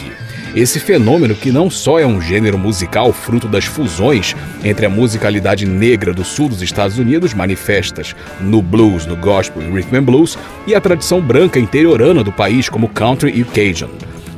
Esse 0.55 0.79
fenômeno, 0.79 1.35
que 1.35 1.51
não 1.51 1.69
só 1.69 1.99
é 1.99 2.05
um 2.05 2.21
gênero 2.21 2.57
musical 2.57 3.11
fruto 3.11 3.45
das 3.45 3.65
fusões 3.65 4.37
entre 4.63 4.85
a 4.85 4.89
musicalidade 4.89 5.65
negra 5.65 6.13
do 6.13 6.23
sul 6.23 6.47
dos 6.47 6.61
Estados 6.61 6.97
Unidos, 6.97 7.33
manifestas 7.33 8.15
no 8.39 8.61
blues, 8.61 9.05
no 9.05 9.17
gospel 9.17 9.61
e 9.61 9.69
rhythm 9.69 9.97
and 9.97 10.03
blues, 10.03 10.37
e 10.65 10.73
a 10.73 10.79
tradição 10.79 11.19
branca 11.19 11.59
interiorana 11.59 12.23
do 12.23 12.31
país, 12.31 12.69
como 12.69 12.87
country 12.87 13.37
e 13.37 13.43
cajun 13.43 13.89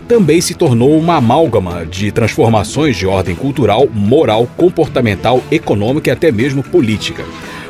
também 0.07 0.39
se 0.39 0.53
tornou 0.53 0.95
uma 0.99 1.15
amálgama 1.15 1.83
de 1.83 2.11
transformações 2.11 2.95
de 2.95 3.07
ordem 3.07 3.35
cultural, 3.35 3.89
moral, 3.91 4.47
comportamental, 4.55 5.41
econômica 5.49 6.11
e 6.11 6.13
até 6.13 6.31
mesmo 6.31 6.61
política. 6.61 7.23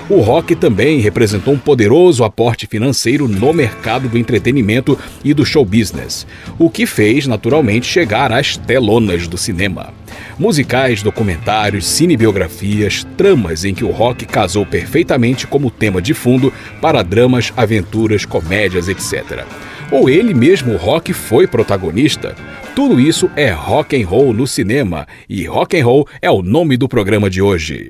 O 0.07 0.19
rock 0.19 0.55
também 0.55 0.99
representou 0.99 1.55
um 1.55 1.57
poderoso 1.57 2.23
aporte 2.23 2.67
financeiro 2.67 3.27
no 3.27 3.51
mercado 3.51 4.07
do 4.07 4.19
entretenimento 4.19 4.97
e 5.23 5.33
do 5.33 5.43
show 5.43 5.65
business, 5.65 6.27
o 6.59 6.69
que 6.69 6.85
fez 6.85 7.25
naturalmente 7.25 7.87
chegar 7.87 8.31
às 8.31 8.55
telonas 8.55 9.27
do 9.27 9.35
cinema. 9.35 9.91
Musicais, 10.37 11.01
documentários, 11.01 11.87
cinebiografias, 11.87 13.03
tramas 13.17 13.65
em 13.65 13.73
que 13.73 13.83
o 13.83 13.89
rock 13.89 14.27
casou 14.27 14.63
perfeitamente 14.63 15.47
como 15.47 15.71
tema 15.71 15.99
de 15.99 16.13
fundo 16.13 16.53
para 16.79 17.01
dramas, 17.01 17.51
aventuras, 17.57 18.25
comédias, 18.25 18.87
etc. 18.87 19.43
Ou 19.89 20.07
ele 20.07 20.35
mesmo, 20.35 20.73
o 20.73 20.77
rock, 20.77 21.13
foi 21.13 21.47
protagonista. 21.47 22.35
Tudo 22.75 22.99
isso 22.99 23.27
é 23.35 23.49
rock 23.49 23.99
and 23.99 24.05
roll 24.05 24.33
no 24.33 24.45
cinema 24.45 25.07
e 25.27 25.45
rock 25.45 25.79
and 25.79 25.85
roll 25.85 26.07
é 26.21 26.29
o 26.29 26.43
nome 26.43 26.77
do 26.77 26.87
programa 26.87 27.27
de 27.27 27.41
hoje. 27.41 27.89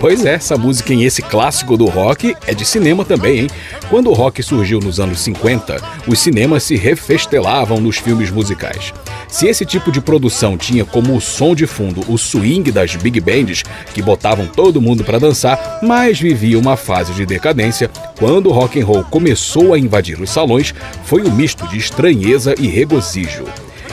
Pois 0.00 0.24
é, 0.26 0.34
essa 0.34 0.58
música 0.58 0.92
em 0.92 1.04
esse 1.04 1.22
clássico 1.22 1.78
do 1.78 1.86
rock 1.86 2.36
é 2.46 2.52
de 2.52 2.64
cinema 2.64 3.06
também, 3.06 3.40
hein? 3.40 3.50
Quando 3.88 4.10
o 4.10 4.12
rock 4.12 4.42
surgiu 4.42 4.78
nos 4.78 5.00
anos 5.00 5.20
50, 5.20 5.76
os 6.06 6.18
cinemas 6.18 6.62
se 6.62 6.76
refestelavam 6.76 7.80
nos 7.80 7.96
filmes 7.96 8.30
musicais. 8.30 8.92
Se 9.28 9.46
esse 9.46 9.64
tipo 9.64 9.90
de 9.90 10.02
produção 10.02 10.58
tinha 10.58 10.84
como 10.84 11.18
som 11.20 11.54
de 11.54 11.66
fundo 11.66 12.04
o 12.06 12.18
swing 12.18 12.70
das 12.70 12.94
big 12.96 13.18
bands, 13.18 13.62
que 13.94 14.02
botavam 14.02 14.46
todo 14.46 14.80
mundo 14.80 15.02
para 15.02 15.18
dançar, 15.18 15.80
mas 15.82 16.20
vivia 16.20 16.58
uma 16.58 16.76
fase 16.76 17.14
de 17.14 17.24
decadência, 17.24 17.90
quando 18.18 18.50
o 18.50 18.52
rock 18.52 18.78
and 18.78 18.84
roll 18.84 19.04
começou 19.04 19.72
a 19.72 19.78
invadir 19.78 20.20
os 20.20 20.28
salões, 20.28 20.74
foi 21.04 21.22
um 21.22 21.30
misto 21.30 21.66
de 21.68 21.78
estranheza 21.78 22.54
e 22.58 22.66
regozijo. 22.66 23.44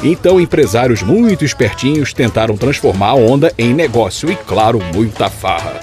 Então, 0.04 0.42
empresários 0.42 1.04
muito 1.04 1.46
espertinhos 1.46 2.12
tentaram 2.12 2.58
transformar 2.58 3.10
a 3.10 3.16
onda 3.16 3.54
em 3.56 3.72
negócio 3.72 4.32
e, 4.32 4.36
claro, 4.36 4.80
muita 4.94 5.30
farra. 5.30 5.80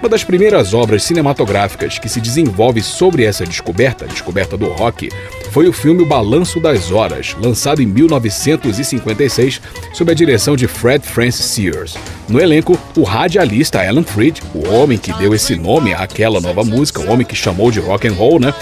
Uma 0.00 0.08
das 0.08 0.24
primeiras 0.24 0.72
obras 0.72 1.02
cinematográficas 1.02 1.98
que 1.98 2.08
se 2.08 2.22
desenvolve 2.22 2.80
sobre 2.80 3.22
essa 3.22 3.44
descoberta, 3.44 4.06
descoberta 4.06 4.56
do 4.56 4.66
rock, 4.68 5.10
foi 5.50 5.68
o 5.68 5.74
filme 5.74 6.02
O 6.02 6.06
Balanço 6.06 6.58
das 6.58 6.90
Horas, 6.90 7.36
lançado 7.38 7.82
em 7.82 7.86
1956 7.86 9.60
sob 9.92 10.10
a 10.10 10.14
direção 10.14 10.56
de 10.56 10.66
Fred 10.66 11.06
Francis 11.06 11.44
Sears. 11.44 11.98
No 12.30 12.40
elenco, 12.40 12.78
o 12.96 13.02
radialista 13.02 13.86
Alan 13.86 14.02
Freed, 14.02 14.40
o 14.54 14.72
homem 14.72 14.96
que 14.96 15.12
deu 15.12 15.34
esse 15.34 15.54
nome 15.54 15.92
àquela 15.92 16.40
nova 16.40 16.64
música, 16.64 17.02
o 17.02 17.10
homem 17.10 17.26
que 17.26 17.36
chamou 17.36 17.70
de 17.70 17.78
rock 17.78 18.08
and 18.08 18.14
roll, 18.14 18.40
né? 18.40 18.54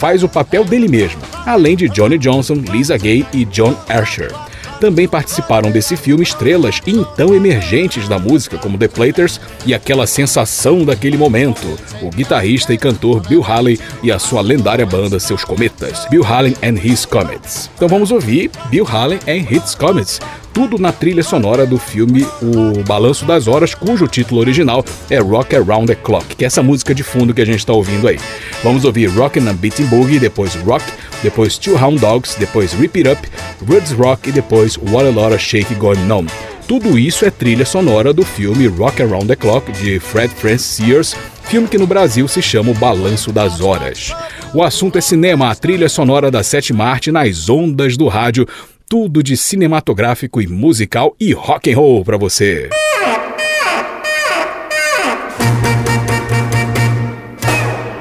Faz 0.00 0.22
o 0.22 0.28
papel 0.28 0.64
dele 0.64 0.88
mesmo, 0.88 1.20
além 1.44 1.76
de 1.76 1.86
Johnny 1.86 2.16
Johnson, 2.16 2.54
Lisa 2.54 2.96
Gay 2.96 3.26
e 3.34 3.44
John 3.44 3.76
Archer. 3.86 4.32
Também 4.80 5.06
participaram 5.06 5.70
desse 5.70 5.94
filme 5.94 6.22
estrelas 6.22 6.80
então 6.86 7.34
emergentes 7.34 8.08
da 8.08 8.18
música, 8.18 8.56
como 8.56 8.78
The 8.78 8.88
Platers 8.88 9.38
e 9.66 9.74
aquela 9.74 10.06
sensação 10.06 10.86
daquele 10.86 11.18
momento, 11.18 11.66
o 12.00 12.08
guitarrista 12.08 12.72
e 12.72 12.78
cantor 12.78 13.20
Bill 13.28 13.44
Haley 13.44 13.78
e 14.02 14.10
a 14.10 14.18
sua 14.18 14.40
lendária 14.40 14.86
banda 14.86 15.20
Seus 15.20 15.44
Cometas, 15.44 16.06
Bill 16.08 16.24
Haley 16.24 16.56
and 16.62 16.82
His 16.82 17.04
Comets. 17.04 17.70
Então 17.76 17.86
vamos 17.86 18.10
ouvir 18.10 18.50
Bill 18.70 18.86
Haley 18.86 19.18
and 19.28 19.54
His 19.54 19.74
Comets, 19.74 20.18
tudo 20.52 20.78
na 20.78 20.92
trilha 20.92 21.22
sonora 21.22 21.66
do 21.66 21.78
filme 21.78 22.26
O 22.42 22.82
Balanço 22.84 23.24
das 23.24 23.48
Horas, 23.48 23.74
cujo 23.74 24.06
título 24.06 24.40
original 24.40 24.84
é 25.08 25.18
Rock 25.18 25.56
Around 25.56 25.86
the 25.86 25.94
Clock, 25.94 26.36
que 26.36 26.44
é 26.44 26.46
essa 26.46 26.62
música 26.62 26.94
de 26.94 27.02
fundo 27.02 27.34
que 27.34 27.40
a 27.40 27.44
gente 27.44 27.60
está 27.60 27.72
ouvindo 27.72 28.08
aí. 28.08 28.18
Vamos 28.62 28.84
ouvir 28.84 29.06
Rockin' 29.06 29.48
and 29.48 29.54
Beating 29.54 29.86
Boogie, 29.86 30.18
depois 30.18 30.54
Rock, 30.56 30.84
depois 31.22 31.58
Two 31.58 31.76
Hound 31.76 32.00
Dogs, 32.00 32.38
depois 32.38 32.72
Rip 32.72 32.98
It 32.98 33.08
Up, 33.08 33.28
Roots 33.66 33.92
Rock 33.92 34.28
e 34.28 34.32
depois 34.32 34.76
What 34.76 35.06
a 35.06 35.10
Lot 35.10 35.34
of 35.34 35.38
Shake 35.38 35.74
Going 35.74 36.10
On. 36.10 36.26
Tudo 36.66 36.96
isso 36.96 37.24
é 37.24 37.30
trilha 37.30 37.66
sonora 37.66 38.12
do 38.12 38.24
filme 38.24 38.68
Rock 38.68 39.02
Around 39.02 39.26
the 39.26 39.36
Clock 39.36 39.72
de 39.72 39.98
Fred 39.98 40.32
Francis 40.32 40.66
Sears, 40.66 41.16
filme 41.44 41.66
que 41.66 41.76
no 41.78 41.86
Brasil 41.86 42.28
se 42.28 42.40
chama 42.40 42.70
O 42.70 42.74
Balanço 42.74 43.32
das 43.32 43.60
Horas. 43.60 44.14
O 44.54 44.62
assunto 44.62 44.96
é 44.96 45.00
cinema, 45.00 45.50
a 45.50 45.54
trilha 45.54 45.88
sonora 45.88 46.30
da 46.30 46.42
sétima 46.42 46.84
arte 46.84 47.10
nas 47.10 47.48
ondas 47.48 47.96
do 47.96 48.06
rádio, 48.06 48.46
tudo 48.90 49.22
de 49.22 49.36
cinematográfico 49.36 50.42
e 50.42 50.48
musical 50.48 51.14
e 51.20 51.32
rock 51.32 51.72
and 51.72 51.76
roll 51.76 52.04
para 52.04 52.18
você. 52.18 52.68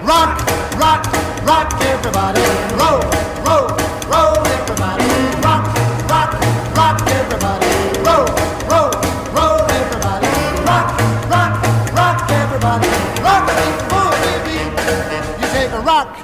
Rock, 0.04 0.44
rock, 0.80 1.08
rock 1.46 1.76
everybody. 1.86 2.42
Everybody. 2.42 3.06
Rock, 5.44 5.70
rock, 6.10 6.34
rock 6.76 7.04
everybody. 7.12 7.68
Everybody. 9.70 10.28
Rock, 10.66 10.90
rock, 11.30 11.54
rock 11.94 12.32
everybody. 12.32 12.88
Rock, 15.86 16.18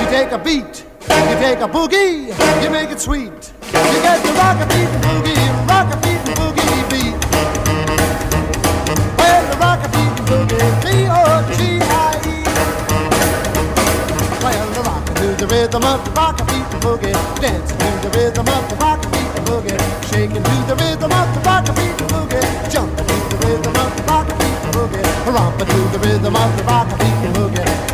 you 0.00 0.06
take 0.08 0.32
a 0.32 0.38
beat, 0.38 0.84
you 1.02 1.36
take 1.38 1.60
a 1.60 1.68
boogie, 1.68 2.28
you 2.62 2.70
make 2.70 2.90
it 2.90 2.98
sweet. 2.98 3.52
You 3.92 4.02
got 4.02 4.18
the 4.22 4.32
rock 4.34 4.58
a 4.60 4.66
beat 4.72 4.92
boogie, 5.04 5.38
rock 5.68 5.88
a 5.92 5.96
beat 6.02 6.22
boogie 6.38 6.82
beat. 6.90 7.14
Well, 9.18 9.44
the 9.50 9.56
rock 9.58 9.80
a 9.84 9.88
beat 9.94 10.16
boogie, 10.28 10.66
B 10.82 10.86
O 11.08 11.22
G 11.56 11.58
I 11.80 12.18
E. 12.26 12.38
Well, 14.42 14.66
the 14.74 14.82
rock 14.82 15.04
to 15.06 15.26
the 15.40 15.46
rhythm 15.46 15.84
of 15.84 16.04
the 16.04 16.10
rock 16.12 16.40
a 16.40 16.44
beat 16.46 16.70
boogie, 16.82 17.14
dancing 17.40 17.78
to 17.78 17.86
the 18.02 18.10
rhythm 18.18 18.48
of 18.48 18.62
the 18.68 18.76
rock 18.76 19.04
a 19.04 19.08
beat 19.10 19.34
boogie, 19.46 19.78
shaking 20.10 20.42
to 20.42 20.56
the 20.68 20.76
rhythm 20.76 21.12
of 21.12 21.28
the 21.34 21.40
rock 21.46 21.68
a 21.68 21.72
beat 21.78 21.96
boogie, 22.10 22.42
jumping 22.70 23.06
to 23.06 23.18
the 23.30 23.36
rhythm 23.46 23.76
of 23.76 23.96
the 23.96 24.02
rock 24.10 24.28
a 24.28 24.34
beat 24.40 24.60
boogie, 24.74 25.04
romping 25.32 25.68
to 25.68 25.80
the 25.92 25.98
rhythm 26.06 26.36
of 26.36 26.56
the 26.56 26.62
rock 26.64 26.88
a 26.90 26.96
beat 26.98 27.20
boogie, 27.34 27.85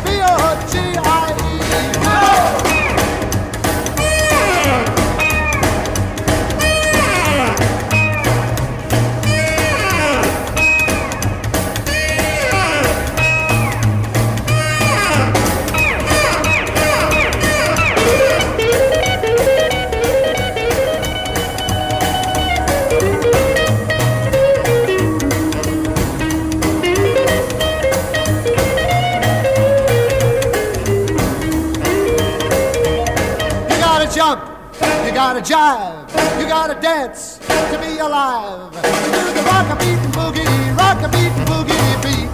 gotta 35.33 35.53
jive, 35.53 36.39
you 36.39 36.47
gotta 36.47 36.79
dance 36.79 37.39
to 37.39 37.79
be 37.81 37.97
alive. 37.97 38.71
Do 38.71 39.33
the 39.33 39.41
rock 39.49 39.65
a 39.73 39.75
beat 39.81 39.97
and 39.97 40.13
boogie, 40.13 40.77
rock 40.77 41.01
a 41.01 41.09
beat 41.09 41.33
and 41.33 41.47
boogie 41.49 42.03
beat. 42.05 42.29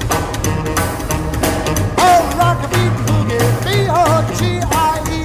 Oh, 1.97 2.19
rock 2.35 2.59
a 2.59 2.67
beat 2.67 2.91
and 2.91 3.07
boogie, 3.07 3.39
B 3.63 3.87
O 3.87 4.03
G 4.35 4.59
I 4.59 4.99
E. 5.15 5.23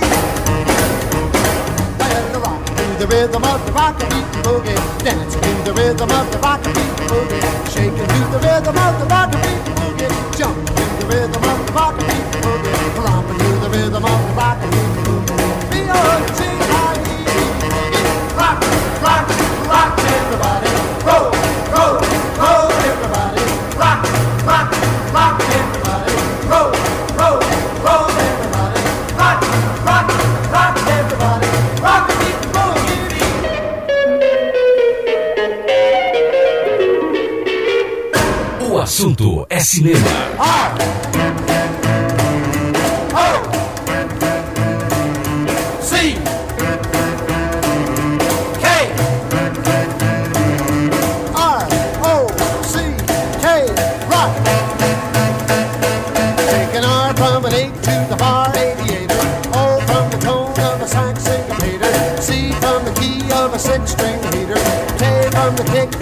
The 2.31 2.39
rock 2.39 2.65
to 2.65 2.85
the 3.01 3.07
rhythm 3.09 3.43
of 3.43 3.67
the 3.67 3.73
rock 3.73 4.01
a 4.01 4.07
beat 4.07 4.23
and 4.23 4.45
boogie, 4.47 4.79
dance 5.03 5.35
to 5.35 5.41
the 5.65 5.73
rhythm 5.73 6.11
of 6.13 6.31
the 6.31 6.39
rock 6.39 6.61
a 6.61 6.69
beat 6.71 6.79
and 6.79 7.11
boogie, 7.11 7.43
shaking 7.75 8.07
to 8.07 8.21
the 8.31 8.39
rhythm 8.39 8.79
of 8.79 9.01
the 9.01 9.07
rock 9.07 9.35
a 9.35 9.39
beat 9.43 9.67
and 9.67 9.77
boogie, 9.83 10.39
jump 10.39 10.65
to 10.65 10.85
the 11.01 11.07
rhythm 11.11 11.43
of 11.43 11.67
the 11.67 11.73
rock 11.73 11.95
a 12.01 12.05
beat 12.07 12.24
cinema. 39.65 39.99
R. 40.39 40.94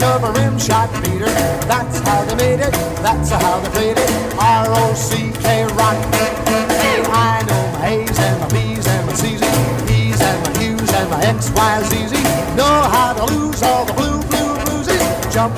of 0.02 0.24
a 0.24 0.32
rim 0.32 0.58
shot 0.58 0.90
beater. 1.02 1.30
That's 1.70 1.98
how 2.00 2.24
they 2.24 2.34
made 2.36 2.60
it. 2.60 2.72
That's 3.02 3.30
how 3.30 3.60
they 3.60 3.70
played 3.70 3.98
it. 3.98 4.10
R 4.38 4.66
O 4.68 4.94
C 4.94 5.32
K 5.42 5.64
rock. 5.78 5.96
Hey, 6.82 7.02
I 7.06 7.42
know 7.48 7.62
my 7.78 7.88
A's 7.88 8.18
and 8.18 8.40
my 8.40 8.48
B's 8.48 8.86
and 8.86 9.06
my 9.06 9.12
C's, 9.14 9.42
E's 9.90 10.20
and 10.20 10.38
my 10.44 10.52
Q's 10.58 10.92
and 10.92 11.10
my 11.10 11.22
X, 11.24 11.50
Y, 11.54 11.82
Z's. 11.90 12.12
Know 12.56 12.76
how 12.94 13.14
to 13.14 13.24
lose 13.32 13.62
all 13.62 13.84
the 13.84 13.92
blue, 13.94 14.20
blue 14.30 14.54
bluesies. 14.64 15.32
Jump 15.32 15.54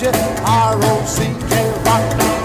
R-O-C-K 0.00 1.72
rock. 1.84 2.37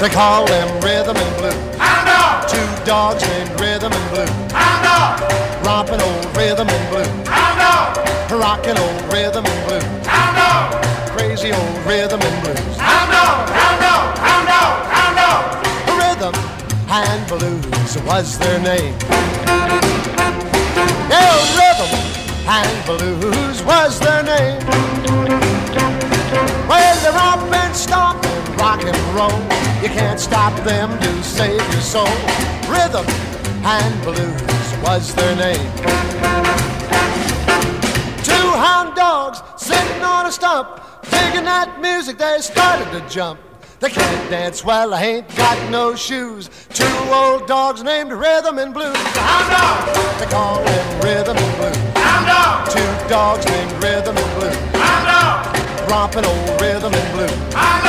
They 0.00 0.08
call 0.08 0.46
them 0.46 0.80
rhythm 0.80 1.14
and 1.14 1.36
blue. 1.36 1.50
Two 2.48 2.84
dogs 2.86 3.20
named 3.20 3.60
rhythm 3.60 3.92
and 3.92 4.10
blue. 4.10 4.24
Romping 5.62 6.00
old 6.00 6.24
rhythm 6.34 6.68
and 6.70 6.88
blue. 6.88 7.04
Rocking 8.34 8.78
old 8.78 9.12
rhythm 9.12 9.44
and 9.44 9.68
blue. 9.68 9.84
Crazy 11.12 11.52
old 11.52 11.78
rhythm 11.84 12.18
and 12.22 12.42
blues. 12.42 12.78
Rhythm 15.98 16.34
and 16.88 17.28
blues 17.28 17.98
was 18.04 18.38
their 18.38 18.58
name. 18.58 19.09
Can't 30.20 30.32
stop 30.32 30.64
them 30.64 30.98
to 31.00 31.22
save 31.22 31.60
your 31.72 31.80
soul. 31.80 32.04
Rhythm 32.68 33.06
and 33.64 34.02
blues 34.02 34.76
was 34.82 35.14
their 35.14 35.36
name. 35.36 35.70
Two 38.22 38.48
hound 38.58 38.94
dogs 38.94 39.40
sitting 39.56 40.02
on 40.02 40.26
a 40.26 40.32
stump, 40.32 40.80
digging 41.10 41.44
that 41.44 41.78
music, 41.80 42.18
they 42.18 42.38
started 42.40 42.90
to 42.92 43.08
jump. 43.08 43.40
They 43.80 43.88
can't 43.88 44.30
dance 44.30 44.62
well, 44.62 44.92
I 44.92 45.02
ain't 45.04 45.36
got 45.36 45.70
no 45.70 45.94
shoes. 45.94 46.50
Two 46.74 46.84
old 47.10 47.46
dogs 47.46 47.82
named 47.82 48.12
Rhythm 48.12 48.58
and 48.58 48.74
Blues. 48.74 48.96
Hound 49.16 49.50
dogs! 49.50 50.20
They 50.20 50.26
call 50.26 50.62
them 50.62 51.00
Rhythm 51.00 51.36
and 51.36 51.56
Blues. 51.56 51.76
Hound 51.96 52.26
dogs! 52.26 52.74
Two 52.74 53.08
dogs 53.08 53.46
named 53.46 53.72
Rhythm 53.82 54.16
and 54.18 54.38
Blues. 54.38 54.56
Hound 54.76 55.06
dogs! 55.08 55.90
Romping 55.90 56.26
old 56.26 56.60
Rhythm 56.60 56.92
and 56.92 57.12
Blues. 57.14 57.79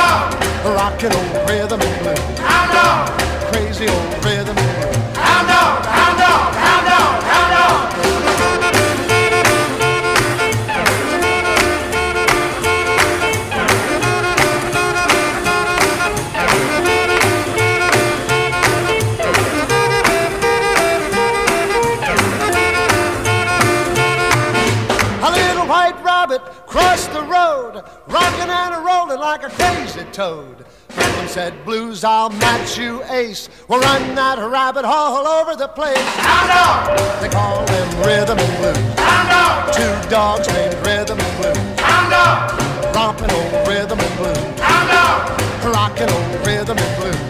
Hound 0.64 0.76
dogs! 0.76 1.04
Rocking 1.04 1.14
old 1.18 1.50
Rhythm 1.50 1.82
and 1.82 2.04
Blues. 2.04 2.40
Hound 2.40 2.72
dogs! 2.72 3.52
Crazy 3.52 3.88
old 3.88 4.26
Rhythm 4.26 4.58
and 4.58 4.82
Blues. 4.82 5.18
Hound 5.18 5.48
dogs! 5.48 5.88
Hound 5.88 6.18
dogs! 6.18 6.21
Like 29.32 29.44
a 29.44 29.56
crazy 29.56 30.04
toad. 30.12 30.66
Rhythm 30.90 31.28
said, 31.30 31.54
Blues, 31.64 32.04
I'll 32.04 32.32
match 32.32 32.78
you 32.78 33.02
ace. 33.06 33.48
We'll 33.70 33.80
run 33.80 34.14
that 34.16 34.38
rabbit 34.40 34.84
all 34.84 35.26
over 35.26 35.56
the 35.56 35.70
place. 35.70 35.96
They 37.22 37.30
call 37.30 37.64
them 37.64 37.88
rhythm 38.04 38.38
and 38.38 38.54
blues. 38.60 38.76
Two 39.72 39.94
dogs 40.10 40.48
named 40.50 40.76
rhythm 40.86 41.18
and 41.18 41.34
blues. 41.40 41.64
Romping 42.94 43.32
old 43.32 43.68
rhythm 43.70 44.00
and 44.02 44.16
blues. 44.20 44.60
Rocking 45.64 46.10
old 46.12 46.46
rhythm 46.46 46.78
and 46.78 46.94
blues. 47.00 47.22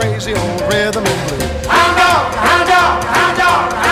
Crazy 0.00 0.32
crazy 0.32 0.32
old 0.32 0.60
rhythm 0.72 1.04
and 1.04 1.20
blues. 1.28 1.66
Hound 1.66 1.92
dog, 2.00 2.24
hound 2.40 2.68
dog, 2.72 3.04
hound 3.04 3.36
dog, 3.36 3.72
hound 3.72 3.80
dog. 3.82 3.89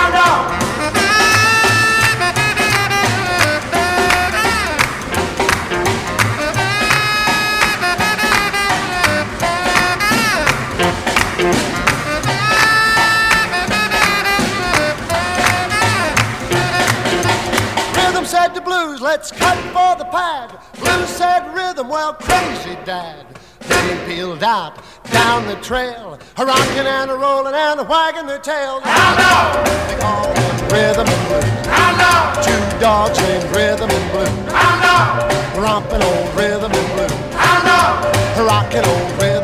Well, 21.99 22.15
crazy 22.15 22.77
dad. 22.85 23.27
They 23.69 23.87
peeled 24.07 24.45
out 24.45 24.75
down 25.11 25.47
the 25.49 25.57
trail, 25.57 26.17
a 26.37 26.47
rocking 26.47 26.87
and 26.87 27.11
a 27.11 27.15
rolling 27.15 27.55
and 27.55 27.81
a 27.81 27.85
wagging 27.85 28.27
their 28.27 28.39
tails. 28.39 28.83
Dog, 28.85 29.67
They 29.89 29.97
call 29.99 30.31
it 30.31 30.59
rhythm 30.73 31.07
and 31.15 31.23
blues. 31.27 31.67
hound 31.67 32.45
Two 32.47 32.63
dogs 32.79 33.19
named 33.19 33.51
rhythm 33.57 33.91
and 33.91 34.07
blues, 34.13 34.53
hound 34.53 35.59
romping 35.65 36.03
old 36.11 36.29
rhythm 36.39 36.71
and 36.81 36.89
blues, 36.95 37.35
hound 37.35 38.47
rocking 38.47 38.87
old 38.93 39.11
rhythm 39.21 39.38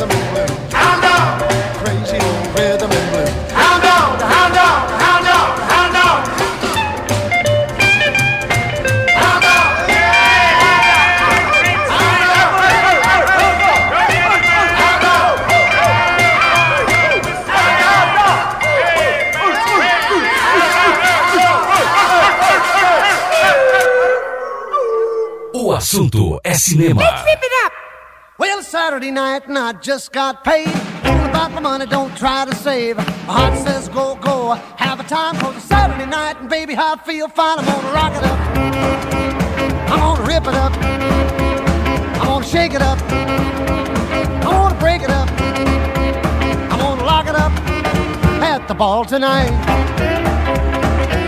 assunto 25.85 26.41
é 26.43 26.55
cinema. 26.55 27.03
Well, 28.39 28.63
Saturday 28.63 29.11
night 29.11 29.47
and 29.47 29.59
I 29.59 29.75
just 29.75 30.13
got 30.13 30.43
paid. 30.43 30.69
All 31.05 31.27
about 31.27 31.53
my 31.53 31.61
money, 31.61 31.85
don't 31.85 32.17
try 32.17 32.47
to 32.47 32.55
save. 32.55 32.97
My 32.97 33.05
heart 33.05 33.59
says 33.59 33.91
go, 33.91 34.17
go, 34.17 34.55
have 34.77 34.99
a 34.99 35.05
time 35.05 35.37
for 35.37 35.53
the 35.53 35.61
Saturday 35.61 36.07
night. 36.07 36.41
And 36.41 36.49
baby, 36.49 36.75
I 36.75 36.97
feel 37.05 37.29
fine. 37.29 37.59
I'm 37.59 37.67
gonna 37.67 37.93
rock 37.93 38.13
it 38.17 38.25
up. 38.25 38.39
I'm 39.93 40.01
gonna 40.01 40.27
rip 40.27 40.47
it 40.47 40.55
up. 40.55 40.73
I'm 42.19 42.27
gonna 42.29 42.47
shake 42.47 42.73
it 42.73 42.81
up. 42.81 42.99
I'm 43.13 44.43
gonna 44.43 44.81
break 44.81 45.03
it 45.03 45.11
up. 45.11 45.29
I'm 46.73 46.79
gonna 46.79 47.05
lock 47.05 47.27
it 47.29 47.37
up 47.37 47.53
at 48.43 48.67
the 48.69 48.75
ball 48.75 49.05
tonight. 49.05 49.53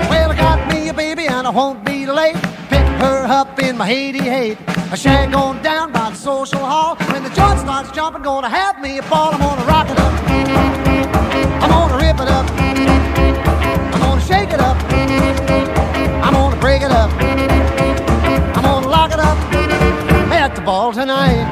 Well, 0.09 0.33
I 0.33 0.37
got 0.37 0.73
me 0.73 0.89
a 0.89 0.95
baby 0.95 1.27
and 1.27 1.47
I 1.47 1.51
won't 1.51 1.85
be 1.85 2.07
late. 2.07 2.56
Her 2.99 3.26
up 3.26 3.59
in 3.59 3.76
my 3.76 3.87
Haiti 3.87 4.21
hate. 4.21 4.59
A 4.91 4.97
shag 4.97 5.35
on 5.35 5.62
down 5.62 5.93
by 5.93 6.11
the 6.11 6.17
social 6.17 6.61
hall. 6.61 6.97
When 7.12 7.23
the 7.23 7.31
joint 7.31 7.61
starts 7.61 7.91
jumping, 7.93 8.23
gonna 8.23 8.49
have 8.49 8.81
me 8.81 8.99
a 8.99 9.03
ball. 9.03 9.35
I'm 9.35 9.41
gonna 9.41 9.65
rock 9.65 9.88
it 9.91 9.99
up. 9.99 10.12
I'm 11.62 11.71
gonna 11.71 11.97
rip 11.97 12.19
it 12.21 12.29
up. 12.29 12.47
I'm 13.93 14.00
gonna 14.00 14.21
shake 14.21 14.50
it 14.50 14.61
up. 14.61 14.76
I'm 16.25 16.33
gonna 16.33 16.57
break 16.61 16.83
it 16.83 16.91
up. 16.91 17.11
I'm 18.57 18.62
gonna 18.62 18.88
lock 18.88 19.12
it 19.12 19.19
up 19.19 19.37
at 20.33 20.55
the 20.55 20.62
ball 20.62 20.93
tonight. 20.93 21.45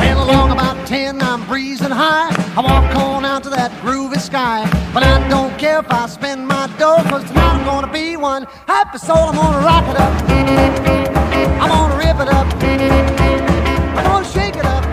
Well, 0.00 0.24
along 0.24 0.50
about 0.52 0.86
ten, 0.86 1.20
I'm 1.22 1.46
breezing 1.46 1.90
high. 1.90 2.30
I 2.56 2.60
walk 2.60 2.96
on 2.96 3.24
out 3.24 3.42
to 3.44 3.50
that 3.50 3.70
groovy 3.82 4.18
sky. 4.20 4.79
But 4.92 5.04
I 5.04 5.28
don't 5.28 5.56
care 5.56 5.78
if 5.78 5.90
I 5.92 6.06
spend 6.08 6.48
my 6.48 6.66
dough, 6.76 7.02
cause 7.08 7.22
tonight 7.28 7.54
I'm 7.54 7.64
gonna 7.64 7.92
be 7.92 8.16
one 8.16 8.44
happy 8.66 8.98
soul. 8.98 9.28
I'm 9.28 9.36
gonna 9.36 9.64
rock 9.64 9.84
it 9.88 9.96
up. 9.96 10.12
I'm 11.62 11.68
gonna 11.68 11.96
rip 11.96 12.18
it 12.18 12.28
up. 12.28 12.46
I'm 13.96 14.04
gonna 14.04 14.24
shake 14.24 14.56
it 14.56 14.64
up. 14.64 14.84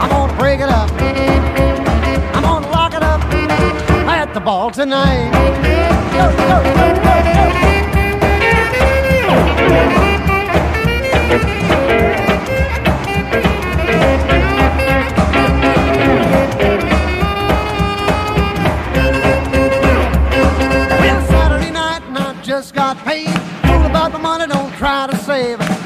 I'm 0.00 0.08
gonna 0.08 0.38
break 0.38 0.60
it 0.60 0.70
up. 0.70 0.90
I'm 2.34 2.42
gonna 2.42 2.70
lock 2.70 2.94
it 2.94 3.02
up 3.02 3.20
at 4.08 4.32
the 4.32 4.40
ball 4.40 4.70
tonight. 4.70 5.30
Go, 6.14 6.30
go, 6.48 6.62
go, 6.74 6.93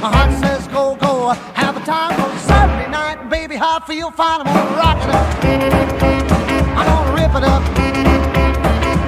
My 0.01 0.13
heart 0.15 0.31
says 0.39 0.69
go, 0.69 0.95
go, 0.95 1.31
have 1.55 1.77
a 1.77 1.81
time 1.81 2.21
on 2.21 2.39
Saturday 2.39 2.89
night. 2.89 3.29
Baby, 3.29 3.59
I 3.61 3.81
feel 3.85 4.13
fine. 4.13 4.43
I'm 4.43 4.47
gonna 4.47 4.77
rock 4.77 5.03
it 5.03 5.11
up. 5.11 5.27
I'm 6.79 6.87
gonna 6.87 7.15
rip 7.17 7.35
it 7.35 7.43
up. 7.43 7.63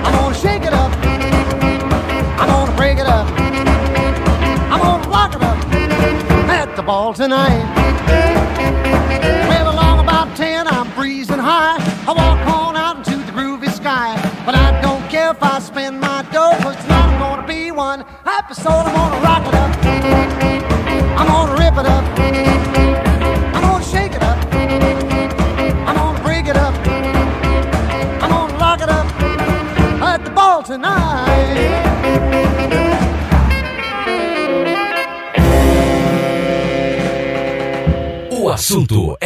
I'm 0.04 0.12
gonna 0.12 0.34
shake 0.34 0.62
it 0.62 0.72
up. 0.72 0.92
I'm 2.40 2.48
gonna 2.48 2.76
break 2.76 2.98
it 2.98 3.06
up. 3.06 3.24
I'm 4.72 4.80
gonna 4.80 5.08
lock 5.08 5.36
it 5.36 5.42
up 5.42 5.58
at 6.50 6.74
the 6.74 6.82
ball 6.82 7.14
tonight. 7.14 7.79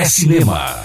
É 0.04 0.06
cinema. 0.06 0.84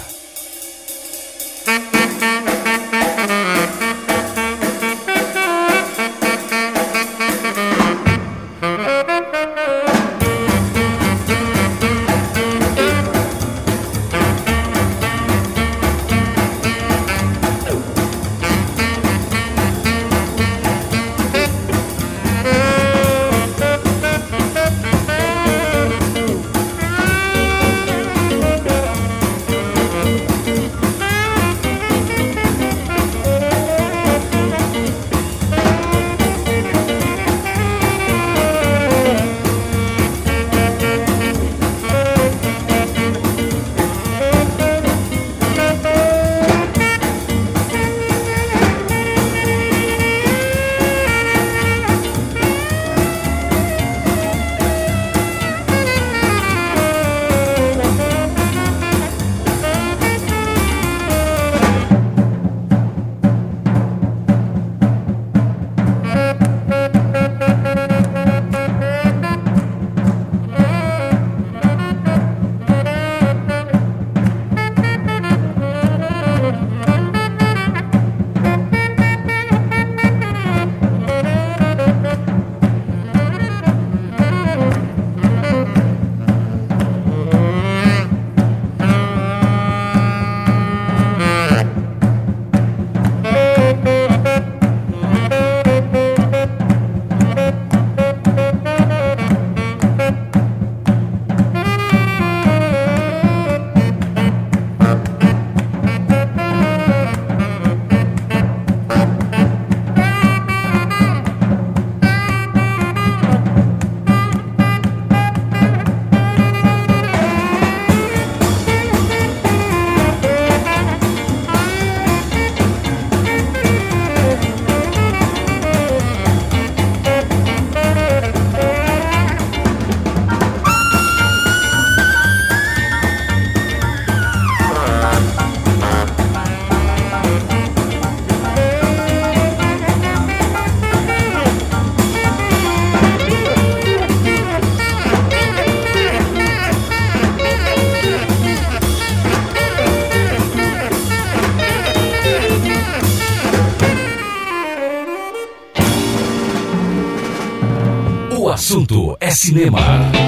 Assunto 158.70 159.18
é 159.20 159.32
cinema. 159.32 160.19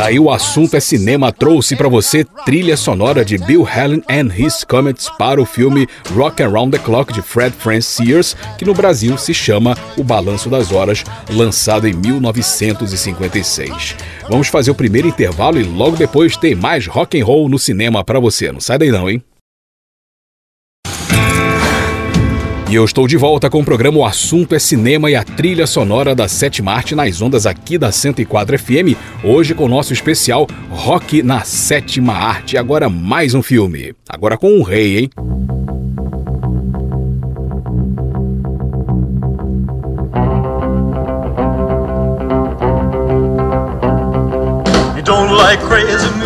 Aí 0.00 0.18
o 0.18 0.28
assunto 0.30 0.76
é 0.76 0.80
cinema 0.80 1.32
trouxe 1.32 1.76
pra 1.76 1.88
você 1.88 2.24
trilha 2.44 2.76
sonora 2.76 3.24
de 3.24 3.38
Bill 3.38 3.64
Hallen 3.64 4.02
and 4.10 4.28
His 4.36 4.64
Comets 4.64 5.08
para 5.16 5.40
o 5.40 5.46
filme 5.46 5.86
Rock 6.14 6.42
Around 6.42 6.76
the 6.76 6.82
Clock 6.82 7.12
de 7.12 7.22
Fred 7.22 7.54
Francis 7.56 7.86
Sears, 7.86 8.36
que 8.58 8.64
no 8.64 8.74
Brasil 8.74 9.16
se 9.16 9.32
chama 9.32 9.76
O 9.96 10.02
Balanço 10.02 10.50
das 10.50 10.72
Horas, 10.72 11.04
lançado 11.30 11.86
em 11.86 11.92
1956. 11.92 13.94
Vamos 14.28 14.48
fazer 14.48 14.72
o 14.72 14.74
primeiro 14.74 15.06
intervalo 15.06 15.60
e 15.60 15.62
logo 15.62 15.96
depois 15.96 16.36
tem 16.36 16.56
mais 16.56 16.88
rock 16.88 17.20
and 17.20 17.24
roll 17.24 17.48
no 17.48 17.60
cinema 17.60 18.02
pra 18.02 18.18
você. 18.18 18.50
Não 18.50 18.58
sai 18.60 18.78
daí 18.78 18.90
não, 18.90 19.08
hein? 19.08 19.22
Eu 22.76 22.84
estou 22.84 23.08
de 23.08 23.16
volta 23.16 23.48
com 23.48 23.60
o 23.60 23.64
programa 23.64 23.98
O 23.98 24.04
Assunto 24.04 24.54
é 24.54 24.58
Cinema 24.58 25.10
e 25.10 25.16
a 25.16 25.24
trilha 25.24 25.66
sonora 25.66 26.14
da 26.14 26.28
Sétima 26.28 26.72
Arte 26.72 26.94
nas 26.94 27.22
ondas 27.22 27.46
aqui 27.46 27.78
da 27.78 27.90
104 27.90 28.58
FM, 28.58 28.94
hoje 29.24 29.54
com 29.54 29.64
o 29.64 29.68
nosso 29.68 29.94
especial 29.94 30.46
Rock 30.68 31.22
na 31.22 31.40
Sétima 31.40 32.12
Arte. 32.12 32.58
Agora 32.58 32.90
mais 32.90 33.32
um 33.32 33.42
filme, 33.42 33.94
agora 34.06 34.36
com 34.36 34.52
um 34.52 34.62
rei, 34.62 34.98
hein? 34.98 35.10
You 44.96 45.02
don't 45.02 45.32
like 45.32 45.62
crazy 45.64 46.25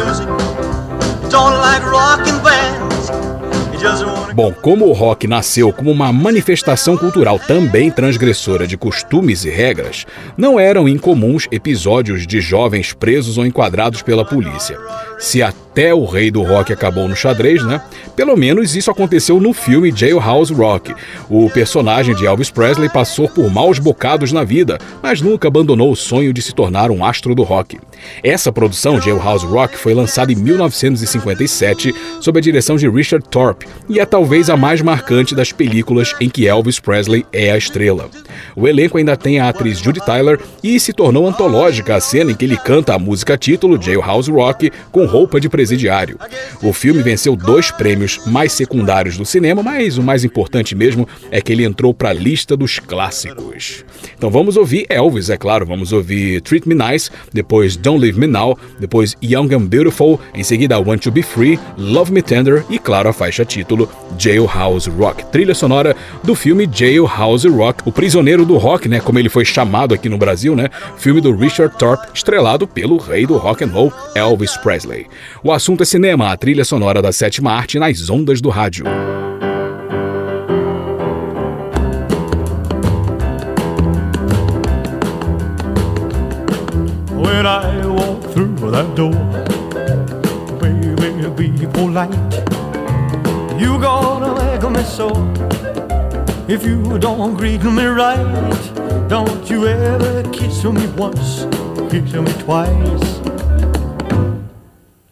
Bom, 4.43 4.55
como 4.55 4.87
o 4.87 4.93
rock 4.95 5.27
nasceu 5.27 5.71
como 5.71 5.91
uma 5.91 6.11
manifestação 6.11 6.97
cultural 6.97 7.39
também 7.39 7.91
transgressora 7.91 8.67
de 8.67 8.75
costumes 8.75 9.45
e 9.45 9.51
regras, 9.51 10.07
não 10.35 10.59
eram 10.59 10.89
incomuns 10.89 11.47
episódios 11.53 12.27
de 12.27 12.41
jovens 12.41 12.95
presos 12.95 13.37
ou 13.37 13.45
enquadrados 13.45 14.01
pela 14.01 14.25
polícia. 14.25 14.79
Se 15.19 15.43
até 15.81 15.95
o 15.95 16.05
rei 16.05 16.31
do 16.31 16.43
rock 16.43 16.75
acabou 16.75 17.09
no 17.09 17.17
xadrez, 17.17 17.65
né? 17.65 17.81
Pelo 18.15 18.37
menos 18.37 18.77
isso 18.77 18.91
aconteceu 18.91 19.41
no 19.41 19.55
filme 19.55 19.91
Jailhouse 19.91 20.53
Rock. 20.53 20.95
O 21.27 21.49
personagem 21.49 22.15
de 22.15 22.27
Elvis 22.27 22.51
Presley 22.51 22.91
passou 22.91 23.27
por 23.27 23.51
maus 23.51 23.79
bocados 23.79 24.31
na 24.31 24.45
vida, 24.45 24.77
mas 25.03 25.23
nunca 25.23 25.49
abandonou 25.49 25.91
o 25.91 25.97
sonho 25.97 26.35
de 26.35 26.43
se 26.43 26.55
tornar 26.55 26.91
um 26.91 27.03
astro 27.03 27.35
do 27.35 27.43
rock. 27.43 27.79
Essa 28.23 28.53
produção, 28.53 29.01
Jailhouse 29.01 29.47
Rock, 29.47 29.79
foi 29.79 29.95
lançada 29.95 30.31
em 30.31 30.37
1957 30.37 31.95
sob 32.21 32.39
a 32.39 32.43
direção 32.43 32.77
de 32.77 32.87
Richard 32.87 33.27
Thorpe 33.31 33.67
e 33.89 33.99
é 33.99 34.05
talvez 34.05 34.51
a 34.51 34.59
mais 34.59 34.83
marcante 34.83 35.35
das 35.35 35.51
películas 35.51 36.15
em 36.21 36.29
que 36.29 36.47
Elvis 36.47 36.79
Presley 36.79 37.25
é 37.33 37.53
a 37.53 37.57
estrela. 37.57 38.11
O 38.55 38.69
elenco 38.69 38.99
ainda 38.99 39.17
tem 39.17 39.41
a 39.41 39.49
atriz 39.49 39.79
Judy 39.79 40.05
Tyler 40.05 40.39
e 40.63 40.79
se 40.79 40.93
tornou 40.93 41.27
antológica 41.27 41.97
a 41.97 42.01
cena 42.01 42.33
em 42.33 42.35
que 42.35 42.45
ele 42.45 42.57
canta 42.59 42.95
a 42.95 42.99
música 42.99 43.39
título 43.39 43.81
Jailhouse 43.81 44.31
Rock 44.31 44.71
com 44.93 45.07
roupa 45.07 45.41
de 45.41 45.49
presidiário. 45.71 46.19
O 46.63 46.73
filme 46.73 47.03
venceu 47.03 47.37
dois 47.37 47.71
prêmios 47.71 48.21
mais 48.27 48.53
secundários 48.53 49.17
do 49.17 49.25
cinema, 49.25 49.63
mas 49.63 49.99
o 49.99 50.03
mais 50.03 50.25
importante 50.25 50.75
mesmo 50.75 51.09
é 51.31 51.41
que 51.41 51.53
ele 51.53 51.65
entrou 51.65 51.95
para 51.95 52.11
a 52.11 52.13
lista 52.13 52.57
dos 52.57 52.79
clássicos. 52.79 53.85
Então 54.17 54.31
vamos 54.31 54.57
ouvir 54.57 54.87
Elvis, 54.89 55.31
é 55.31 55.37
claro, 55.37 55.65
vamos 55.65 55.93
ouvir 55.93 56.41
Treat 56.41 56.69
Me 56.69 56.75
Nice, 56.75 57.11
depois 57.33 57.77
Don't 57.77 58.01
Leave 58.01 58.19
Me 58.19 58.27
Now, 58.27 58.59
depois 58.79 59.17
Young 59.23 59.55
and 59.55 59.67
Beautiful, 59.67 60.21
em 60.35 60.43
seguida 60.43 60.79
Want 60.79 61.03
to 61.03 61.11
Be 61.11 61.23
Free, 61.23 61.59
Love 61.79 62.13
Me 62.13 62.23
Tender 62.23 62.65
e, 62.69 62.79
claro, 62.79 63.09
a 63.09 63.13
faixa 63.13 63.45
título 63.45 63.89
Jailhouse 64.19 64.91
Rock, 64.91 65.25
trilha 65.27 65.55
sonora 65.55 65.95
do 66.25 66.35
filme 66.35 66.69
Jailhouse 66.71 67.49
Rock, 67.49 67.83
o 67.87 67.93
prisioneiro 67.93 68.45
do 68.45 68.57
rock, 68.57 68.89
né, 68.89 69.01
como 69.01 69.19
ele 69.19 69.29
foi 69.29 69.45
chamado 69.45 69.95
aqui 69.95 70.09
no 70.09 70.19
Brasil, 70.19 70.57
né, 70.57 70.69
filme 70.97 71.21
do 71.21 71.35
Richard 71.35 71.77
Thorpe, 71.79 72.09
estrelado 72.13 72.67
pelo 72.67 72.97
rei 72.97 73.27
do 73.27 73.37
rock 73.37 73.65
and 73.65 73.69
roll, 73.69 73.93
Elvis 74.15 74.57
Presley. 74.57 75.07
O 75.43 75.50
assunto 75.53 75.83
é 75.83 75.87
cinema, 75.87 76.31
a 76.31 76.37
trilha 76.37 76.65
sonora 76.65 77.01
da 77.01 77.13
sétima 77.13 77.53
arte 77.53 77.79
nas 77.79 78.09
ondas 78.11 78.41
do 78.41 78.49
rádio. 78.49 78.85
When 87.13 87.47
I 87.47 87.87
walk 87.87 88.33
through 88.33 88.71
that 88.71 88.95
door, 88.95 89.15
baby, 90.61 91.51
be 91.51 91.67
polite. 91.69 92.11
You 93.59 93.79
gonna 93.79 94.35
make 94.35 94.71
me 94.71 94.83
so. 94.85 95.11
If 96.49 96.65
you 96.65 96.99
don't 96.99 97.37
greet 97.37 97.63
me 97.63 97.85
right, 97.85 99.09
don't 99.09 99.49
you 99.49 99.67
ever 99.67 100.23
kiss 100.31 100.65
me 100.65 100.87
once, 100.97 101.47
kiss 101.91 102.13
me 102.13 102.33
twice. 102.43 103.30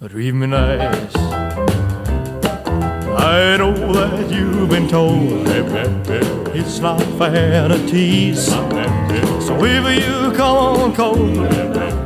Treat 0.07 0.33
me 0.33 0.47
nice. 0.47 1.17
I 3.17 3.57
know 3.59 3.93
that 3.93 4.31
you've 4.31 4.69
been 4.71 4.87
told 4.87 5.49
it's 6.55 6.79
not 6.79 7.03
fair. 7.19 7.69
So 9.41 9.65
if 9.65 9.85
you 10.01 10.33
come 10.37 10.81
on 10.81 10.95
cold, 10.95 11.39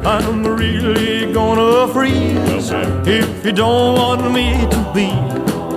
I'm 0.07 0.43
really 0.47 1.31
gonna 1.35 1.93
freeze. 1.93 2.71
freeze 2.71 3.07
if 3.07 3.45
you 3.45 3.53
don't 3.53 3.95
want 3.99 4.33
me 4.33 4.53
to 4.71 4.93
be 4.95 5.09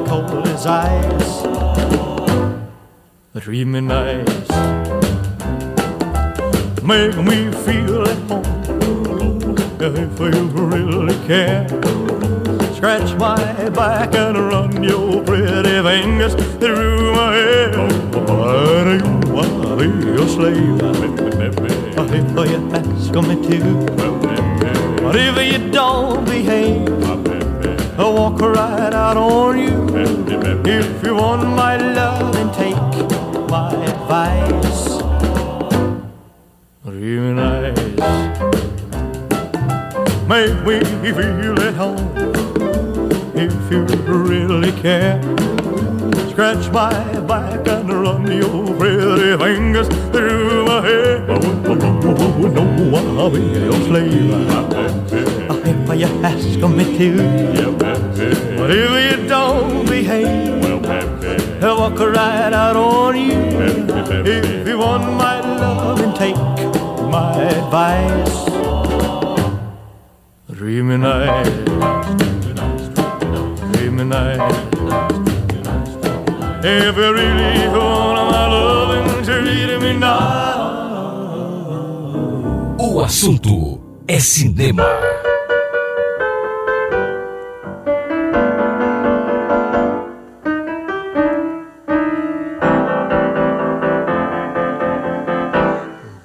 cold 0.08 0.48
as 0.48 0.66
ice. 0.66 1.44
Treat 3.44 3.66
me 3.66 3.82
nice, 3.82 4.50
make 6.82 7.18
me 7.18 7.52
feel 7.52 8.08
at 8.08 8.18
home 8.30 8.56
if 9.82 10.20
you 10.20 10.44
really 10.48 11.18
care. 11.28 11.68
Scratch 12.76 13.14
my 13.18 13.70
back 13.70 14.14
and 14.16 14.38
run 14.38 14.84
your 14.84 15.24
pretty 15.24 15.82
fingers 15.82 16.36
through 16.60 17.14
my 17.14 17.34
hair. 17.36 17.74
I 17.74 18.98
do 18.98 19.08
wanna 19.34 19.76
be 19.78 19.88
your 20.06 20.28
slave. 20.28 20.82
If 22.08 22.30
you 22.52 22.60
ask 22.74 23.14
me 23.28 23.36
to, 23.48 23.60
but 25.02 25.16
if 25.16 25.36
you 25.52 25.60
don't 25.72 26.26
behave, 26.26 26.90
I'll 27.98 28.14
walk 28.14 28.40
right 28.42 28.94
out 28.94 29.18
on 29.18 29.58
you. 29.58 29.88
If 30.66 31.04
you 31.04 31.16
want 31.16 31.44
my 31.56 31.78
love, 31.78 32.34
then 32.34 32.50
take 32.54 32.76
my 33.50 33.74
advice. 33.86 35.02
Nice, 36.86 37.55
make 40.28 40.66
me 40.66 40.80
feel 41.12 41.60
at 41.62 41.76
home 41.76 42.12
if 43.36 43.72
you 43.72 43.86
really 44.12 44.72
care. 44.82 45.22
Scratch 46.30 46.72
my 46.72 47.20
back 47.22 47.68
and 47.68 47.94
run 47.94 48.26
your 48.32 48.76
pretty 48.76 49.38
fingers 49.38 49.88
through 50.12 50.66
my 50.66 50.82
hair. 50.82 51.26
Oh, 51.30 51.38
no, 52.56 53.20
I'll 53.20 53.30
be 53.30 53.40
your 53.40 53.74
slave. 53.86 54.32
If 55.68 56.00
you 56.00 56.08
ask 56.24 56.60
me 56.76 56.98
to, 56.98 57.10
but 58.58 58.70
if 58.72 59.20
you 59.20 59.28
don't 59.28 59.86
behave, 59.88 60.64
I'll 61.64 61.78
walk 61.78 62.00
right 62.00 62.52
out 62.52 62.76
on 62.76 63.16
you. 63.16 63.40
If 64.26 64.68
you 64.68 64.78
want 64.80 65.04
my 65.04 65.40
love, 65.40 66.00
then 66.00 66.14
take 66.16 66.36
my 66.36 67.42
advice. 67.44 68.65
Dream 70.58 70.88
me 70.88 70.96
night, 70.96 71.44
dream 73.74 73.98
me 73.98 74.04
night. 74.06 74.40
If 76.64 76.96
you 76.96 77.14
really 77.14 77.68
want 77.68 78.32
my 78.32 78.48
loving, 78.48 79.24
treat 79.26 79.80
me 79.82 79.94
now. 80.00 80.16
O 82.80 83.02
assunto 83.02 83.82
é 84.08 84.18
cinema. 84.22 84.86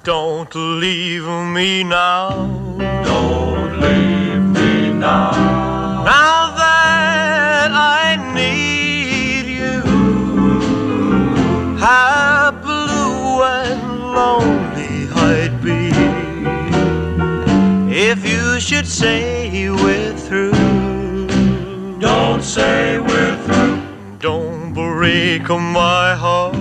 Don't 0.05 0.55
leave 0.79 1.27
me 1.53 1.83
now. 1.83 2.10
Say 22.55 22.99
we're 22.99 23.37
through. 23.45 23.79
Don't 24.19 24.73
break 24.73 25.47
my 25.47 26.15
heart. 26.15 26.60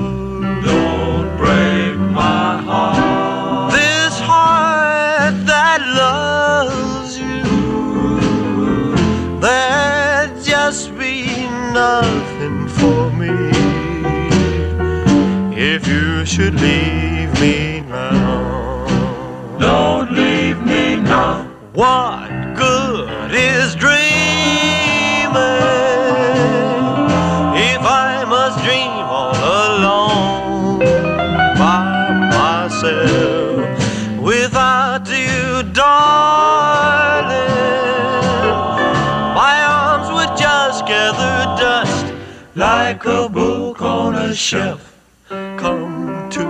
Shelf. 44.35 44.97
Come 45.29 46.29
to 46.31 46.45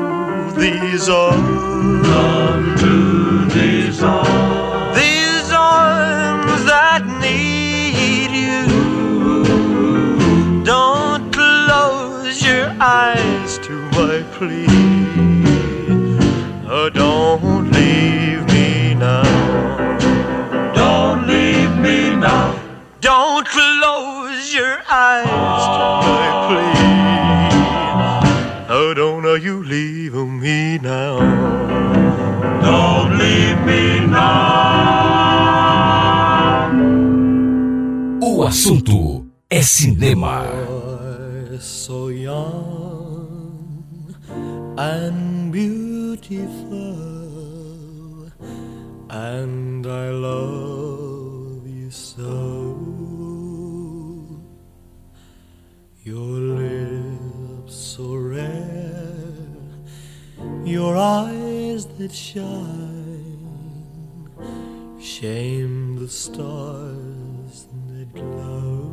these 0.58 1.08
arms. 1.08 2.06
Come 2.06 2.76
to 2.78 3.46
these 3.54 4.02
arms. 4.02 4.28
That 6.66 7.02
need 7.20 8.30
you. 8.44 8.66
Don't 10.64 11.32
close 11.32 12.42
your 12.42 12.68
eyes 12.80 13.58
to 13.58 13.72
my 13.92 14.22
plea. 14.32 14.69
Now. 30.78 31.18
Don't 32.62 33.18
leave 33.18 33.58
me 33.66 34.06
now. 34.06 34.70
O 38.22 38.44
assunto 38.44 39.26
é 39.48 39.62
cinema. 39.62 40.44
so 41.60 42.08
young 42.08 43.84
and 44.78 45.52
beautiful, 45.52 46.96
and 49.10 49.86
I 49.86 50.08
your 60.80 60.96
eyes 60.96 61.84
that 61.98 62.10
shine, 62.10 63.36
shame 64.98 65.96
the 66.02 66.08
stars 66.08 67.66
that 67.88 68.08
glow. 68.14 68.88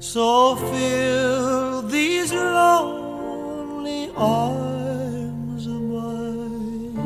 So 0.00 0.56
fill 0.56 1.82
these 1.82 2.32
lonely 2.32 4.10
arms 4.16 5.66
of 5.66 5.82
mine 5.98 6.98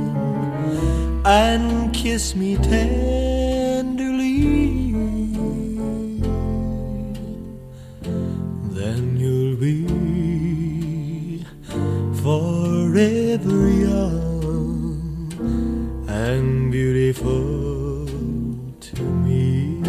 and 1.27 1.93
kiss 1.93 2.35
me 2.35 2.57
tenderly. 2.57 2.93
Then 8.79 9.19
you'll 9.19 9.57
be 9.57 9.88
forever 12.29 13.71
young 13.89 15.33
and 16.07 16.71
beautiful 16.71 18.05
to 18.89 19.03
me. 19.25 19.81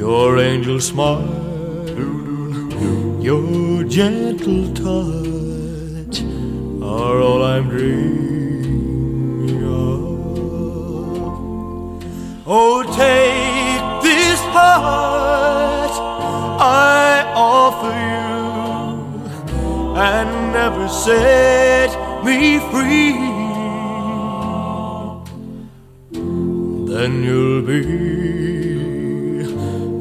Your 0.02 0.30
angel 0.40 0.80
smile, 0.80 1.30
your 3.22 3.85
gentle 3.85 4.62
touch 4.74 5.29
are 6.90 7.20
all 7.20 7.42
I'm 7.44 7.68
dreaming 7.68 9.62
of. 9.62 10.00
Oh, 12.46 12.83
take 12.83 14.03
this 14.03 14.40
heart 14.57 15.94
I 16.61 17.33
offer 17.35 17.94
you 18.14 18.40
and 19.96 20.53
never 20.53 20.88
set 20.88 21.90
me 22.24 22.59
free. 22.70 23.18
Then 26.90 27.12
you'll 27.22 27.62
be 27.62 27.83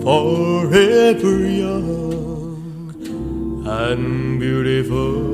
forever 0.04 1.38
young 1.64 2.98
and 3.68 4.40
beautiful. 4.40 5.29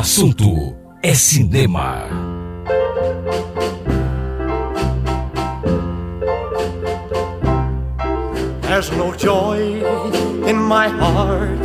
Assunto 0.00 0.74
é 1.02 1.14
cinema. 1.14 2.06
There's 8.62 8.90
no 8.92 9.14
joy 9.14 9.82
in 10.48 10.56
my 10.56 10.88
heart, 10.88 11.60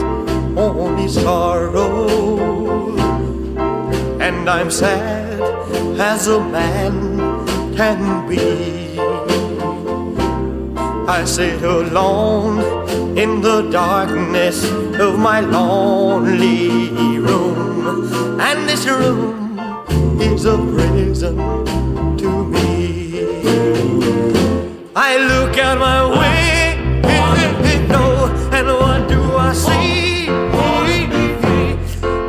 only 0.58 1.08
sorrow. 1.08 2.10
And 4.20 4.50
I'm 4.50 4.70
sad 4.70 5.40
as 5.98 6.28
a 6.28 6.42
man 6.42 6.94
can 7.78 8.28
be. 8.28 9.00
I 11.08 11.24
sit 11.24 11.64
alone 11.64 12.85
in 13.16 13.40
the 13.42 13.62
darkness 13.72 14.66
of 15.00 15.18
my 15.18 15.40
lonely 15.40 17.18
room. 17.18 18.40
And 18.42 18.68
this 18.68 18.86
room 18.86 19.58
is 20.20 20.46
a 20.46 20.58
prison 20.58 21.38
to 22.18 22.46
me. 22.46 23.24
I 24.96 25.18
look 25.18 25.58
out 25.58 25.78
my 25.80 26.02
window, 27.64 28.28
and 28.52 28.68
what 28.68 29.08
do 29.08 29.22
I 29.38 29.54
see? 29.54 30.28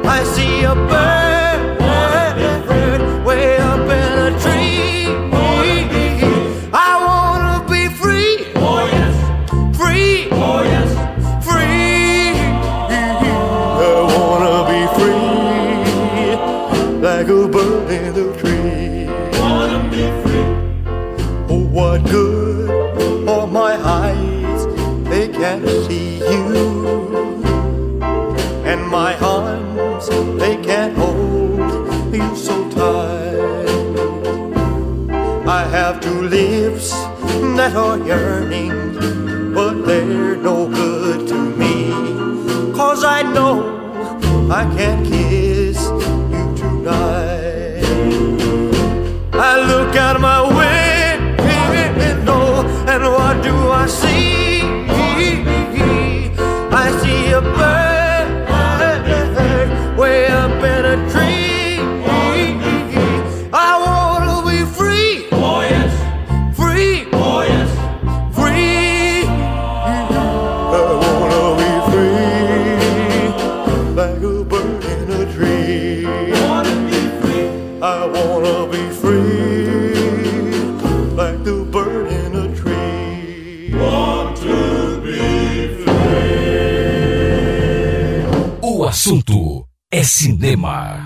I 0.09 0.23
see 0.23 0.63
a 0.63 0.75
that 37.73 38.07
yearning, 38.07 38.76
cinema. 90.37 91.06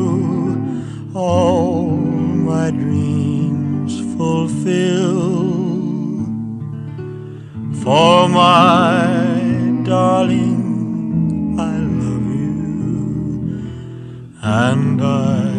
fulfill. 4.71 6.21
For 7.83 8.29
my 8.29 9.81
darling, 9.83 11.55
I 11.59 11.77
love 12.03 12.27
you, 12.43 12.61
and 14.41 15.01
I 15.01 15.51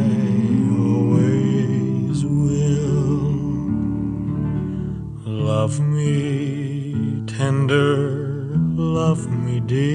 always 0.88 2.24
will. 2.24 3.32
Love 5.26 5.80
me 5.80 7.22
tender, 7.26 8.56
love 8.74 9.22
me 9.30 9.60
dear, 9.60 9.91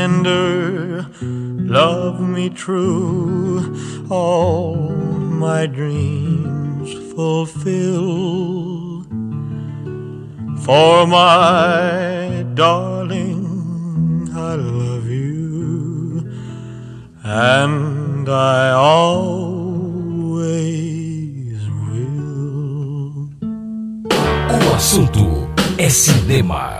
tender, 0.00 1.04
love 1.20 2.18
me 2.20 2.48
true, 2.48 3.60
all 4.08 4.74
my 5.46 5.66
dreams 5.66 6.90
fulfill. 7.12 9.04
For 10.64 11.06
my 11.06 12.46
darling, 12.54 13.44
I 14.32 14.54
love 14.54 15.06
you, 15.06 16.26
and 17.22 18.26
I 18.26 18.70
always 18.70 19.60
will. 21.88 23.28
O 24.54 24.58
assunto 24.74 25.26
é 25.76 25.90
cinema. 25.90 26.79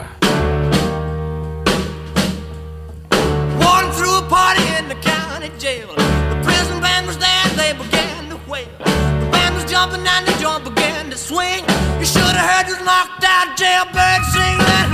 Jumping 9.81 10.07
and 10.07 10.27
the 10.29 10.33
joint 10.39 10.63
began 10.63 11.09
to 11.09 11.17
swing. 11.17 11.65
You 11.99 12.05
should 12.05 12.37
have 12.37 12.49
heard 12.51 12.67
this 12.67 12.85
knocked 12.85 13.25
out 13.25 13.57
jailbird 13.57 14.23
sing, 14.33 14.59
let 14.59 14.90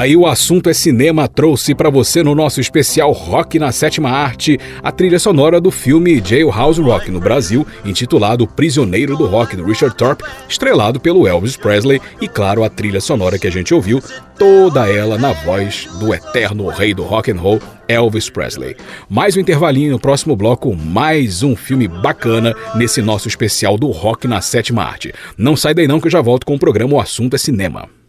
Daí 0.00 0.16
o 0.16 0.26
assunto 0.26 0.70
é 0.70 0.72
cinema 0.72 1.28
trouxe 1.28 1.74
para 1.74 1.90
você 1.90 2.22
no 2.22 2.34
nosso 2.34 2.58
especial 2.58 3.12
Rock 3.12 3.58
na 3.58 3.70
Sétima 3.70 4.08
Arte 4.08 4.58
a 4.82 4.90
trilha 4.90 5.18
sonora 5.18 5.60
do 5.60 5.70
filme 5.70 6.22
Jailhouse 6.24 6.80
Rock 6.80 7.10
no 7.10 7.20
Brasil, 7.20 7.66
intitulado 7.84 8.46
Prisioneiro 8.46 9.14
do 9.14 9.26
Rock 9.26 9.54
do 9.56 9.62
Richard 9.62 9.94
Thorpe, 9.94 10.24
estrelado 10.48 10.98
pelo 10.98 11.28
Elvis 11.28 11.54
Presley 11.54 12.00
e 12.18 12.26
claro 12.26 12.64
a 12.64 12.70
trilha 12.70 12.98
sonora 12.98 13.38
que 13.38 13.46
a 13.46 13.50
gente 13.50 13.74
ouviu, 13.74 14.02
toda 14.38 14.90
ela 14.90 15.18
na 15.18 15.34
voz 15.34 15.86
do 15.98 16.14
eterno 16.14 16.68
rei 16.68 16.94
do 16.94 17.02
rock 17.02 17.30
and 17.30 17.38
roll 17.38 17.60
Elvis 17.86 18.30
Presley. 18.30 18.76
Mais 19.06 19.36
um 19.36 19.40
intervalinho 19.40 19.92
no 19.92 20.00
próximo 20.00 20.34
bloco, 20.34 20.74
mais 20.74 21.42
um 21.42 21.54
filme 21.54 21.86
bacana 21.86 22.56
nesse 22.74 23.02
nosso 23.02 23.28
especial 23.28 23.76
do 23.76 23.88
Rock 23.88 24.26
na 24.26 24.40
Sétima 24.40 24.82
Arte. 24.82 25.12
Não 25.36 25.54
sai 25.56 25.74
daí 25.74 25.86
não 25.86 26.00
que 26.00 26.06
eu 26.06 26.10
já 26.10 26.22
volto 26.22 26.46
com 26.46 26.54
o 26.54 26.58
programa 26.58 26.94
O 26.94 27.00
Assunto 27.00 27.36
é 27.36 27.38
Cinema. 27.38 27.99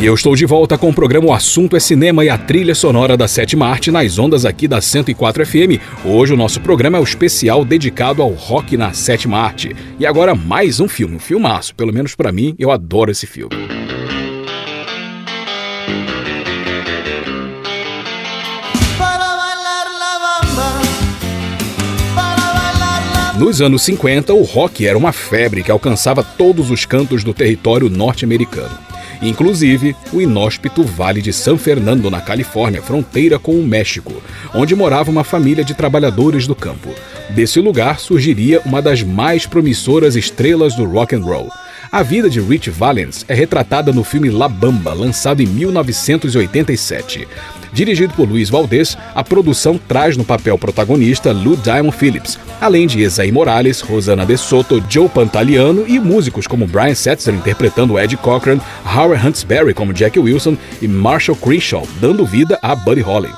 E 0.00 0.06
eu 0.06 0.14
estou 0.14 0.34
de 0.34 0.46
volta 0.46 0.78
com 0.78 0.88
o 0.88 0.94
programa 0.94 1.26
O 1.26 1.32
Assunto 1.32 1.76
é 1.76 1.80
Cinema 1.80 2.24
e 2.24 2.30
a 2.30 2.38
trilha 2.38 2.74
sonora 2.74 3.18
da 3.18 3.28
Sétima 3.28 3.66
Arte 3.66 3.90
nas 3.90 4.18
ondas 4.18 4.46
aqui 4.46 4.66
da 4.66 4.80
104 4.80 5.44
FM. 5.44 5.76
Hoje 6.02 6.32
o 6.32 6.38
nosso 6.38 6.58
programa 6.58 6.96
é 6.96 7.00
o 7.02 7.04
especial 7.04 7.66
dedicado 7.66 8.22
ao 8.22 8.30
rock 8.30 8.78
na 8.78 8.94
Sétima 8.94 9.36
Arte. 9.36 9.76
E 9.98 10.06
agora 10.06 10.34
mais 10.34 10.80
um 10.80 10.88
filme, 10.88 11.16
um 11.16 11.18
filmaço. 11.18 11.74
Pelo 11.74 11.92
menos 11.92 12.14
para 12.14 12.32
mim, 12.32 12.54
eu 12.58 12.70
adoro 12.70 13.10
esse 13.10 13.26
filme. 13.26 13.54
Nos 23.38 23.60
anos 23.60 23.82
50, 23.82 24.32
o 24.32 24.44
rock 24.44 24.86
era 24.86 24.96
uma 24.96 25.12
febre 25.12 25.62
que 25.62 25.70
alcançava 25.70 26.24
todos 26.24 26.70
os 26.70 26.86
cantos 26.86 27.22
do 27.22 27.34
território 27.34 27.90
norte-americano. 27.90 28.89
Inclusive 29.22 29.94
o 30.12 30.20
inóspito 30.20 30.82
Vale 30.82 31.20
de 31.20 31.32
San 31.32 31.56
Fernando, 31.56 32.10
na 32.10 32.20
Califórnia, 32.20 32.82
fronteira 32.82 33.38
com 33.38 33.52
o 33.52 33.66
México, 33.66 34.22
onde 34.54 34.74
morava 34.74 35.10
uma 35.10 35.24
família 35.24 35.62
de 35.62 35.74
trabalhadores 35.74 36.46
do 36.46 36.54
campo. 36.54 36.88
Desse 37.30 37.60
lugar 37.60 38.00
surgiria 38.00 38.60
uma 38.64 38.80
das 38.80 39.02
mais 39.02 39.46
promissoras 39.46 40.16
estrelas 40.16 40.74
do 40.74 40.84
rock 40.84 41.14
and 41.14 41.22
roll. 41.22 41.50
A 41.92 42.02
vida 42.02 42.30
de 42.30 42.40
Rich 42.40 42.70
Valens 42.70 43.24
é 43.28 43.34
retratada 43.34 43.92
no 43.92 44.04
filme 44.04 44.30
La 44.30 44.48
Bamba, 44.48 44.92
lançado 44.92 45.42
em 45.42 45.46
1987. 45.46 47.26
Dirigido 47.72 48.12
por 48.14 48.28
Luiz 48.28 48.50
Valdez, 48.50 48.96
a 49.14 49.22
produção 49.22 49.78
traz 49.88 50.16
no 50.16 50.24
papel 50.24 50.58
protagonista 50.58 51.32
Lou 51.32 51.56
Diamond 51.56 51.96
Phillips, 51.96 52.38
além 52.60 52.86
de 52.86 53.02
Esaí 53.02 53.30
Morales, 53.30 53.80
Rosana 53.80 54.26
De 54.26 54.36
Soto, 54.36 54.82
Joe 54.88 55.08
Pantaliano 55.08 55.84
e 55.86 55.98
músicos 55.98 56.46
como 56.46 56.66
Brian 56.66 56.94
Setzer 56.94 57.34
interpretando 57.34 57.98
Ed 57.98 58.16
Cochran, 58.16 58.58
Howard 58.84 59.26
Huntsberry 59.26 59.74
como 59.74 59.92
Jack 59.92 60.18
Wilson 60.18 60.56
e 60.82 60.88
Marshall 60.88 61.36
Crenshaw, 61.36 61.86
dando 62.00 62.24
vida 62.24 62.58
a 62.62 62.74
Buddy 62.74 63.02
Holly. 63.02 63.30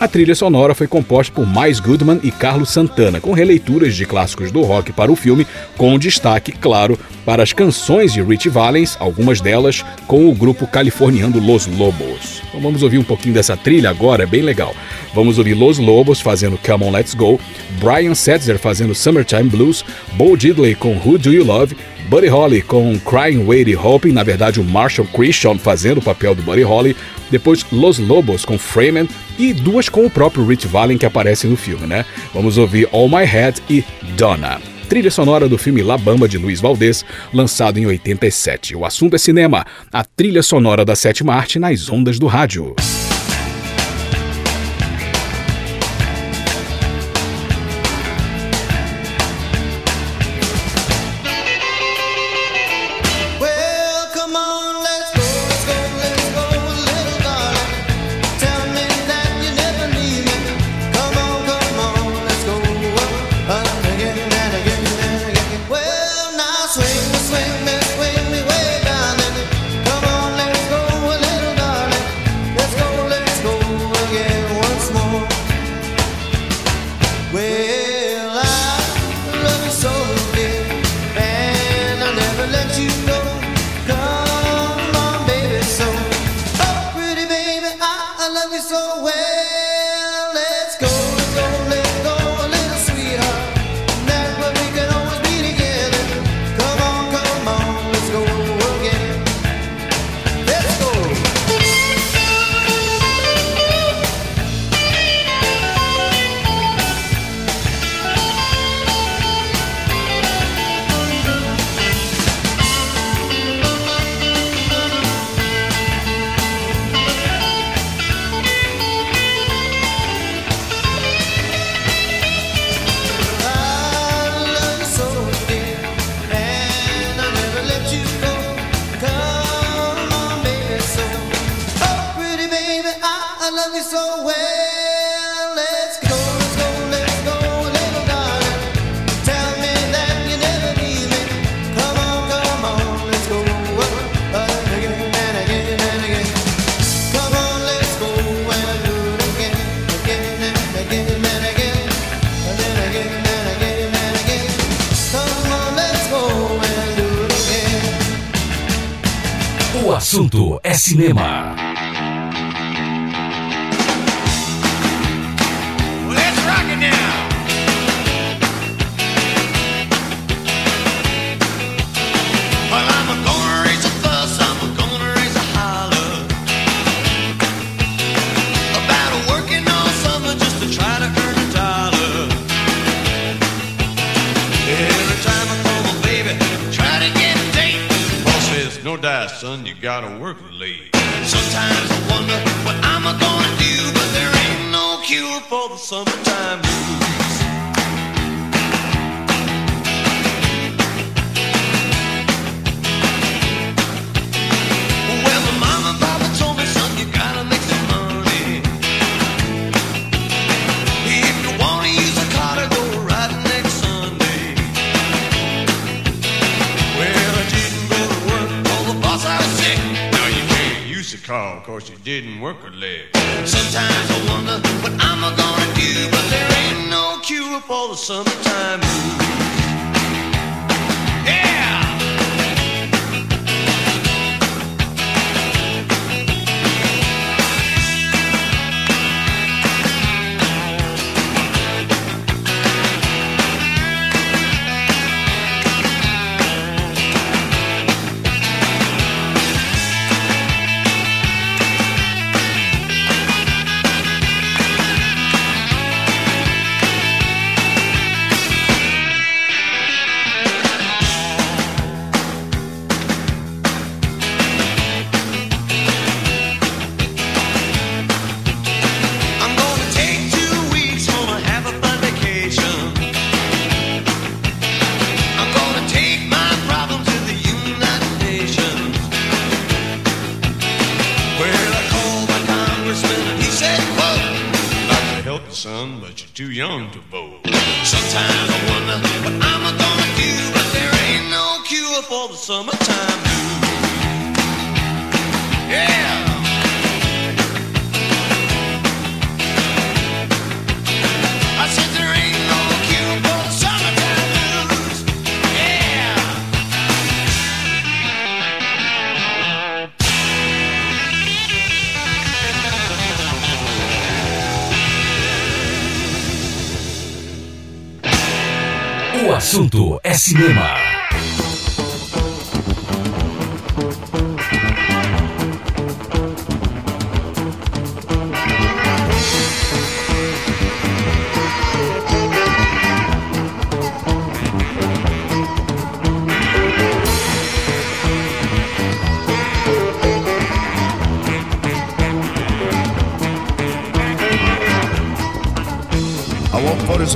A 0.00 0.06
trilha 0.06 0.32
sonora 0.32 0.76
foi 0.76 0.86
composta 0.86 1.32
por 1.32 1.44
Miles 1.44 1.80
Goodman 1.80 2.20
e 2.22 2.30
Carlos 2.30 2.70
Santana, 2.70 3.20
com 3.20 3.32
releituras 3.32 3.96
de 3.96 4.06
clássicos 4.06 4.52
do 4.52 4.62
rock 4.62 4.92
para 4.92 5.10
o 5.10 5.16
filme, 5.16 5.44
com 5.76 5.98
destaque, 5.98 6.52
claro, 6.52 6.96
para 7.26 7.42
as 7.42 7.52
canções 7.52 8.12
de 8.12 8.22
Rich 8.22 8.48
Valens, 8.48 8.96
algumas 9.00 9.40
delas 9.40 9.84
com 10.06 10.28
o 10.28 10.34
grupo 10.34 10.68
californiano 10.68 11.40
Los 11.40 11.66
Lobos. 11.66 12.40
Então 12.48 12.60
vamos 12.60 12.84
ouvir 12.84 12.98
um 12.98 13.02
pouquinho 13.02 13.34
dessa 13.34 13.56
trilha 13.56 13.90
agora, 13.90 14.22
é 14.22 14.26
bem 14.26 14.40
legal. 14.40 14.72
Vamos 15.12 15.36
ouvir 15.36 15.54
Los 15.54 15.78
Lobos 15.78 16.20
fazendo 16.20 16.56
Come 16.64 16.84
On 16.84 16.92
Let's 16.92 17.14
Go, 17.14 17.40
Brian 17.80 18.14
Setzer 18.14 18.56
fazendo 18.56 18.94
Summertime 18.94 19.50
Blues, 19.50 19.84
Bo 20.12 20.36
Diddley 20.36 20.76
com 20.76 20.96
Who 20.96 21.18
Do 21.18 21.32
You 21.32 21.44
Love, 21.44 21.76
Buddy 22.08 22.28
Holly 22.28 22.62
com 22.62 22.98
Crying 23.00 23.44
Waiting 23.44 23.74
Hoping, 23.76 24.12
na 24.12 24.22
verdade 24.22 24.58
o 24.58 24.64
Marshall 24.64 25.06
Christian 25.08 25.58
fazendo 25.58 25.98
o 25.98 26.02
papel 26.02 26.34
do 26.34 26.40
Buddy 26.42 26.62
Holly, 26.62 26.96
depois 27.30 27.66
Los 27.70 27.98
Lobos 27.98 28.46
com 28.46 28.58
Freeman 28.58 29.06
e 29.38 29.52
duas 29.52 29.90
com 29.90 30.06
o 30.06 30.10
próprio 30.10 30.46
Rich 30.46 30.66
Valen 30.66 30.96
que 30.96 31.04
aparece 31.04 31.46
no 31.46 31.54
filme, 31.54 31.86
né? 31.86 32.06
Vamos 32.32 32.56
ouvir 32.56 32.88
All 32.92 33.10
My 33.10 33.24
Head 33.24 33.62
e 33.68 33.84
Donna. 34.16 34.58
Trilha 34.88 35.10
sonora 35.10 35.50
do 35.50 35.58
filme 35.58 35.82
La 35.82 35.98
Bamba 35.98 36.26
de 36.26 36.38
Luiz 36.38 36.62
Valdez, 36.62 37.04
lançado 37.30 37.78
em 37.78 37.84
87. 37.84 38.74
O 38.74 38.86
assunto 38.86 39.14
é 39.14 39.18
cinema, 39.18 39.66
a 39.92 40.02
trilha 40.02 40.42
sonora 40.42 40.86
da 40.86 40.96
sétima 40.96 41.34
arte 41.34 41.58
nas 41.58 41.90
ondas 41.90 42.18
do 42.18 42.26
rádio. 42.26 42.74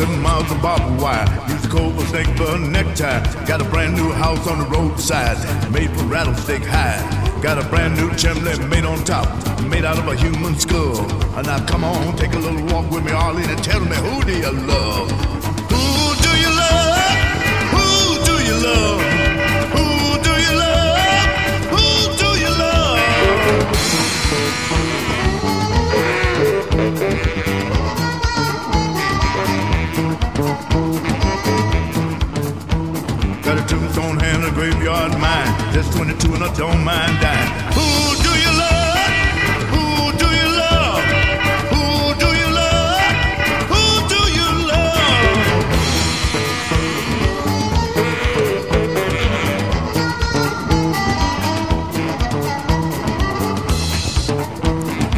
seven 0.03 0.21
miles 0.21 0.51
of 0.51 0.61
barbed 0.61 1.01
wire. 1.01 1.25
Music 1.47 1.75
over 1.77 2.05
snake 2.07 2.27
for 2.37 2.57
a 2.57 2.59
necktie. 2.59 3.23
Got 3.47 3.61
a 3.61 3.65
brand 3.65 3.95
new 3.95 4.11
house 4.11 4.49
on 4.49 4.59
the 4.59 4.65
roadside, 4.67 5.39
made 5.71 5.91
for 5.97 6.05
rattlesnake 6.07 6.65
hide. 6.65 7.05
Got 7.41 7.59
a 7.65 7.69
brand 7.69 7.97
new 7.97 8.13
chimney 8.17 8.59
made 8.67 8.85
on 8.85 9.05
top, 9.05 9.29
made 9.63 9.85
out 9.85 9.99
of 9.99 10.09
a 10.09 10.17
human 10.17 10.59
skull. 10.59 10.99
And 11.37 11.47
now 11.47 11.65
come 11.67 11.85
on, 11.85 12.17
take 12.17 12.35
a 12.35 12.39
little 12.39 12.65
walk 12.73 12.91
with 12.91 13.05
me, 13.05 13.13
Arlene, 13.13 13.49
and 13.49 13.63
tell 13.63 13.81
me 13.81 13.95
who 13.95 14.25
do 14.25 14.35
you 14.37 14.51
love? 14.73 15.09
Who 15.73 15.85
do 16.27 16.33
you 16.43 16.51
love? 16.63 17.15
Who 17.75 17.87
do 18.29 18.35
you 18.49 18.57
love? 18.69 19.01
Who 19.77 19.87
do 20.27 20.35
you 20.47 20.53
love? 20.65 21.31
Who 21.75 21.85
do 22.23 22.29
you 22.43 22.51
love? 22.59 22.99
Graveyard 34.93 35.21
mine. 35.21 35.73
Just 35.73 35.93
22 35.97 36.35
and 36.35 36.45
I 36.45 36.55
don't 36.55 36.85
mind 36.85 37.21
dying. 37.21 37.51
Who 37.73 37.89
do 38.23 38.33
you 38.45 38.53
love? 38.59 38.99
Who 39.73 40.13
do 40.19 40.29
you 40.39 40.49
love? 40.63 41.05
Who 41.73 42.15
do 42.21 42.29
you 42.41 42.49
love? 42.61 43.01
Who 43.73 43.83
do 44.13 44.21
you 44.39 44.49
love? 44.69 45.01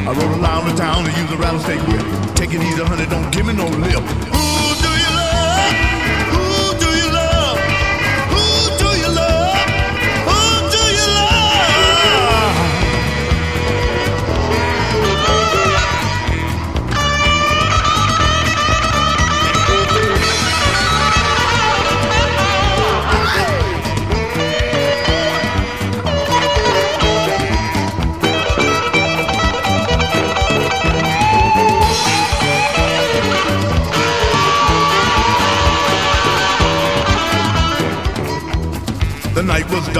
I 0.06 0.12
rode 0.12 0.34
around 0.40 0.64
the 0.68 0.74
town 0.76 1.04
to 1.04 1.10
use 1.10 1.30
a 1.32 1.36
rattlesnake 1.36 1.82
whip. 1.88 2.34
Take 2.36 2.54
it 2.54 2.62
easy, 2.62 2.82
honey, 2.84 3.06
don't 3.06 3.30
give 3.32 3.46
me 3.46 3.52
no 3.54 3.66
lip. 3.66 4.33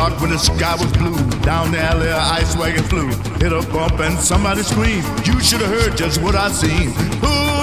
Dark 0.09 0.21
when 0.21 0.31
the 0.31 0.39
sky 0.39 0.75
was 0.75 0.93
blue. 0.93 1.17
Down 1.41 1.71
the 1.73 1.81
alley, 1.81 2.09
a 2.09 2.19
ice 2.19 2.57
wagon 2.57 2.85
flew. 2.85 3.09
Hit 3.39 3.53
a 3.53 3.63
bump 3.73 4.01
and 4.01 4.19
somebody 4.19 4.63
screamed. 4.63 5.05
You 5.27 5.41
should 5.41 5.61
have 5.61 5.71
heard 5.71 5.97
just 5.97 6.21
what 6.23 6.35
I 6.35 6.51
seen. 6.51 6.93
Who 7.23 7.54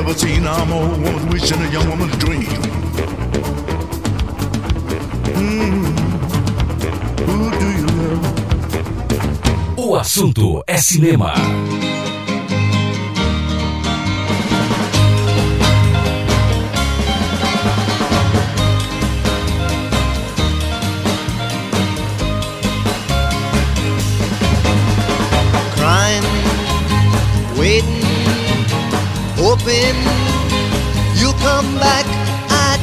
ever 0.00 0.14
seen. 0.14 0.46
I'm 0.46 0.72
old 0.72 1.00
woman's 1.02 1.26
wish 1.32 1.52
and 1.52 1.62
a 1.62 1.70
young 1.70 1.88
woman's 1.90 2.16
dream. 2.16 2.42
Mm. 5.38 5.82
Who 7.26 7.50
do 7.60 7.68
you 7.78 7.86
love? 8.00 8.26
O 9.76 9.96
assunto 9.96 10.62
é 10.66 10.78
cinema. 10.78 11.34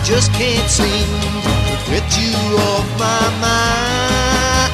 Just 0.07 0.31
can't 0.31 0.69
seem 0.69 1.05
to 1.67 1.91
get 1.91 2.07
you 2.17 2.31
off 2.69 2.87
my 2.97 3.23
mind. 3.43 4.71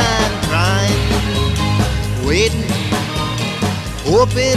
I'm 0.00 0.32
crying, 0.48 2.26
waiting, 2.26 2.64
hoping 4.08 4.56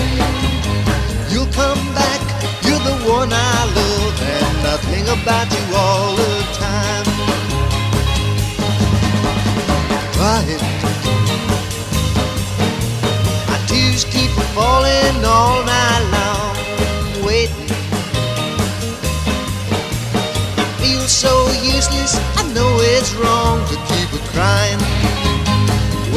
you'll 1.29 1.51
come 1.51 1.83
back. 1.93 2.21
You're 2.63 2.79
the 2.79 2.95
one 3.11 3.33
I 3.33 3.65
love, 3.75 4.21
and 4.39 4.65
I 4.65 4.77
think 4.87 5.07
about 5.19 5.51
you 5.51 5.75
all 5.75 6.15
the 6.15 6.40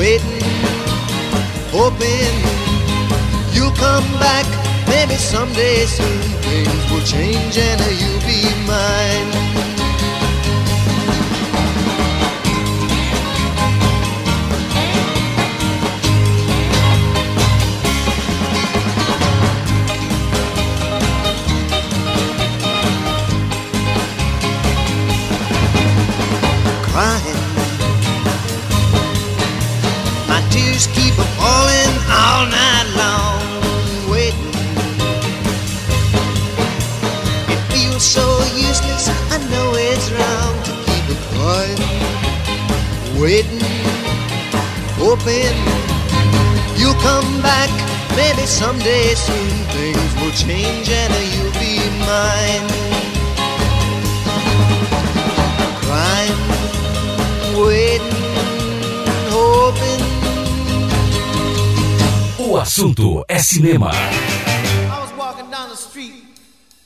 waiting, 0.05 0.43
hoping 1.73 2.37
you'll 3.55 3.77
come 3.87 4.05
back. 4.21 4.45
Maybe 4.87 5.15
someday 5.15 5.87
soon 5.87 6.21
things 6.45 6.85
will 6.91 7.07
change 7.07 7.57
and 7.57 7.81
you'll 8.01 8.21
be 8.29 8.43
mine. 8.67 9.54
Hoping 45.25 45.57
you'll 46.77 47.01
come 47.01 47.43
back. 47.43 47.71
Maybe 48.17 48.47
someday 48.47 49.15
soon 49.15 49.49
things 49.73 50.15
will 50.21 50.33
change 50.33 50.89
and 50.91 51.13
you'll 51.35 51.53
be 51.53 51.79
mine. 52.05 52.67
Crying, 55.83 56.39
waiting, 57.57 58.11
hoping. 59.31 60.03
O 62.39 62.57
assunto 62.59 63.25
é 63.29 63.39
cinema. 63.39 63.91
I 63.91 65.01
was 65.01 65.13
walking 65.17 65.51
down 65.51 65.71
the 65.71 65.77
street, 65.77 66.25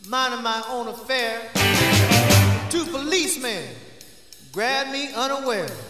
minding 0.08 0.42
my 0.42 0.62
own 0.70 0.88
affair. 0.88 1.40
Two 2.70 2.84
policemen 2.86 3.64
grabbed 4.52 4.92
me 4.92 5.08
unaware. 5.14 5.87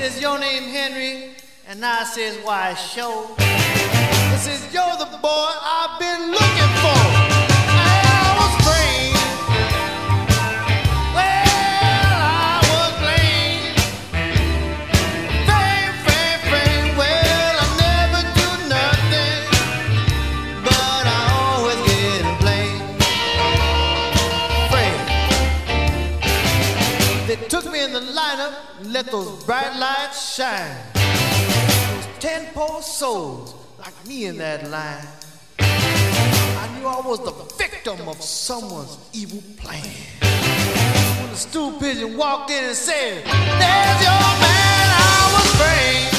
Says, 0.00 0.20
Your 0.20 0.38
name 0.38 0.62
Henry? 0.62 1.32
And 1.66 1.84
I 1.84 2.04
says, 2.04 2.38
Why, 2.44 2.72
show. 2.74 3.26
He 3.36 4.36
says, 4.36 4.72
You're 4.72 4.96
the 4.96 5.18
boy 5.20 5.50
I've 5.60 5.98
been 5.98 6.30
looking 6.30 6.72
for. 6.82 7.17
Let 28.92 29.06
those 29.10 29.44
bright 29.44 29.76
lights 29.76 30.34
shine. 30.34 30.76
Those 30.94 32.06
ten 32.18 32.46
poor 32.54 32.80
souls 32.82 33.54
like 33.78 33.94
me 34.06 34.26
in 34.26 34.38
that 34.38 34.68
line. 34.70 35.06
I 35.58 36.78
knew 36.78 36.86
I 36.86 37.00
was 37.06 37.20
the 37.20 37.32
victim 37.56 38.08
of 38.08 38.20
someone's 38.22 38.98
evil 39.12 39.42
plan. 39.56 39.82
When 41.20 41.30
the 41.30 41.36
stool 41.36 41.72
pigeon 41.78 42.16
walked 42.16 42.50
in 42.50 42.64
and 42.64 42.76
said, 42.76 43.24
There's 43.24 44.00
your 44.02 44.28
man, 44.42 44.88
I 44.96 45.32
was 45.34 45.54
afraid. 45.54 46.17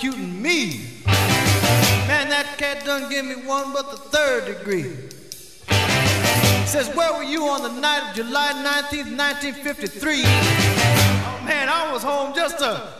prosecuting 0.00 0.40
me. 0.40 0.80
Man, 1.06 2.28
that 2.30 2.56
cat 2.58 2.84
done 2.84 3.08
give 3.10 3.24
me 3.24 3.34
one 3.46 3.72
but 3.72 3.90
the 3.90 3.96
third 3.96 4.46
degree. 4.46 4.96
Says, 6.66 6.88
where 6.94 7.12
were 7.12 7.24
you 7.24 7.46
on 7.48 7.62
the 7.62 7.80
night 7.80 8.10
of 8.10 8.16
July 8.16 8.52
19th, 8.52 9.16
1953? 9.16 10.22
Oh 10.22 11.42
man, 11.44 11.68
I 11.68 11.92
was 11.92 12.02
home 12.02 12.34
just 12.34 12.60
a 12.60 12.99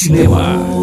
cinema. 0.00 0.79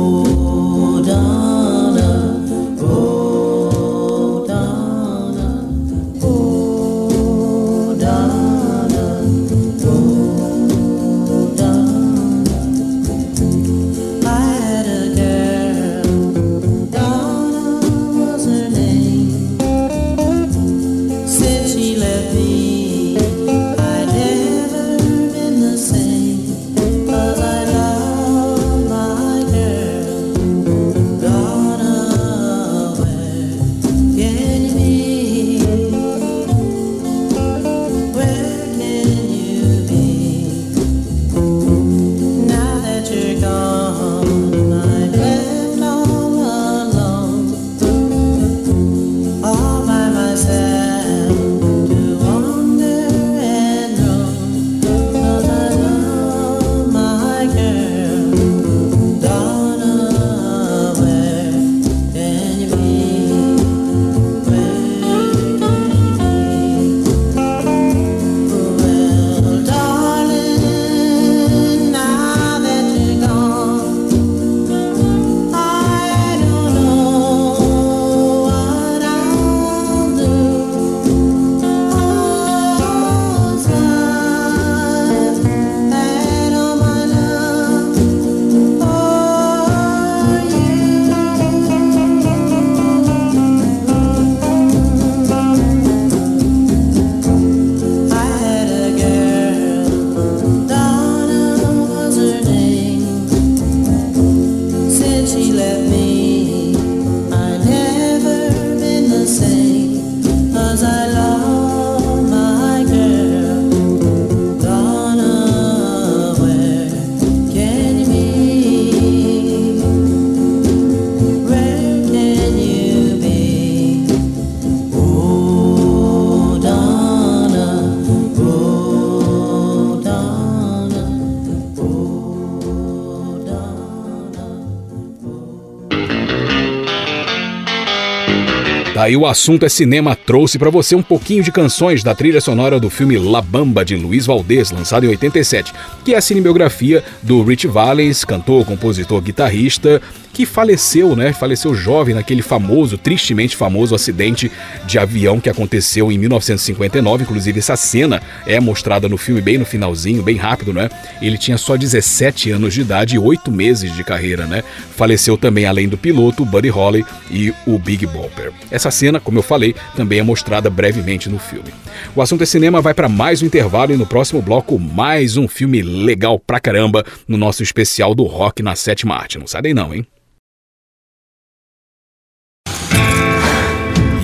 Daí 138.98 139.16
o 139.16 139.28
assunto 139.28 139.64
é 139.64 139.70
cinema 139.70 140.16
trouxe 140.16 140.58
para 140.58 140.72
você 140.72 140.96
um 140.96 141.04
pouquinho 141.04 141.44
de 141.44 141.52
canções 141.52 142.02
da 142.02 142.16
trilha 142.16 142.42
sonora 142.42 142.80
do 142.80 142.90
filme 142.90 143.16
La 143.16 143.44
Bamba 143.44 143.86
de 143.86 143.96
Luiz 143.96 144.26
Valdez, 144.26 144.72
lançado 144.72 145.06
em 145.06 145.10
87, 145.10 145.72
que 146.04 146.16
é 146.16 146.18
a 146.18 146.22
cinebiografia 146.22 147.04
do 147.22 147.44
Rich 147.44 147.68
Valens, 147.68 148.26
cantor, 148.26 148.66
compositor, 148.66 149.22
guitarrista 149.22 150.02
que 150.38 150.46
faleceu, 150.46 151.16
né? 151.16 151.34
Faleceu 151.34 151.74
jovem 151.74 152.14
naquele 152.14 152.44
famoso, 152.44 152.96
tristemente 152.96 153.58
famoso 153.58 153.96
acidente 153.96 154.52
de 154.86 155.00
avião 155.00 155.40
que 155.40 155.50
aconteceu 155.50 156.12
em 156.12 156.18
1959. 156.20 157.24
Inclusive, 157.24 157.58
essa 157.58 157.76
cena 157.76 158.22
é 158.46 158.60
mostrada 158.60 159.10
no 159.10 159.18
filme 159.18 159.42
bem 159.42 159.58
no 159.58 159.66
finalzinho, 159.66 160.22
bem 160.22 160.36
rápido, 160.36 160.72
né? 160.72 160.92
Ele 161.24 161.40
tinha 161.40 161.58
só 161.58 161.76
17 161.76 162.52
anos 162.52 162.76
de 162.76 162.82
idade 162.82 163.16
e 163.16 163.20
8 163.20 163.50
meses 163.50 163.96
de 163.96 164.04
carreira, 164.04 164.46
né? 164.46 164.64
Faleceu 164.96 165.40
também, 165.40 165.66
além 165.66 165.90
do 165.90 165.98
piloto, 165.98 166.46
Buddy 166.46 166.70
Holly 166.70 167.04
e 167.32 167.52
o 167.66 167.80
Big 167.80 168.06
Bopper. 168.06 168.52
Essa 168.70 168.92
cena, 168.92 169.20
como 169.20 169.40
eu 169.40 169.44
falei, 169.44 169.74
também 169.96 170.20
é 170.20 170.24
mostrada 170.24 170.70
brevemente 170.70 171.30
no 171.30 171.40
filme. 171.40 171.74
O 172.16 172.22
assunto 172.22 172.44
é 172.44 172.46
cinema 172.46 172.80
vai 172.80 172.94
para 172.94 173.10
mais 173.10 173.42
um 173.42 173.48
intervalo 173.48 173.92
e 173.92 173.98
no 173.98 174.06
próximo 174.06 174.40
bloco 174.40 174.78
mais 174.78 175.36
um 175.36 175.48
filme 175.48 175.82
legal 175.82 176.38
pra 176.38 176.60
caramba 176.60 177.04
no 177.28 177.38
nosso 177.38 177.64
especial 177.64 178.14
do 178.14 178.24
rock 178.26 178.62
na 178.62 178.76
sétima 178.76 179.16
arte. 179.16 179.40
Não 179.40 179.48
sai 179.48 179.64
daí 179.64 179.74
não, 179.74 179.96
hein? 179.96 180.06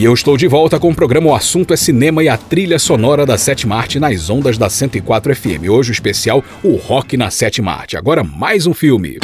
E 0.04 0.06
eu 0.06 0.14
estou 0.14 0.36
de 0.36 0.50
volta 0.50 0.78
com 0.78 0.90
o 0.92 0.94
programa 0.94 1.30
O 1.30 1.34
Assunto 1.34 1.74
é 1.74 1.78
Cinema 1.78 2.22
e 2.22 2.28
a 2.28 2.36
trilha 2.36 2.78
sonora 2.78 3.26
da 3.26 3.38
sétima 3.38 3.78
arte 3.78 4.02
nas 4.02 4.30
ondas 4.30 4.58
da 4.58 4.70
104 4.70 5.34
FM. 5.34 5.70
Hoje 5.70 5.92
o 5.92 5.94
especial 5.94 6.44
O 6.62 6.76
Rock 6.76 7.16
na 7.16 7.32
sétima 7.32 7.72
arte. 7.72 7.96
Agora 7.96 8.22
mais 8.22 8.68
um 8.68 8.74
filme. 8.74 9.20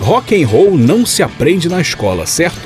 Rock 0.00 0.40
and 0.40 0.46
roll 0.46 0.78
não 0.78 1.04
se 1.04 1.24
aprende 1.24 1.68
na 1.68 1.80
escola, 1.80 2.26
certo? 2.26 2.60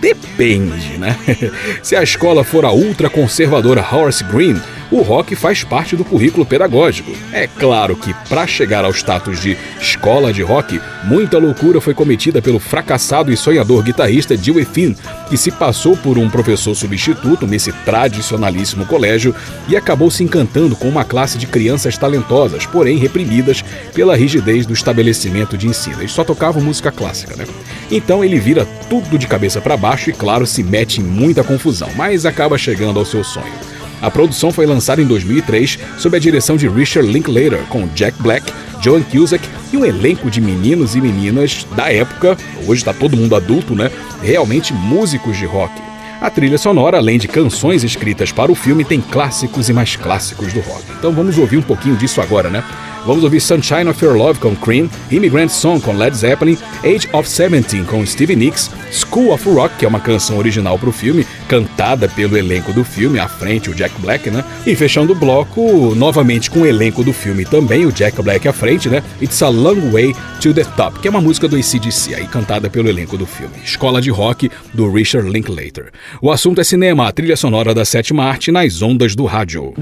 Depende, 0.00 0.98
né? 0.98 1.16
Se 1.82 1.96
a 1.96 2.02
escola 2.04 2.44
for 2.44 2.64
a 2.64 2.70
ultraconservadora 2.70 3.84
Horace 3.92 4.22
Green, 4.22 4.60
o 4.92 5.00
rock 5.00 5.34
faz 5.34 5.64
parte 5.64 5.96
do 5.96 6.04
currículo 6.04 6.44
pedagógico. 6.44 7.10
É 7.32 7.46
claro 7.46 7.96
que, 7.96 8.12
para 8.28 8.46
chegar 8.46 8.84
ao 8.84 8.92
status 8.92 9.40
de 9.40 9.56
escola 9.80 10.32
de 10.32 10.42
rock, 10.42 10.78
muita 11.04 11.38
loucura 11.38 11.80
foi 11.80 11.94
cometida 11.94 12.42
pelo 12.42 12.60
fracassado 12.60 13.32
e 13.32 13.36
sonhador 13.36 13.82
guitarrista 13.82 14.36
Dewey 14.36 14.66
Finn, 14.66 14.94
que 15.30 15.36
se 15.38 15.50
passou 15.50 15.96
por 15.96 16.18
um 16.18 16.28
professor 16.28 16.74
substituto 16.74 17.46
nesse 17.46 17.72
tradicionalíssimo 17.72 18.84
colégio 18.84 19.34
e 19.66 19.74
acabou 19.74 20.10
se 20.10 20.22
encantando 20.22 20.76
com 20.76 20.88
uma 20.88 21.04
classe 21.04 21.38
de 21.38 21.46
crianças 21.46 21.96
talentosas, 21.96 22.66
porém 22.66 22.98
reprimidas 22.98 23.64
pela 23.94 24.14
rigidez 24.14 24.66
do 24.66 24.74
estabelecimento 24.74 25.56
de 25.56 25.66
ensino. 25.66 26.00
Eles 26.00 26.12
só 26.12 26.22
tocavam 26.22 26.62
música 26.62 26.92
clássica, 26.92 27.34
né? 27.34 27.46
Então 27.90 28.22
ele 28.22 28.38
vira 28.38 28.66
tudo 28.90 29.18
de 29.18 29.26
cabeça 29.26 29.58
para 29.58 29.76
baixo 29.76 30.10
e, 30.10 30.12
claro, 30.12 30.46
se 30.46 30.62
mete 30.62 31.00
em 31.00 31.04
muita 31.04 31.42
confusão, 31.42 31.88
mas 31.96 32.26
acaba 32.26 32.58
chegando 32.58 32.98
ao 32.98 33.06
seu 33.06 33.24
sonho. 33.24 33.71
A 34.02 34.10
produção 34.10 34.50
foi 34.50 34.66
lançada 34.66 35.00
em 35.00 35.06
2003 35.06 35.78
sob 35.96 36.16
a 36.16 36.20
direção 36.20 36.56
de 36.56 36.68
Richard 36.68 37.08
Linklater, 37.08 37.62
com 37.68 37.86
Jack 37.94 38.20
Black, 38.20 38.52
Joan 38.82 39.00
Cusack 39.02 39.48
e 39.72 39.76
um 39.76 39.84
elenco 39.84 40.28
de 40.28 40.40
meninos 40.40 40.96
e 40.96 41.00
meninas 41.00 41.64
da 41.76 41.90
época, 41.92 42.36
hoje 42.66 42.80
está 42.80 42.92
todo 42.92 43.16
mundo 43.16 43.36
adulto, 43.36 43.76
né? 43.76 43.92
Realmente 44.20 44.74
músicos 44.74 45.36
de 45.36 45.46
rock. 45.46 45.72
A 46.20 46.30
trilha 46.30 46.58
sonora, 46.58 46.98
além 46.98 47.16
de 47.16 47.28
canções 47.28 47.84
escritas 47.84 48.32
para 48.32 48.50
o 48.50 48.56
filme, 48.56 48.84
tem 48.84 49.00
clássicos 49.00 49.68
e 49.68 49.72
mais 49.72 49.94
clássicos 49.94 50.52
do 50.52 50.60
rock. 50.60 50.84
Então 50.98 51.12
vamos 51.12 51.38
ouvir 51.38 51.56
um 51.56 51.62
pouquinho 51.62 51.96
disso 51.96 52.20
agora, 52.20 52.50
né? 52.50 52.64
Vamos 53.04 53.24
ouvir 53.24 53.40
Sunshine 53.40 53.88
of 53.88 54.04
Your 54.04 54.16
Love 54.16 54.38
com 54.38 54.54
Cream, 54.54 54.88
Immigrant 55.10 55.48
Song 55.48 55.80
com 55.80 55.92
Led 55.96 56.16
Zeppelin, 56.16 56.56
Age 56.84 57.08
of 57.12 57.28
Seventeen 57.28 57.84
com 57.84 58.06
Stevie 58.06 58.36
Nicks, 58.36 58.70
School 58.92 59.32
of 59.32 59.48
Rock, 59.48 59.76
que 59.76 59.84
é 59.84 59.88
uma 59.88 59.98
canção 59.98 60.38
original 60.38 60.78
para 60.78 60.88
o 60.88 60.92
filme, 60.92 61.26
cantada 61.52 62.08
pelo 62.08 62.34
elenco 62.34 62.72
do 62.72 62.82
filme, 62.82 63.18
à 63.18 63.28
frente 63.28 63.68
o 63.68 63.74
Jack 63.74 64.00
Black, 64.00 64.30
né? 64.30 64.42
E 64.66 64.74
fechando 64.74 65.12
o 65.12 65.14
bloco, 65.14 65.94
novamente 65.94 66.50
com 66.50 66.60
o 66.60 66.66
elenco 66.66 67.04
do 67.04 67.12
filme 67.12 67.44
também, 67.44 67.84
o 67.84 67.92
Jack 67.92 68.22
Black 68.22 68.48
à 68.48 68.54
frente, 68.54 68.88
né? 68.88 69.02
It's 69.20 69.42
a 69.42 69.50
Long 69.50 69.90
Way 69.90 70.14
to 70.40 70.54
the 70.54 70.64
Top, 70.64 70.98
que 70.98 71.06
é 71.06 71.10
uma 71.10 71.20
música 71.20 71.46
do 71.46 71.56
ACDC, 71.56 72.14
aí 72.14 72.26
cantada 72.26 72.70
pelo 72.70 72.88
elenco 72.88 73.18
do 73.18 73.26
filme. 73.26 73.52
Escola 73.62 74.00
de 74.00 74.08
Rock, 74.08 74.50
do 74.72 74.90
Richard 74.90 75.28
Linklater. 75.28 75.90
O 76.22 76.30
assunto 76.30 76.58
é 76.58 76.64
cinema, 76.64 77.06
a 77.06 77.12
trilha 77.12 77.36
sonora 77.36 77.74
da 77.74 77.84
sétima 77.84 78.24
arte 78.24 78.50
nas 78.50 78.80
ondas 78.80 79.14
do 79.14 79.26
rádio. 79.26 79.74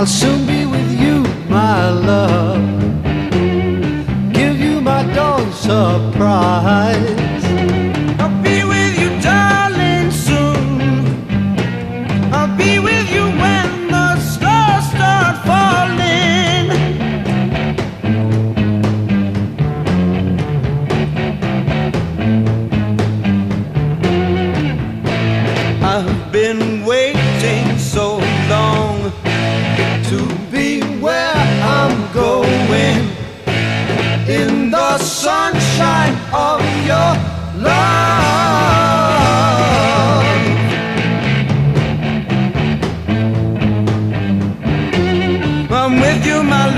I'll 0.00 0.06
soon 0.06 0.49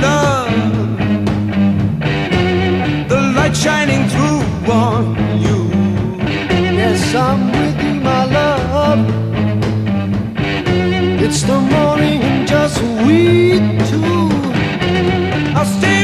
love. 0.01 0.53
The 3.09 3.21
light 3.37 3.57
shining 3.57 4.09
through 4.09 4.43
on 4.73 5.17
you. 5.45 5.59
Yes, 6.81 7.15
I'm 7.15 7.51
with 7.53 7.83
you, 7.85 7.95
my 8.01 8.25
love. 8.25 9.01
It's 11.25 11.43
the 11.43 11.61
morning 11.61 12.23
and 12.23 12.49
just 12.49 12.81
we 13.05 13.59
two. 13.89 14.29
I'll 15.57 15.65
stay 15.79 16.02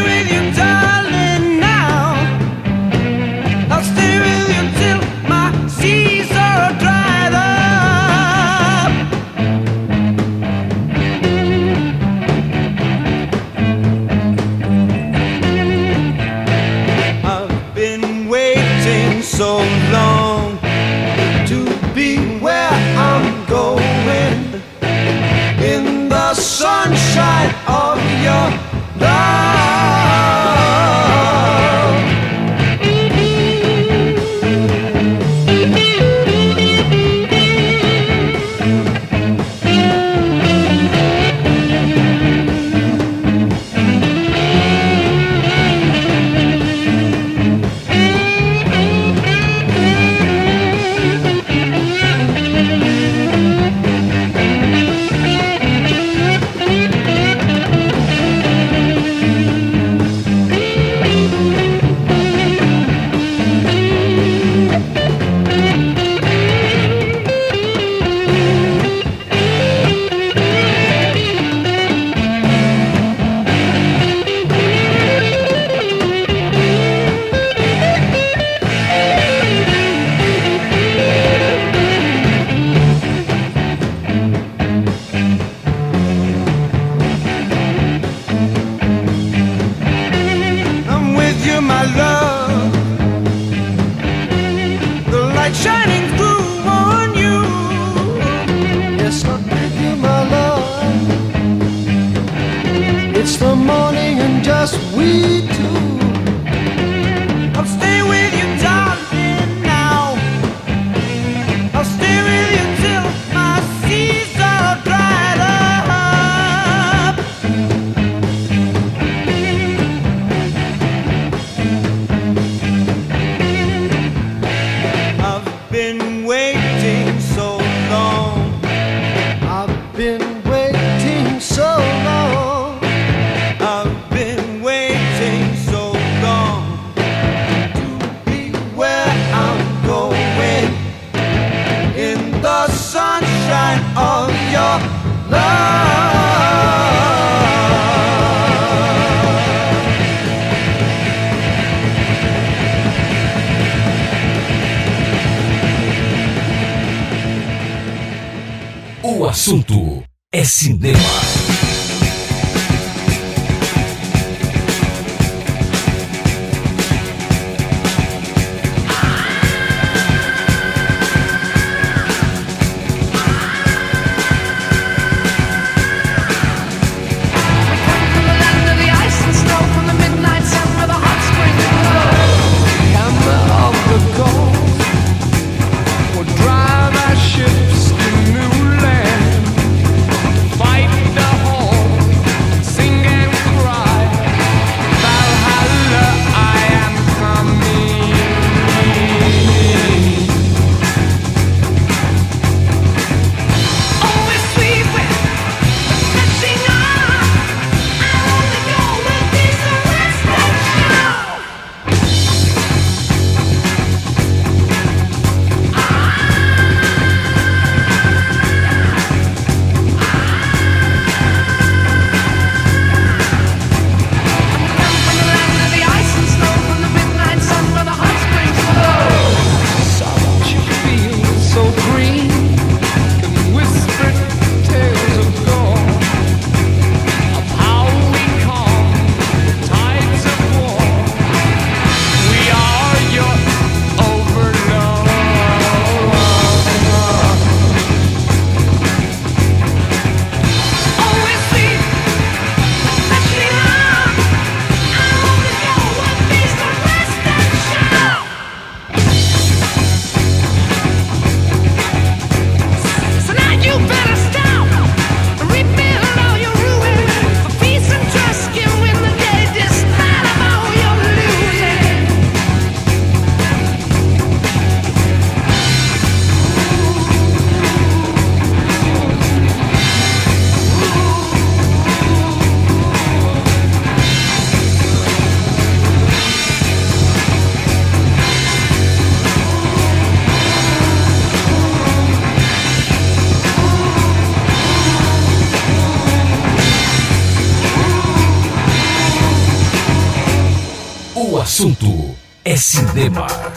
cinema. 302.68 303.47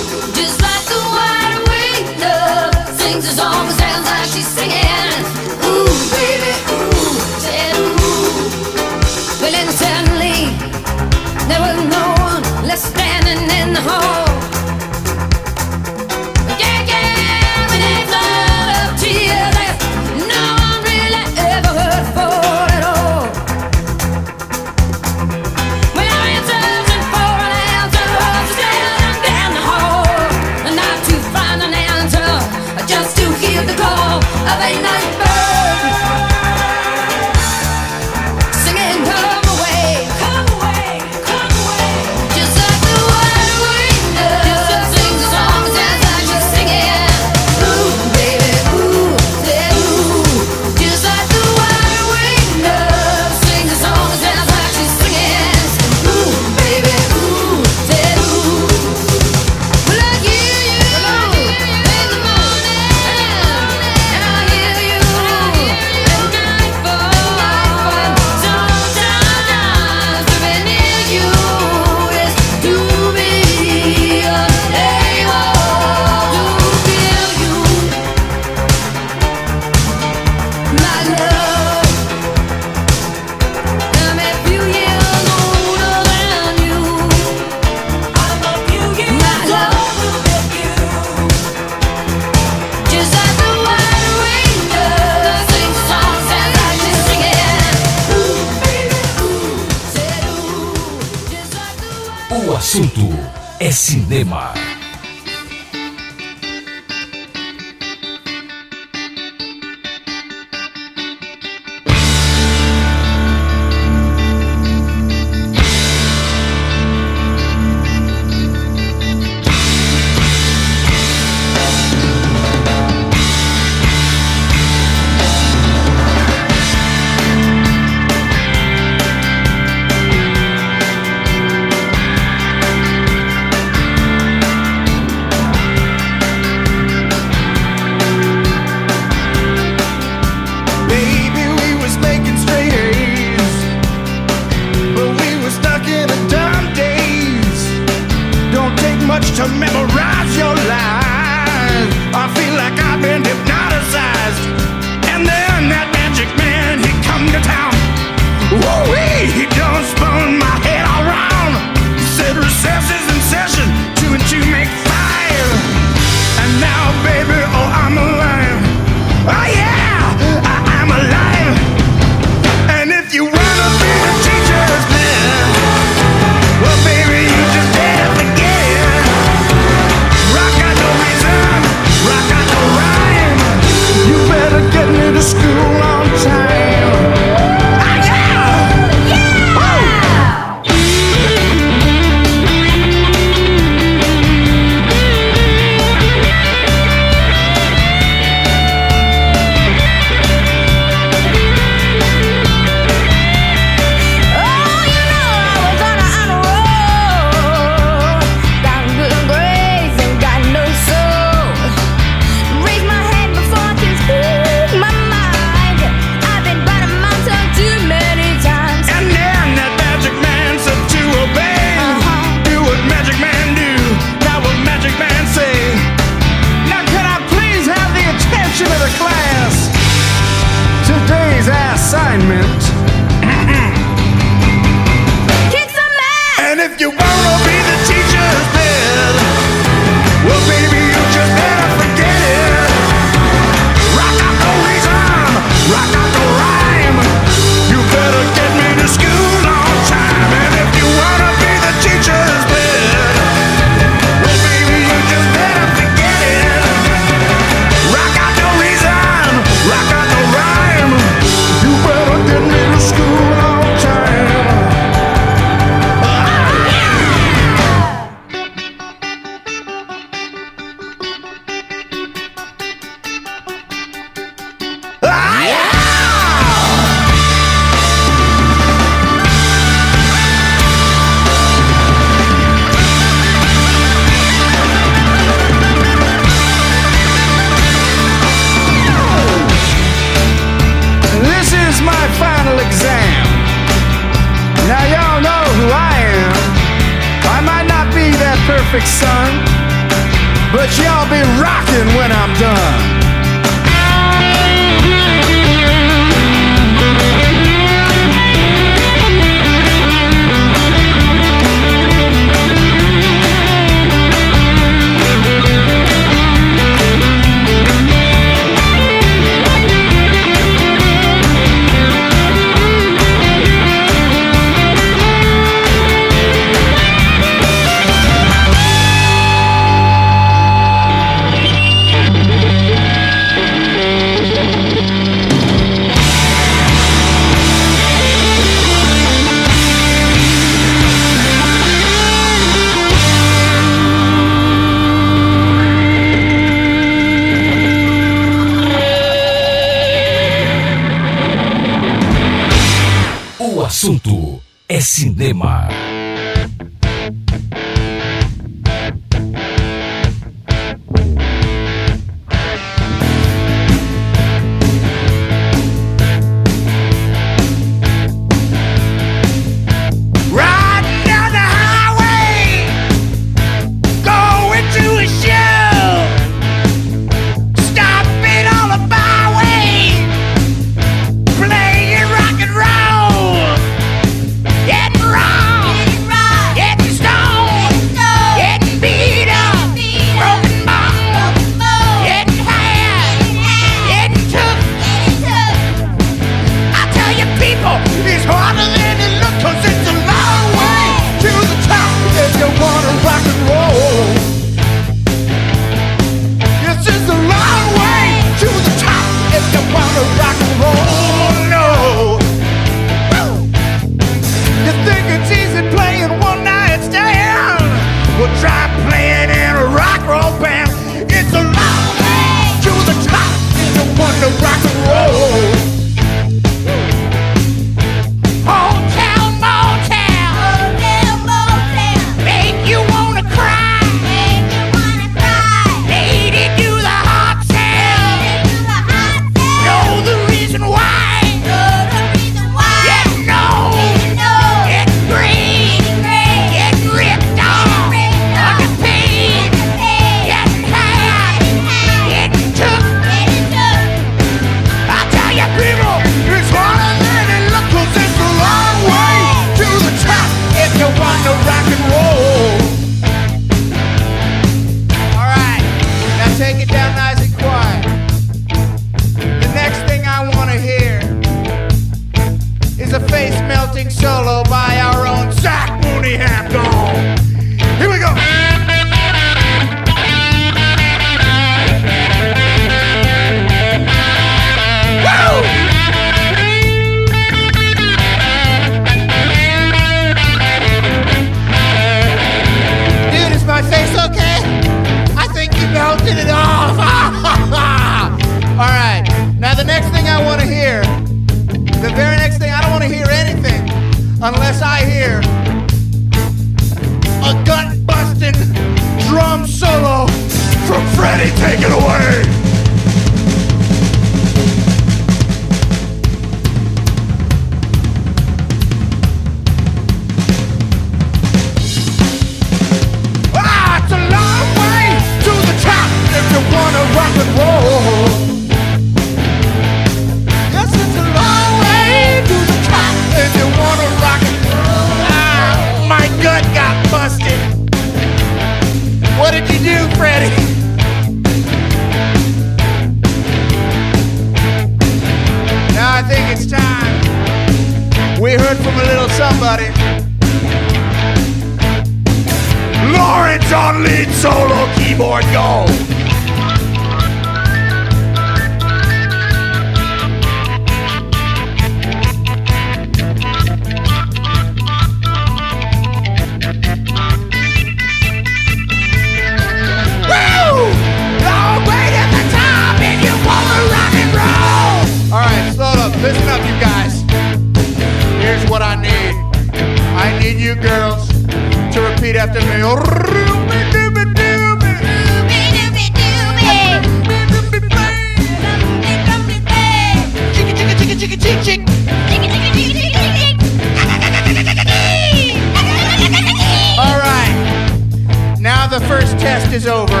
is 599.58 599.66
over, 599.66 600.00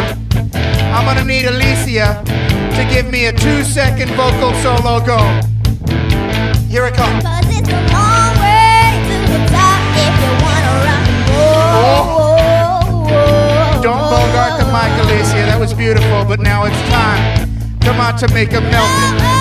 I'm 0.94 1.04
gonna 1.04 1.24
need 1.24 1.44
Alicia 1.46 2.22
to 2.76 2.82
give 2.94 3.10
me 3.10 3.26
a 3.26 3.32
two 3.32 3.64
second 3.64 4.08
vocal 4.10 4.52
solo 4.62 5.04
go. 5.04 5.18
Here 6.68 6.86
it 6.86 6.94
comes. 6.94 7.24
Cause 7.24 7.48
it's 7.58 7.68
a 7.68 7.80
long 7.90 8.36
to 9.08 9.16
the 9.32 9.40
Don't 13.82 14.04
bogart 14.12 14.60
the 14.60 14.66
mic, 14.76 14.92
Alicia. 15.02 15.42
That 15.50 15.58
was 15.58 15.74
beautiful, 15.74 16.24
but 16.24 16.38
now 16.38 16.66
it's 16.66 16.80
time. 16.88 17.50
Come 17.80 17.98
on, 18.00 18.16
to 18.16 18.28
Jamaica, 18.28 18.60
melt 18.60 19.32
it. 19.32 19.37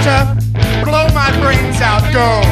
start 0.00 0.38
to 0.38 0.84
blow 0.84 1.06
my 1.14 1.30
brains 1.40 1.80
out. 1.80 2.02
Go. 2.12 2.51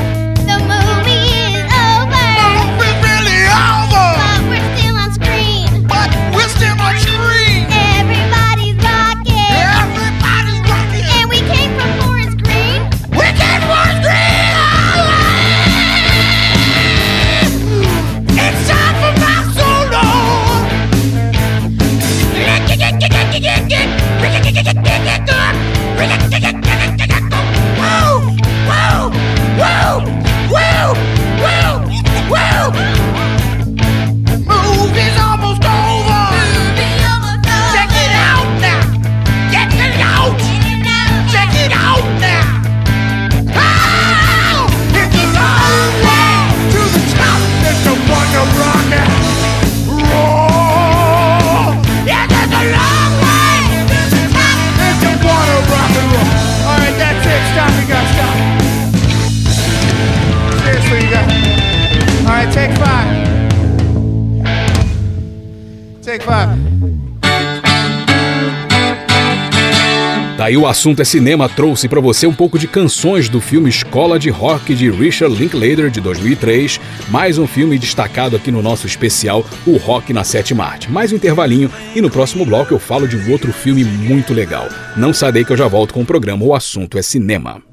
Daí 70.51 70.57
o 70.57 70.67
assunto 70.67 71.01
é 71.01 71.05
cinema 71.05 71.49
trouxe 71.49 71.89
para 71.89 72.01
você 72.01 72.27
um 72.27 72.35
pouco 72.35 72.59
de 72.59 72.67
canções 72.67 73.29
do 73.29 73.41
filme 73.41 73.71
Escola 73.71 74.19
de 74.19 74.31
Rock 74.31 74.75
de 74.75 74.91
Richard 74.91 75.33
Linklater 75.33 75.89
de 75.91 76.01
2003, 76.01 76.81
mais 77.09 77.39
um 77.39 77.47
filme 77.47 77.79
destacado 77.79 78.35
aqui 78.35 78.51
no 78.51 78.61
nosso 78.61 78.85
especial 78.85 79.47
O 79.65 79.77
Rock 79.77 80.13
na 80.13 80.25
Sétima 80.25 80.65
Arte. 80.65 80.91
Mais 80.91 81.13
um 81.13 81.15
intervalinho 81.15 81.71
e 81.95 82.01
no 82.01 82.11
próximo 82.11 82.45
bloco 82.45 82.75
eu 82.75 82.81
falo 82.81 83.07
de 83.07 83.17
um 83.17 83.31
outro 83.31 83.53
filme 83.53 83.85
muito 83.85 84.35
legal. 84.35 84.69
Não 84.97 85.15
sai 85.15 85.31
daí 85.31 85.45
que 85.45 85.53
eu 85.53 85.57
já 85.57 85.69
volto 85.69 85.95
com 85.95 86.03
o 86.03 86.05
programa 86.05 86.45
O 86.45 86.53
Assunto 86.53 86.99
é 86.99 87.03
Cinema. 87.03 87.70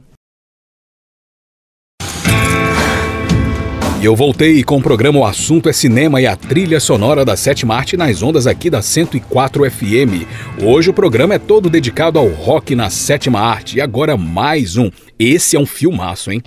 E 3.99 4.05
eu 4.05 4.15
voltei 4.15 4.63
com 4.63 4.77
o 4.77 4.81
programa 4.81 5.17
O 5.17 5.25
Assunto 5.25 5.67
é 5.67 5.73
Cinema 5.73 6.21
e 6.21 6.27
a 6.27 6.35
trilha 6.35 6.79
sonora 6.79 7.25
da 7.25 7.35
sétima 7.35 7.75
arte 7.75 7.97
nas 7.97 8.21
ondas 8.21 8.45
aqui 8.45 8.69
da 8.69 8.79
104 8.79 9.71
FM. 9.71 10.27
Hoje 10.61 10.91
o 10.91 10.93
programa 10.93 11.33
é 11.33 11.39
todo 11.39 11.67
dedicado 11.67 12.19
ao 12.19 12.27
rock 12.27 12.75
na 12.75 12.91
sétima 12.91 13.39
arte. 13.39 13.77
E 13.77 13.81
agora 13.81 14.15
mais 14.15 14.77
um. 14.77 14.91
Esse 15.17 15.55
é 15.55 15.59
um 15.59 15.65
filmaço, 15.65 16.31
hein? 16.31 16.43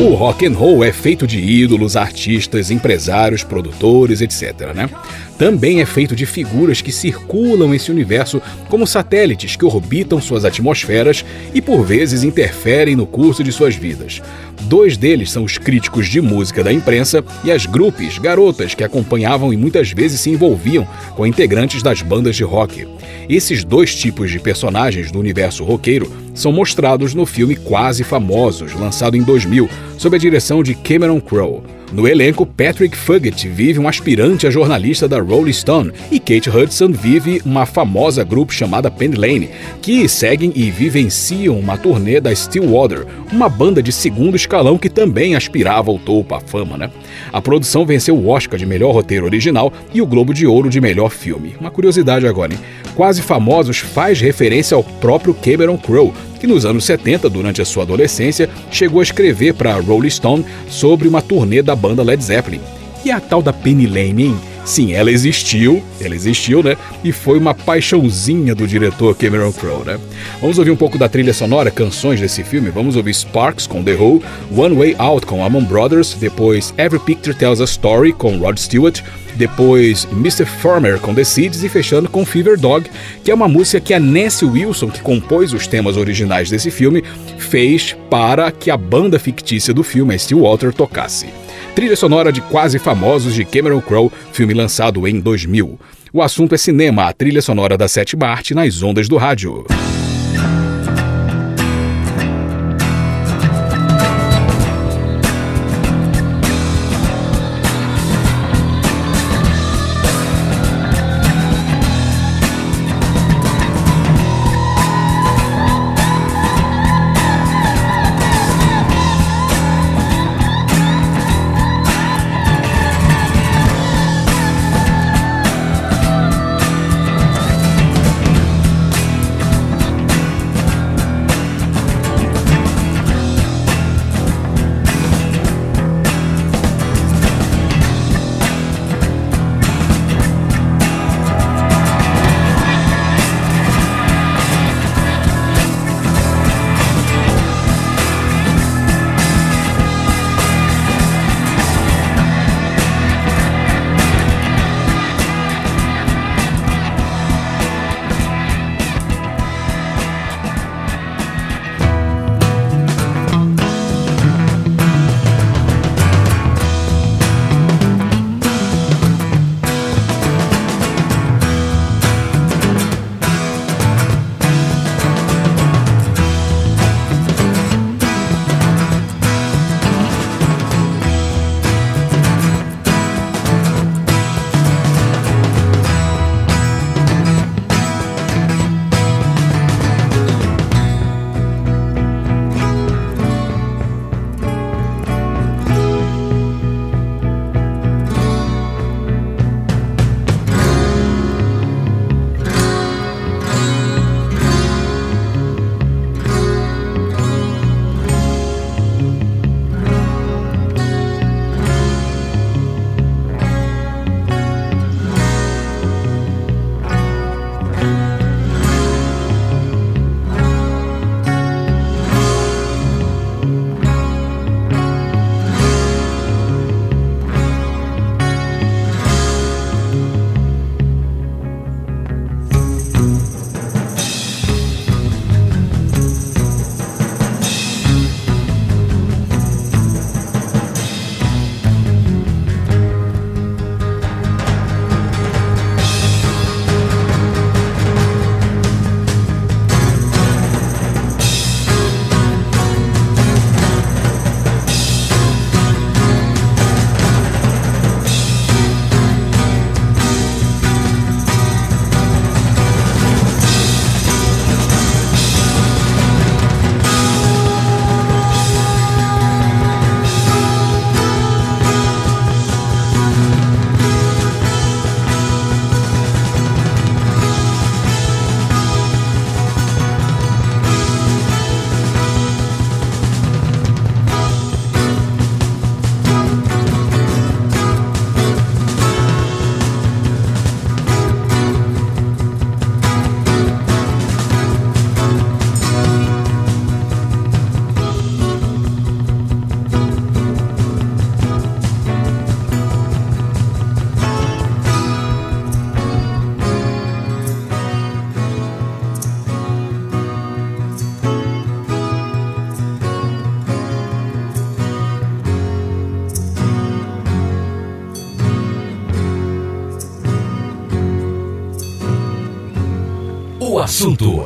O 0.00 0.14
rock 0.14 0.46
and 0.46 0.52
roll 0.52 0.84
é 0.84 0.92
feito 0.92 1.26
de 1.26 1.40
ídolos, 1.40 1.96
artistas, 1.96 2.70
empresários, 2.70 3.42
produtores, 3.42 4.20
etc, 4.20 4.72
né? 4.72 4.88
Também 5.36 5.80
é 5.80 5.86
feito 5.86 6.14
de 6.14 6.24
figuras 6.24 6.80
que 6.80 6.92
circulam 6.92 7.74
esse 7.74 7.90
universo 7.90 8.40
como 8.68 8.86
satélites 8.86 9.56
que 9.56 9.64
orbitam 9.64 10.20
suas 10.20 10.44
atmosferas 10.44 11.24
e 11.52 11.60
por 11.60 11.82
vezes 11.82 12.22
interferem 12.22 12.94
no 12.94 13.06
curso 13.08 13.42
de 13.42 13.50
suas 13.50 13.74
vidas. 13.74 14.22
Dois 14.62 14.96
deles 14.96 15.30
são 15.30 15.44
os 15.44 15.56
críticos 15.56 16.08
de 16.08 16.20
música 16.20 16.62
da 16.62 16.72
imprensa 16.72 17.24
e 17.44 17.50
as 17.50 17.66
grupos, 17.66 18.18
garotas 18.18 18.74
que 18.74 18.84
acompanhavam 18.84 19.52
e 19.52 19.56
muitas 19.56 19.92
vezes 19.92 20.20
se 20.20 20.30
envolviam 20.30 20.86
com 21.16 21.26
integrantes 21.26 21.82
das 21.82 22.02
bandas 22.02 22.36
de 22.36 22.44
rock. 22.44 22.86
Esses 23.28 23.62
dois 23.62 23.94
tipos 23.94 24.30
de 24.30 24.38
personagens 24.38 25.10
do 25.10 25.18
universo 25.18 25.64
roqueiro 25.64 26.10
são 26.34 26.52
mostrados 26.52 27.14
no 27.14 27.26
filme 27.26 27.56
Quase 27.56 28.04
Famosos, 28.04 28.74
lançado 28.74 29.16
em 29.16 29.22
2000, 29.22 29.68
sob 29.96 30.16
a 30.16 30.18
direção 30.18 30.62
de 30.62 30.74
Cameron 30.74 31.20
Crowe. 31.20 31.77
No 31.90 32.06
elenco, 32.06 32.44
Patrick 32.44 32.94
Fugit 32.94 33.48
vive 33.48 33.78
um 33.78 33.88
aspirante 33.88 34.46
a 34.46 34.50
jornalista 34.50 35.08
da 35.08 35.18
Rolling 35.20 35.54
Stone 35.54 35.90
e 36.10 36.20
Kate 36.20 36.50
Hudson 36.50 36.92
vive 36.92 37.40
uma 37.46 37.64
famosa 37.64 38.22
grupo 38.22 38.52
chamada 38.52 38.90
Penny 38.90 39.16
Lane, 39.16 39.50
que 39.80 40.06
seguem 40.06 40.52
e 40.54 40.70
vivenciam 40.70 41.58
uma 41.58 41.78
turnê 41.78 42.20
da 42.20 42.34
Stillwater, 42.34 43.06
uma 43.32 43.48
banda 43.48 43.82
de 43.82 43.90
segundo 43.90 44.36
escalão 44.36 44.76
que 44.76 44.90
também 44.90 45.34
aspirava 45.34 45.90
ao 45.90 45.98
topo, 45.98 46.34
à 46.34 46.40
fama, 46.40 46.76
né? 46.76 46.90
A 47.32 47.40
produção 47.40 47.86
venceu 47.86 48.14
o 48.14 48.28
Oscar 48.28 48.58
de 48.58 48.66
melhor 48.66 48.92
roteiro 48.92 49.24
original 49.24 49.72
e 49.94 50.02
o 50.02 50.06
Globo 50.06 50.34
de 50.34 50.46
Ouro 50.46 50.68
de 50.68 50.82
melhor 50.82 51.08
filme. 51.08 51.56
Uma 51.58 51.70
curiosidade 51.70 52.26
agora, 52.26 52.52
hein? 52.52 52.60
Quase 52.94 53.22
Famosos 53.22 53.78
faz 53.78 54.20
referência 54.20 54.74
ao 54.74 54.84
próprio 54.84 55.32
Cameron 55.32 55.78
Crowe, 55.78 56.12
que 56.38 56.46
nos 56.46 56.64
anos 56.64 56.84
70, 56.84 57.28
durante 57.28 57.60
a 57.60 57.64
sua 57.64 57.82
adolescência, 57.82 58.48
chegou 58.70 59.00
a 59.00 59.02
escrever 59.02 59.54
para 59.54 59.78
Rolling 59.80 60.10
Stone 60.10 60.44
sobre 60.68 61.08
uma 61.08 61.20
turnê 61.20 61.62
da 61.62 61.74
banda 61.74 62.02
Led 62.02 62.22
Zeppelin. 62.22 62.60
E 63.04 63.10
a 63.10 63.20
tal 63.20 63.42
da 63.42 63.52
Penny 63.52 63.86
Lane, 63.86 64.24
hein? 64.24 64.40
Sim, 64.68 64.92
ela 64.92 65.10
existiu, 65.10 65.82
ela 65.98 66.14
existiu, 66.14 66.62
né? 66.62 66.76
E 67.02 67.10
foi 67.10 67.38
uma 67.38 67.54
paixãozinha 67.54 68.54
do 68.54 68.66
diretor 68.66 69.16
Cameron 69.16 69.50
Crowe, 69.50 69.82
né? 69.86 69.98
Vamos 70.42 70.58
ouvir 70.58 70.70
um 70.70 70.76
pouco 70.76 70.98
da 70.98 71.08
trilha 71.08 71.32
sonora, 71.32 71.70
canções 71.70 72.20
desse 72.20 72.44
filme. 72.44 72.68
Vamos 72.68 72.94
ouvir 72.94 73.14
Sparks 73.14 73.66
com 73.66 73.82
The 73.82 73.94
Who, 73.94 74.22
One 74.54 74.76
Way 74.76 74.94
Out 74.98 75.24
com 75.24 75.42
Amon 75.42 75.64
Brothers, 75.64 76.12
depois 76.12 76.74
Every 76.76 77.02
Picture 77.02 77.34
Tells 77.34 77.62
a 77.62 77.64
Story 77.64 78.12
com 78.12 78.36
Rod 78.36 78.58
Stewart, 78.58 79.00
depois 79.36 80.06
Mr. 80.12 80.44
Farmer 80.44 80.98
com 80.98 81.14
The 81.14 81.24
Seeds 81.24 81.64
e 81.64 81.68
fechando 81.70 82.10
com 82.10 82.26
Fever 82.26 82.58
Dog, 82.58 82.90
que 83.24 83.30
é 83.30 83.34
uma 83.34 83.48
música 83.48 83.80
que 83.80 83.94
a 83.94 83.98
Nancy 83.98 84.44
Wilson, 84.44 84.90
que 84.90 85.00
compôs 85.00 85.54
os 85.54 85.66
temas 85.66 85.96
originais 85.96 86.50
desse 86.50 86.70
filme, 86.70 87.02
fez 87.38 87.96
para 88.10 88.52
que 88.52 88.70
a 88.70 88.76
banda 88.76 89.18
fictícia 89.18 89.72
do 89.72 89.82
filme, 89.82 90.18
Stillwater, 90.18 90.74
tocasse. 90.74 91.47
Trilha 91.78 91.94
sonora 91.94 92.32
de 92.32 92.40
Quase 92.40 92.76
Famosos 92.76 93.32
de 93.32 93.44
Cameron 93.44 93.80
Crowe, 93.80 94.10
filme 94.32 94.52
lançado 94.52 95.06
em 95.06 95.20
2000. 95.20 95.78
O 96.12 96.20
assunto 96.20 96.52
é 96.52 96.58
cinema, 96.58 97.06
a 97.06 97.12
trilha 97.12 97.40
sonora 97.40 97.78
da 97.78 97.86
sétima 97.86 98.26
arte 98.26 98.52
nas 98.52 98.82
ondas 98.82 99.08
do 99.08 99.16
rádio. 99.16 99.64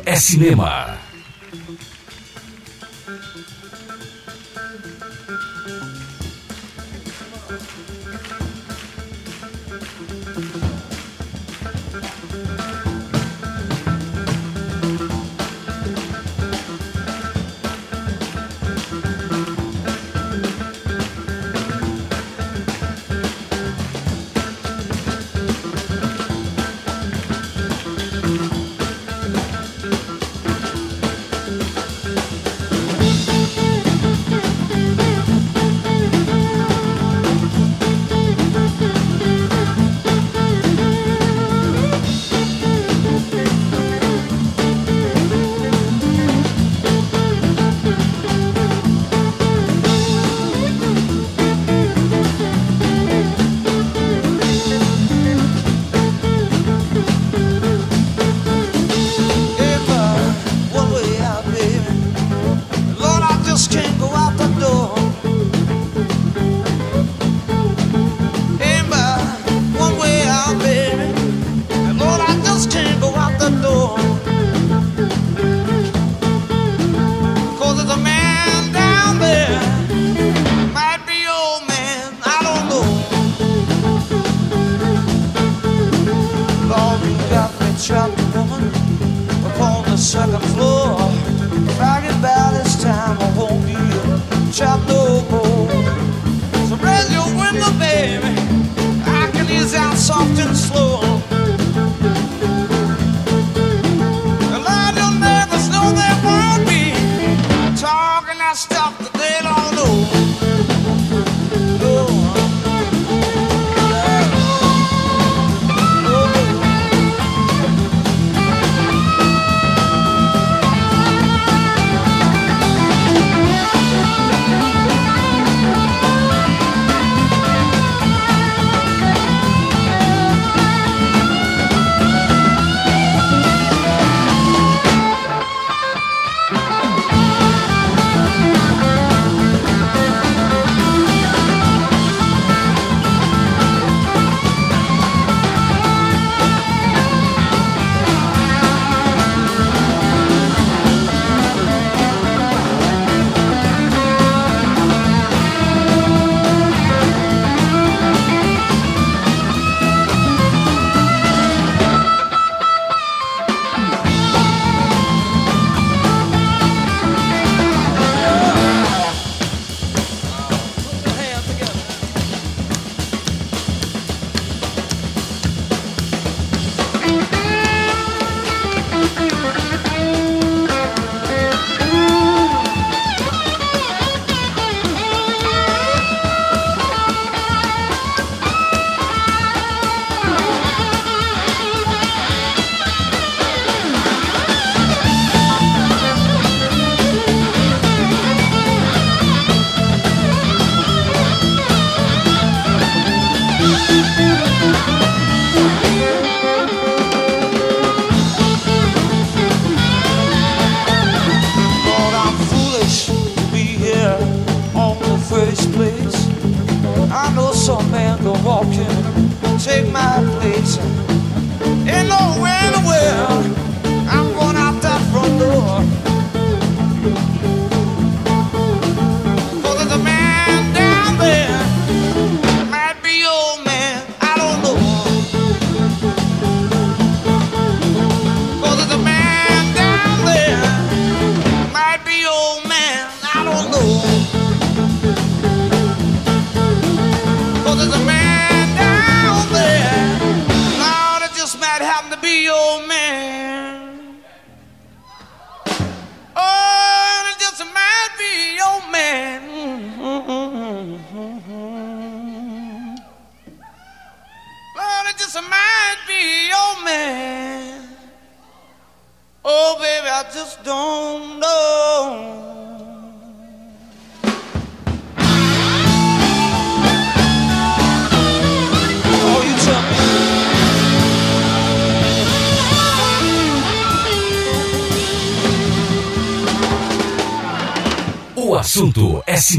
É 0.05 0.15
cinema. 0.15 1.02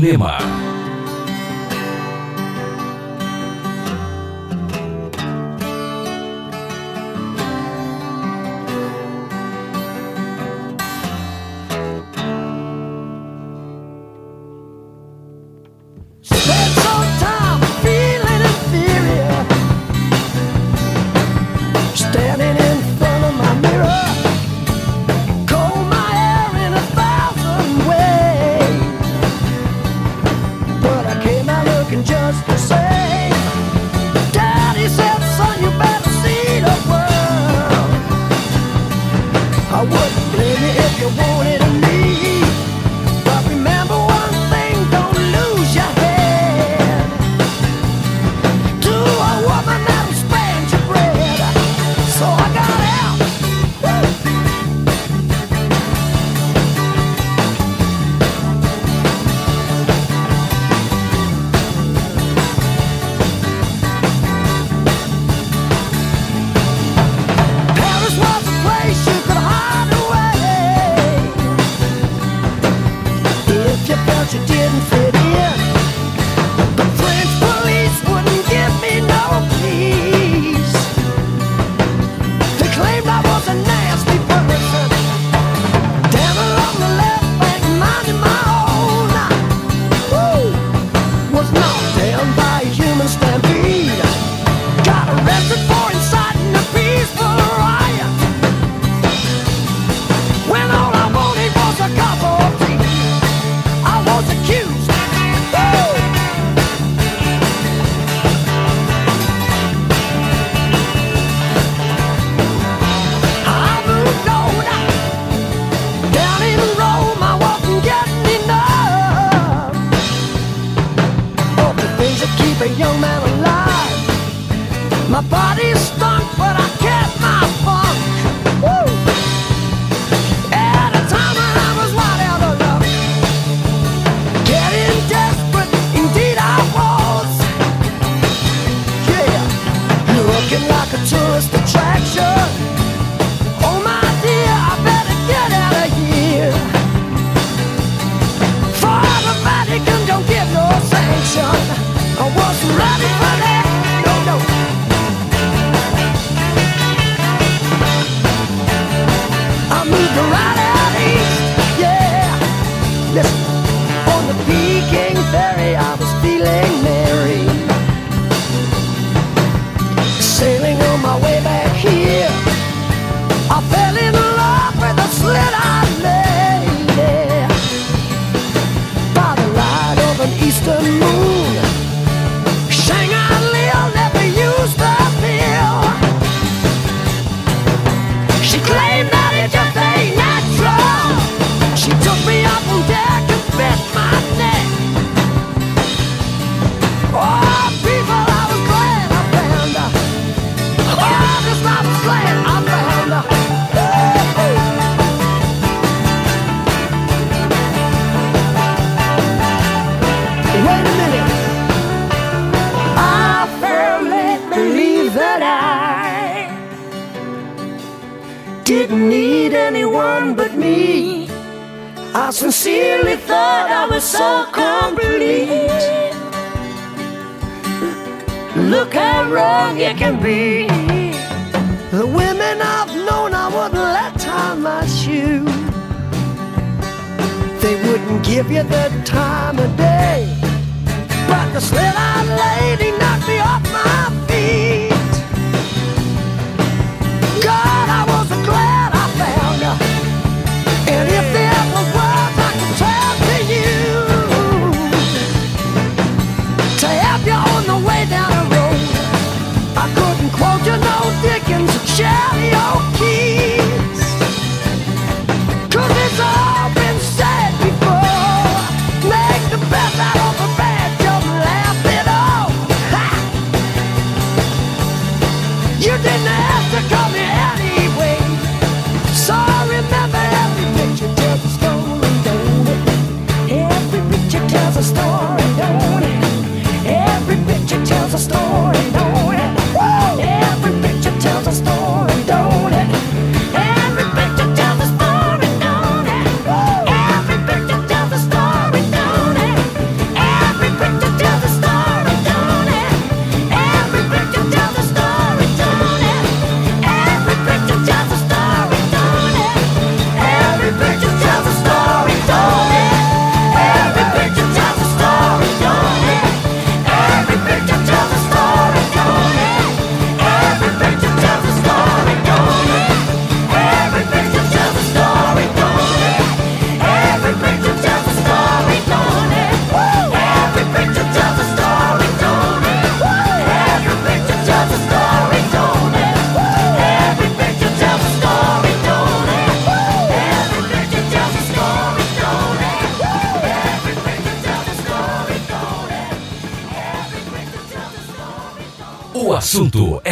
Cinema. 0.04 0.33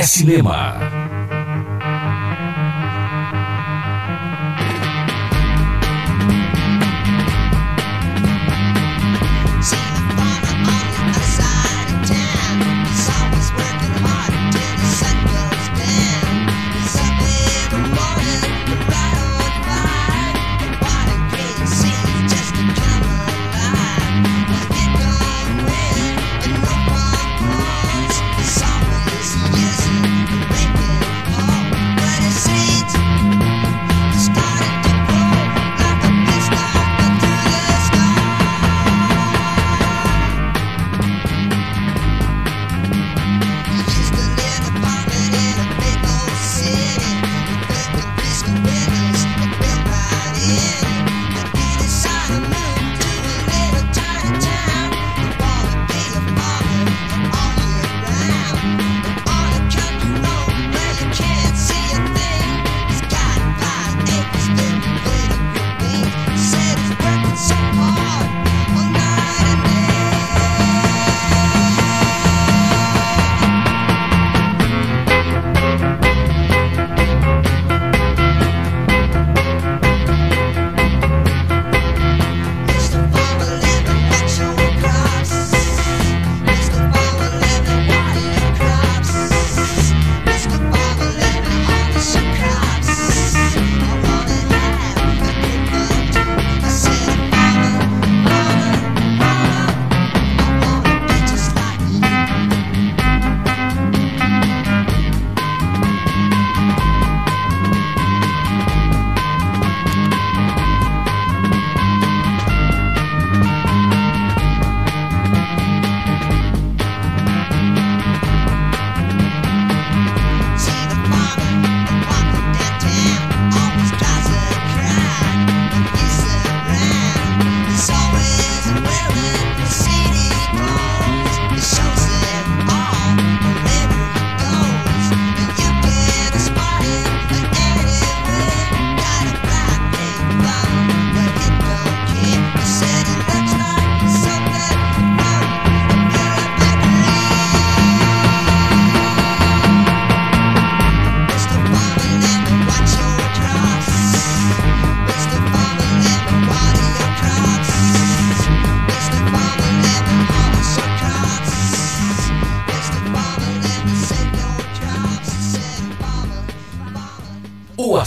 É 0.03 0.07
cinema. 0.07 0.72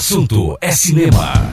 Assunto 0.06 0.56
é 0.62 0.72
cinema. 0.72 1.45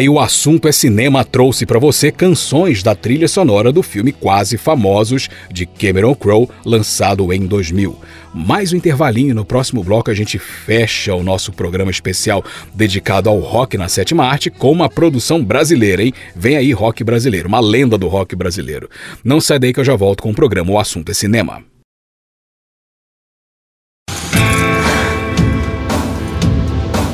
Aí 0.00 0.08
o 0.08 0.18
assunto 0.18 0.66
é 0.66 0.72
cinema 0.72 1.22
trouxe 1.24 1.66
pra 1.66 1.78
você 1.78 2.10
canções 2.10 2.82
da 2.82 2.94
trilha 2.94 3.28
sonora 3.28 3.70
do 3.70 3.82
filme 3.82 4.12
Quase 4.12 4.56
Famosos 4.56 5.28
de 5.52 5.66
Cameron 5.66 6.14
Crowe, 6.14 6.48
lançado 6.64 7.30
em 7.34 7.46
2000. 7.46 7.98
Mais 8.32 8.72
um 8.72 8.76
intervalinho 8.76 9.34
no 9.34 9.44
próximo 9.44 9.84
bloco 9.84 10.10
a 10.10 10.14
gente 10.14 10.38
fecha 10.38 11.14
o 11.14 11.22
nosso 11.22 11.52
programa 11.52 11.90
especial 11.90 12.42
dedicado 12.74 13.28
ao 13.28 13.38
rock 13.40 13.76
na 13.76 13.88
sétima 13.88 14.24
arte 14.24 14.48
com 14.48 14.72
uma 14.72 14.88
produção 14.88 15.44
brasileira, 15.44 16.02
hein? 16.02 16.14
Vem 16.34 16.56
aí 16.56 16.72
rock 16.72 17.04
brasileiro, 17.04 17.48
uma 17.48 17.60
lenda 17.60 17.98
do 17.98 18.08
rock 18.08 18.34
brasileiro. 18.34 18.88
Não 19.22 19.38
sai 19.38 19.58
daí 19.58 19.74
que 19.74 19.80
eu 19.80 19.84
já 19.84 19.96
volto 19.96 20.22
com 20.22 20.30
o 20.30 20.34
programa 20.34 20.72
O 20.72 20.78
assunto 20.78 21.10
é 21.10 21.14
cinema. 21.14 21.62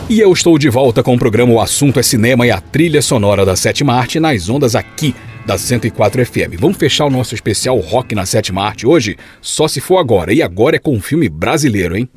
E 0.09 0.20
eu 0.20 0.33
estou 0.33 0.57
de 0.57 0.69
volta 0.69 1.03
com 1.03 1.16
o 1.16 1.19
programa 1.19 1.53
O 1.53 1.61
Assunto 1.61 1.99
é 1.99 2.03
Cinema 2.03 2.47
e 2.47 2.51
a 2.53 2.61
trilha 2.61 3.03
sonora 3.03 3.45
da 3.45 3.57
Sétima 3.57 3.95
Arte 3.95 4.20
nas 4.20 4.49
ondas 4.49 4.77
aqui 4.77 5.12
da 5.45 5.59
104 5.59 6.24
FM. 6.24 6.61
Vamos 6.61 6.77
fechar 6.77 7.07
o 7.07 7.11
nosso 7.11 7.35
especial 7.35 7.77
Rock 7.81 8.15
na 8.15 8.24
Sétima 8.24 8.62
Arte 8.62 8.87
hoje? 8.87 9.16
Só 9.41 9.66
se 9.66 9.81
for 9.81 9.99
agora. 9.99 10.33
E 10.33 10.41
agora 10.41 10.77
é 10.77 10.78
com 10.78 10.95
um 10.95 11.01
filme 11.01 11.28
brasileiro, 11.28 11.97
hein? 11.97 12.09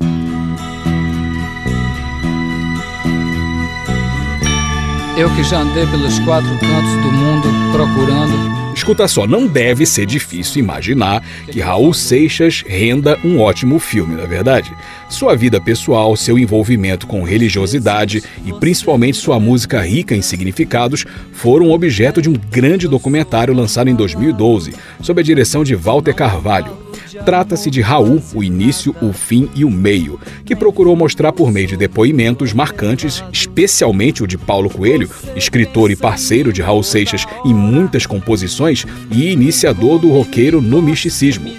Eu 5.16 5.28
que 5.34 5.42
já 5.42 5.58
andei 5.60 5.84
pelos 5.88 6.16
quatro 6.20 6.48
cantos 6.60 6.92
do 7.02 7.10
mundo 7.10 7.48
procurando. 7.72 8.60
Escuta 8.72 9.08
só, 9.08 9.26
não 9.26 9.48
deve 9.48 9.84
ser 9.84 10.06
difícil 10.06 10.62
imaginar 10.62 11.22
que 11.50 11.60
Raul 11.60 11.92
Seixas 11.92 12.62
renda 12.66 13.18
um 13.24 13.40
ótimo 13.40 13.80
filme, 13.80 14.14
na 14.14 14.22
é 14.22 14.26
verdade. 14.26 14.72
Sua 15.10 15.34
vida 15.34 15.60
pessoal, 15.60 16.16
seu 16.16 16.38
envolvimento 16.38 17.04
com 17.04 17.24
religiosidade 17.24 18.22
e 18.46 18.52
principalmente 18.52 19.18
sua 19.18 19.40
música 19.40 19.82
rica 19.82 20.14
em 20.14 20.22
significados 20.22 21.04
foram 21.32 21.72
objeto 21.72 22.22
de 22.22 22.30
um 22.30 22.34
grande 22.34 22.86
documentário 22.86 23.52
lançado 23.52 23.90
em 23.90 23.94
2012, 23.94 24.72
sob 25.02 25.20
a 25.20 25.24
direção 25.24 25.64
de 25.64 25.74
Walter 25.74 26.14
Carvalho. 26.14 26.78
Trata-se 27.24 27.70
de 27.70 27.80
Raul, 27.80 28.22
o 28.32 28.42
início, 28.42 28.94
o 29.02 29.12
fim 29.12 29.50
e 29.54 29.64
o 29.64 29.70
meio, 29.70 30.18
que 30.44 30.54
procurou 30.54 30.94
mostrar 30.94 31.32
por 31.32 31.50
meio 31.50 31.66
de 31.66 31.76
depoimentos 31.76 32.52
marcantes, 32.52 33.22
especialmente 33.32 34.22
o 34.22 34.28
de 34.28 34.38
Paulo 34.38 34.70
Coelho, 34.70 35.10
escritor 35.34 35.90
e 35.90 35.96
parceiro 35.96 36.52
de 36.52 36.62
Raul 36.62 36.84
Seixas 36.84 37.26
em 37.44 37.52
muitas 37.52 38.06
composições 38.06 38.86
e 39.10 39.32
iniciador 39.32 39.98
do 39.98 40.08
roqueiro 40.08 40.62
no 40.62 40.80
misticismo. 40.80 41.50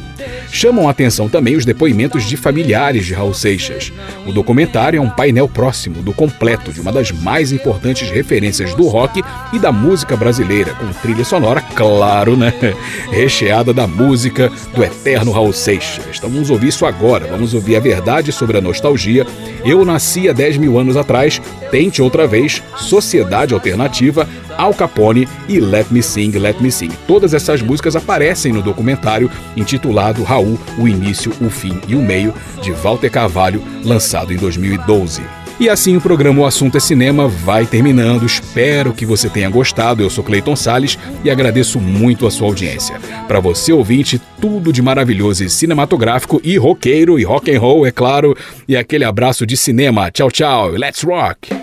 Chamam 0.52 0.88
a 0.88 0.92
atenção 0.92 1.30
também 1.30 1.56
os 1.56 1.66
depoimentos 1.66 2.26
de 2.26 2.36
familiares 2.36 3.06
de 3.06 3.14
Raul 3.14 3.34
Seixas. 3.34 3.92
O 4.26 4.32
documentário 4.32 4.98
é 4.98 5.02
um 5.02 5.10
painel 5.10 5.48
próximo 5.48 6.02
do 6.02 6.14
completo 6.14 6.72
de 6.72 6.82
uma 6.82 6.92
das 6.92 7.12
mais 7.12 7.52
importantes 7.52 8.10
referências 8.10 8.74
do 8.74 8.88
rock 8.88 9.24
e 9.54 9.60
da 9.60 9.72
música 9.72 10.16
brasileira, 10.16 10.74
com 10.74 10.88
trilha 11.02 11.24
sonora, 11.24 11.62
claro, 11.76 12.36
né? 12.36 12.54
Recheada 13.12 13.74
da 13.74 13.88
música 13.88 14.52
do 14.76 14.84
eterno 14.84 15.32
Raul 15.32 15.54
Seixas. 15.54 16.18
Então 16.18 16.30
vamos 16.30 16.50
ouvir 16.50 16.68
isso 16.68 16.86
agora, 16.86 17.28
vamos 17.28 17.54
ouvir 17.54 17.76
a 17.76 17.80
verdade 17.80 18.32
sobre 18.32 18.58
a 18.58 18.62
nostalgia. 18.62 19.26
Eu 19.64 19.86
nasci 19.86 20.28
há 20.28 20.34
10 20.34 20.58
mil 20.58 20.78
anos 20.78 20.98
atrás, 20.98 21.42
Tente 21.70 22.02
Outra 22.02 22.28
Vez, 22.28 22.62
Sociedade 22.76 23.54
Alternativa, 23.54 24.28
Al 24.58 24.74
Capone 24.74 25.28
e 25.48 25.60
Let 25.60 25.88
Me 25.92 26.02
Sing, 26.02 26.32
Let 26.32 26.58
Me 26.60 26.72
Sing. 26.72 26.92
Todas 27.08 27.34
essas 27.34 27.62
músicas 27.62 27.96
aparecem 27.96 28.54
no 28.54 28.62
documentário 28.62 29.30
intitulado 29.56 30.24
Raul, 30.24 30.60
o 30.78 30.88
Início, 30.88 31.32
o 31.42 31.50
Fim 31.50 31.80
e 31.88 31.96
o 31.96 32.02
Meio, 32.02 32.34
de 32.62 32.72
Walter 32.72 33.10
Carvalho, 33.10 33.64
lançado 33.84 34.34
em 34.34 34.38
2012. 34.38 35.22
E 35.62 35.70
assim 35.70 35.96
o 35.96 36.02
programa 36.02 36.42
O 36.42 36.46
Assunto 36.48 36.78
é 36.78 36.80
Cinema 36.80 37.28
vai 37.28 37.68
terminando. 37.68 38.26
Espero 38.26 38.94
que 38.94 39.06
você 39.06 39.30
tenha 39.30 39.48
gostado. 39.48 40.02
Eu 40.02 40.10
sou 40.10 40.24
Cleiton 40.24 40.56
Sales 40.56 40.98
e 41.24 41.30
agradeço 41.30 41.80
muito 41.80 42.26
a 42.26 42.32
sua 42.32 42.48
audiência. 42.48 43.00
Para 43.28 43.40
você 43.40 43.72
ouvinte, 43.72 44.20
tudo 44.42 44.74
de 44.74 44.82
maravilhoso 44.82 45.44
e 45.44 45.50
cinematográfico 45.52 46.42
e 46.44 46.58
roqueiro 46.58 47.20
e 47.20 47.24
rock 47.24 47.56
and 47.56 47.60
roll, 47.60 47.86
é 47.86 47.92
claro. 47.92 48.36
E 48.68 48.76
aquele 48.76 49.06
abraço 49.06 49.46
de 49.46 49.56
cinema. 49.56 50.10
Tchau, 50.10 50.32
tchau. 50.32 50.72
Let's 50.72 51.04
rock. 51.04 51.61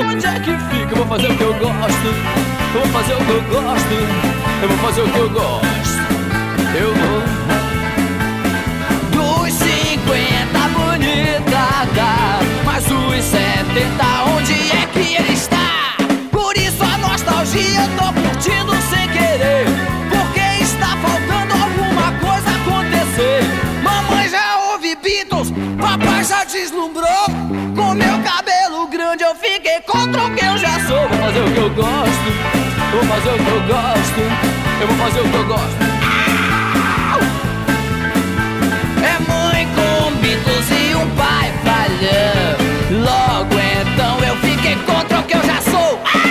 Onde 0.00 0.26
é 0.26 0.40
que 0.40 0.56
fica? 0.56 0.92
Eu 0.92 0.96
vou 0.96 1.06
fazer 1.06 1.30
o 1.30 1.36
que 1.36 1.42
eu 1.42 1.54
gosto. 1.54 2.08
Eu 2.74 2.80
vou 2.80 2.88
fazer 2.92 3.14
o 3.14 3.16
que 3.18 3.30
eu 3.30 3.42
gosto. 3.42 3.94
Eu 4.62 4.68
vou 4.68 4.78
fazer 4.78 5.02
o 5.02 5.08
que 5.08 5.18
eu 5.18 5.30
gosto. 5.30 6.02
Eu 6.74 6.94
vou. 6.94 7.22
Dos 9.12 9.52
50 9.52 10.68
bonita 10.68 11.62
tá 11.94 12.40
Mas 12.64 12.84
os 12.86 13.24
70 13.24 14.04
onde 14.36 14.52
é 14.52 14.86
que 14.92 15.14
ele 15.14 15.32
está? 15.32 15.96
Por 16.30 16.56
isso 16.56 16.82
a 16.82 16.98
nostalgia 16.98 17.82
eu 17.82 17.88
tô 17.96 18.12
curtindo 18.12 18.72
sem 18.90 19.08
querer. 19.08 19.66
Porque 20.10 20.62
está 20.62 20.96
faltando 20.96 21.52
alguma 21.52 22.12
coisa 22.20 22.50
acontecer. 22.50 23.42
Mamãe 23.82 24.28
já 24.28 24.58
ouve 24.70 24.96
Beatles, 24.96 25.52
papai 25.78 26.24
já 26.24 26.44
deslumbrou 26.44 27.31
contra 29.86 30.24
o 30.24 30.34
que 30.34 30.44
eu 30.44 30.56
já 30.58 30.80
sou. 30.86 31.08
Vou 31.08 31.18
fazer 31.18 31.40
o 31.40 31.50
que 31.52 31.58
eu 31.58 31.70
gosto, 31.70 32.32
vou 32.92 33.04
fazer 33.04 33.30
o 33.30 33.38
que 33.38 33.50
eu 33.50 33.60
gosto. 33.66 34.20
Eu 34.80 34.86
vou 34.88 34.96
fazer 34.96 35.20
o 35.20 35.28
que 35.28 35.36
eu 35.36 35.44
gosto. 35.46 35.92
É 39.02 39.18
mãe 39.28 39.68
com 39.74 40.12
Beatles 40.20 40.70
e 40.70 40.94
um 40.94 41.08
pai 41.16 41.52
falhando 41.64 42.62
Logo 43.04 43.54
então 43.54 44.18
eu 44.24 44.36
fiquei 44.36 44.76
contra 44.86 45.20
o 45.20 45.22
que 45.24 45.36
eu 45.36 45.42
já 45.44 45.60
sou. 45.60 46.00
O 46.14 46.21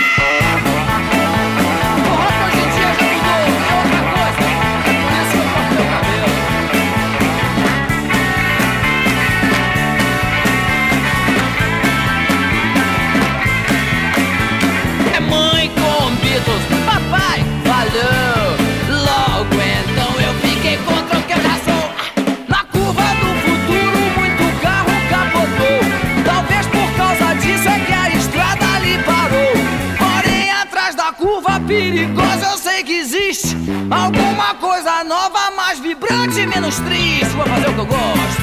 curva 31.82 31.92
perigosa 31.92 32.46
eu 32.46 32.58
sei 32.58 32.84
que 32.84 32.94
existe 32.94 33.56
Alguma 33.90 34.56
coisa 34.56 35.04
nova, 35.04 35.52
mais 35.56 35.80
vibrante 35.80 36.46
menos 36.46 36.80
triste 36.80 37.26
Vou 37.36 37.46
fazer 37.46 37.70
o 37.70 37.74
que 37.74 37.80
eu 37.80 37.86
gosto 37.86 38.42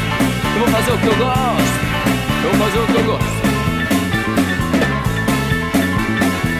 Eu 0.54 0.60
vou 0.60 0.68
fazer 0.68 0.92
o 0.92 0.98
que 0.98 1.06
eu 1.06 1.16
gosto 1.16 1.78
Eu 2.44 2.50
vou 2.50 2.66
fazer 2.66 2.78
o 2.78 2.86
que 2.86 2.94
eu 2.94 3.04
gosto 3.04 3.48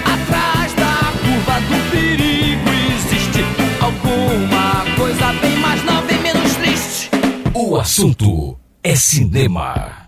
Atrás 0.05 0.73
da 0.75 1.13
curva 1.21 1.61
do 1.61 1.91
perigo 1.91 2.71
existe 2.97 3.45
alguma 3.81 4.85
coisa 4.97 5.33
bem 5.41 5.57
mais 5.59 5.83
nova 5.85 6.13
e 6.13 6.19
menos 6.19 6.55
triste. 6.57 7.11
O 7.55 7.77
assunto 7.77 8.59
é 8.83 8.95
cinema. 8.95 10.08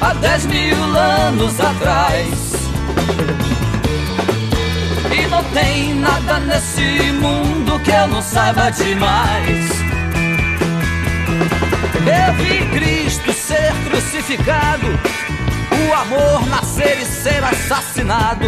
há 0.00 0.14
10 0.14 0.46
mil 0.46 0.96
anos 0.96 1.60
atrás. 1.60 2.52
E 5.10 5.26
não 5.28 5.42
tem 5.44 5.94
nada 5.94 6.40
nesse 6.40 7.12
mundo 7.12 7.78
que 7.80 7.90
eu 7.90 8.08
não 8.08 8.22
saiba 8.22 8.70
demais. 8.70 9.70
Eu 12.06 12.34
vi 12.34 12.66
Cristo 12.70 13.32
ser 13.32 13.72
crucificado, 13.88 14.86
o 15.88 15.94
amor 15.94 16.46
nascer 16.48 16.98
e 17.00 17.04
ser 17.04 17.42
assassinado. 17.42 18.46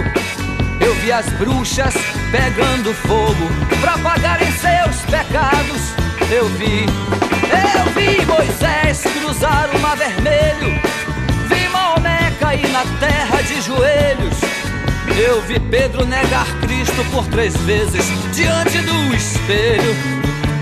Eu 0.81 0.95
vi 0.97 1.11
as 1.11 1.27
bruxas 1.31 1.95
pegando 2.31 2.95
fogo 2.95 3.49
pra 3.81 3.99
pagarem 3.99 4.51
seus 4.53 5.01
pecados. 5.11 5.93
Eu 6.31 6.49
vi, 6.51 6.87
eu 7.77 7.93
vi 7.95 8.25
Moisés 8.27 9.03
cruzar 9.03 9.70
o 9.75 9.79
mar 9.81 9.97
vermelho, 9.97 10.81
Maomé 11.89 12.31
cair 12.39 12.69
na 12.69 12.85
terra 13.01 13.43
de 13.43 13.62
joelhos. 13.62 14.36
Eu 15.16 15.40
vi 15.43 15.59
Pedro 15.59 16.05
negar 16.05 16.47
Cristo 16.60 17.02
por 17.10 17.24
três 17.28 17.56
vezes 17.59 18.05
diante 18.35 18.78
do 18.78 19.15
espelho. 19.15 19.97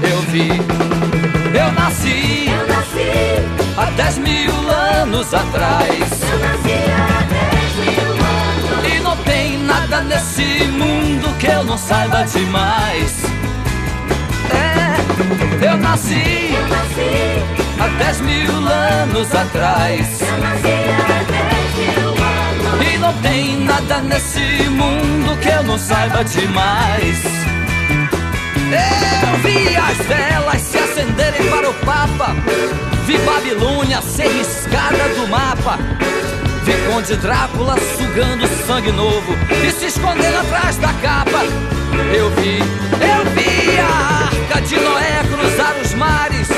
Eu 0.08 0.20
vi, 0.30 0.48
eu 0.48 1.72
nasci, 1.72 2.46
eu 2.46 2.66
nasci 2.68 3.76
há 3.76 3.90
dez 3.96 4.18
mil 4.18 4.52
anos 4.70 5.34
atrás. 5.34 5.90
Eu 5.90 6.38
nasci 6.38 6.78
há 6.92 7.22
dez 7.32 7.74
mil 7.74 8.12
anos. 8.12 8.94
E 8.94 9.00
não 9.00 9.16
tem 9.24 9.58
nada 9.58 10.02
nesse 10.02 10.64
mundo 10.68 11.36
que 11.40 11.48
eu 11.48 11.64
não 11.64 11.76
saiba 11.76 12.22
demais. 12.22 13.24
É, 14.52 15.66
eu 15.66 15.76
nasci, 15.76 16.54
eu 16.54 16.68
nasci 16.68 17.42
há 17.80 17.88
dez 17.98 18.20
mil 18.20 18.52
anos 18.68 19.34
atrás. 19.34 20.20
Eu 20.20 20.38
nasci 20.38 21.12
há. 21.12 21.15
E 22.96 22.98
não 22.98 23.12
tem 23.20 23.60
nada 23.60 23.98
nesse 23.98 24.40
mundo 24.70 25.38
que 25.42 25.48
eu 25.50 25.62
não 25.64 25.78
saiba 25.78 26.24
demais. 26.24 27.22
Eu 29.22 29.36
vi 29.42 29.76
as 29.76 29.98
velas 29.98 30.62
se 30.62 30.78
acenderem 30.78 31.46
para 31.50 31.68
o 31.68 31.74
Papa. 31.74 32.34
Vi 33.04 33.18
Babilônia 33.18 34.00
ser 34.00 34.28
riscada 34.28 35.10
do 35.14 35.28
mapa. 35.28 35.78
Vi 36.64 36.72
Conde 36.90 37.16
Drácula 37.16 37.76
sugando 37.98 38.48
sangue 38.66 38.92
novo 38.92 39.36
e 39.62 39.70
se 39.72 39.88
escondendo 39.88 40.38
atrás 40.38 40.78
da 40.78 40.94
capa. 40.94 41.44
Eu 42.14 42.30
vi, 42.30 42.58
eu 42.58 43.30
vi 43.34 43.78
a 43.78 44.24
arca 44.24 44.62
de 44.62 44.76
Noé 44.76 45.22
cruzar 45.30 45.76
os 45.84 45.92
mares. 45.92 46.48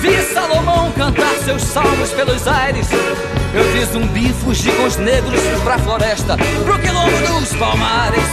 Vi 0.00 0.22
Salomão 0.32 0.92
cantar 0.92 1.34
seus 1.44 1.62
salmos 1.62 2.10
pelos 2.10 2.46
aires. 2.46 2.88
Eu 3.52 3.64
vi 3.72 3.84
zumbi 3.86 4.32
fugir 4.32 4.72
com 4.76 4.84
os 4.84 4.96
negros 4.96 5.40
pra 5.64 5.78
floresta, 5.78 6.36
pro 6.36 6.78
quilombo 6.78 7.40
dos 7.40 7.52
palmares. 7.56 8.28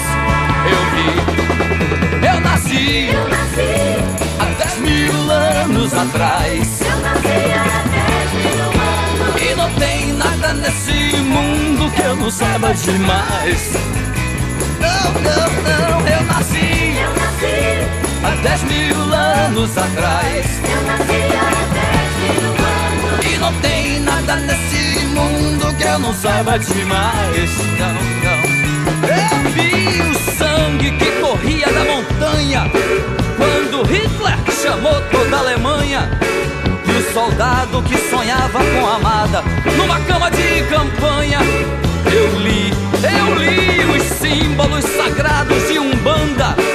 Eu 0.70 0.82
vi, 0.92 2.28
eu 2.28 2.40
nasci, 2.42 3.10
eu 3.12 3.28
nasci 3.30 3.98
há 4.40 4.46
dez 4.64 4.78
mil 4.80 5.32
anos 5.32 5.94
atrás. 5.94 6.82
Eu 6.82 7.00
nasci 7.00 7.28
há 7.54 7.84
dez 7.90 8.32
mil 8.44 8.64
anos. 8.64 9.42
E 9.42 9.56
não 9.56 9.70
tem 9.74 10.14
nada 10.14 10.54
nesse 10.54 11.18
mundo 11.18 11.92
que 11.92 12.02
eu 12.02 12.16
não 12.16 12.30
saiba 12.30 12.74
demais. 12.74 13.74
não, 14.80 15.14
não, 15.22 16.02
nasci. 16.02 16.14
Eu 16.14 16.24
nasci 16.26 16.85
há 18.26 18.36
dez 18.42 18.64
mil 18.64 19.14
anos 19.14 19.78
atrás. 19.78 20.46
Eu 20.64 20.82
nasci 20.84 21.22
há 21.36 21.52
dez 21.74 22.12
mil 22.22 22.50
anos 22.50 23.26
E 23.26 23.38
não 23.38 23.54
tem 23.62 24.00
nada 24.00 24.36
nesse 24.38 25.06
mundo 25.08 25.76
que 25.78 25.84
eu 25.84 26.00
não 26.00 26.14
saiba 26.14 26.58
demais. 26.58 27.52
Não, 27.80 27.94
não. 28.24 28.56
Eu 29.08 29.52
vi 29.52 30.02
o 30.02 30.38
sangue 30.38 30.92
que 30.98 31.12
corria 31.22 31.68
da 31.68 31.84
montanha 31.86 32.72
quando 33.38 33.84
Hitler 33.84 34.38
chamou 34.62 35.00
toda 35.12 35.36
a 35.36 35.40
Alemanha. 35.40 36.10
E 36.88 36.92
o 36.92 37.14
soldado 37.14 37.82
que 37.84 37.98
sonhava 38.10 38.60
com 38.60 38.88
a 38.88 38.96
amada 38.96 39.44
numa 39.78 40.00
cama 40.02 40.32
de 40.32 40.64
campanha. 40.70 41.40
Eu 42.06 42.40
li, 42.40 42.72
eu 43.04 43.36
li 43.36 43.98
os 43.98 44.04
símbolos 44.18 44.86
sagrados 44.86 45.68
de 45.68 45.80
Umbanda. 45.80 46.75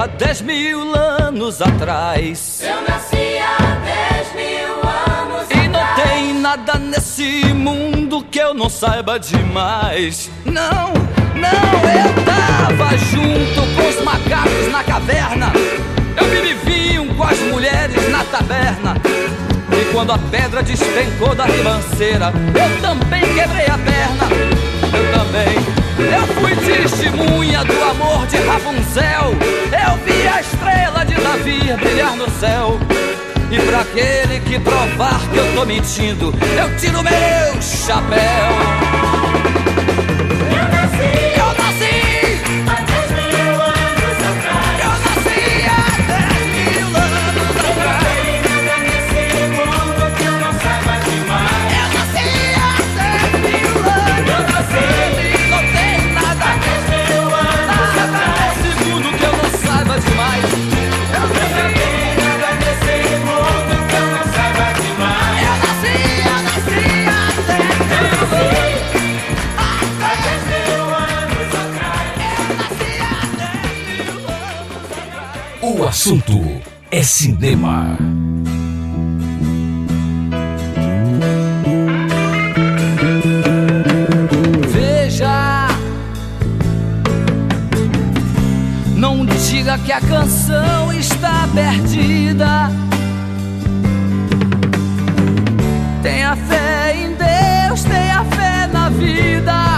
há 0.00 0.06
dez 0.06 0.40
mil 0.40 0.94
anos 0.94 1.60
atrás. 1.60 2.62
eu 2.62 2.80
nasci 2.88 3.38
há 3.38 3.76
dez 3.84 4.34
mil 4.34 4.74
anos 4.88 5.46
E 5.50 5.68
não 5.68 5.78
atrás 5.78 6.08
tem 6.08 6.34
nada 6.34 6.78
nesse 6.78 7.44
mundo 7.52 8.24
que 8.30 8.38
eu 8.38 8.54
não 8.54 8.70
saiba 8.70 9.20
demais. 9.20 10.30
Não, 10.46 10.94
não, 11.34 11.80
eu 11.90 12.24
tava 12.24 12.96
junto 12.96 13.74
com 13.74 13.88
os 13.88 14.02
macacos 14.02 14.72
na 14.72 14.82
caverna. 14.82 15.52
Eu 16.16 16.26
bebi 16.28 16.54
vinho 16.64 17.14
com 17.14 17.22
as 17.24 17.38
mulheres 17.40 18.08
na 18.10 18.24
taberna. 18.24 18.96
E 19.70 19.92
quando 19.92 20.12
a 20.12 20.18
pedra 20.18 20.62
despencou 20.62 21.34
da 21.34 21.44
ribanceira, 21.44 22.32
eu 22.54 22.80
também 22.80 23.20
quebrei 23.34 23.66
a 23.66 23.76
perna. 23.76 24.28
Eu 24.96 25.12
também. 25.12 25.79
Eu 26.00 26.26
fui 26.34 26.56
testemunha 26.56 27.64
do 27.64 27.82
amor 27.84 28.26
de 28.26 28.36
Rapunzel. 28.38 29.34
Eu 29.72 29.96
vi 30.04 30.28
a 30.28 30.40
estrela 30.40 31.04
de 31.04 31.14
Davi 31.14 31.74
brilhar 31.78 32.16
no 32.16 32.30
céu. 32.30 32.78
E 33.50 33.58
pra 33.60 33.80
aquele 33.80 34.40
que 34.40 34.58
provar 34.60 35.20
que 35.32 35.36
eu 35.36 35.54
tô 35.54 35.64
mentindo, 35.66 36.32
eu 36.56 36.76
tiro 36.78 37.02
meu 37.02 37.60
chapéu. 37.60 38.99
Assunto 76.00 76.40
é 76.90 77.02
cinema. 77.02 77.98
Veja, 84.72 85.68
não 88.96 89.26
diga 89.26 89.76
que 89.76 89.92
a 89.92 90.00
canção 90.00 90.90
está 90.94 91.46
perdida. 91.54 92.70
Tenha 96.02 96.34
fé 96.34 96.96
em 96.96 97.08
Deus, 97.08 97.84
tenha 97.84 98.24
fé 98.24 98.66
na 98.72 98.88
vida. 98.88 99.69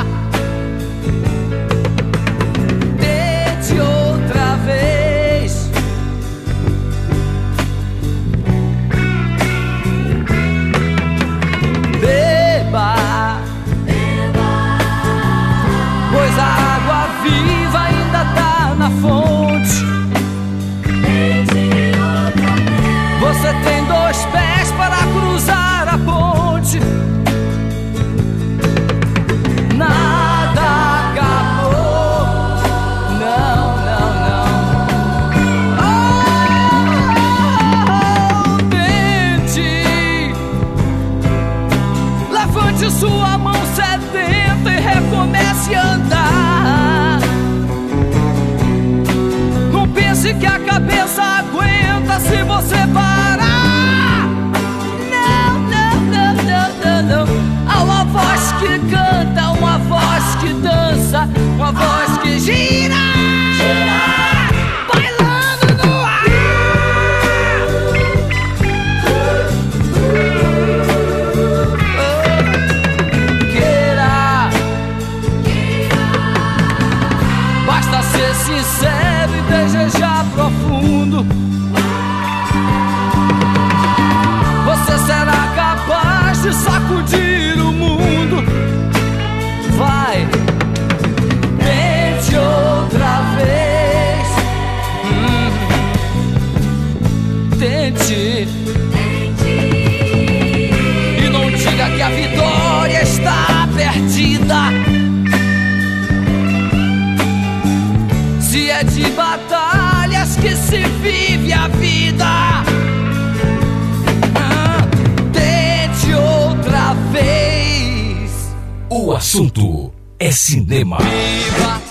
Assunto 119.22 119.92
é 120.18 120.32
cinema. 120.32 120.98
Viva! 120.98 121.81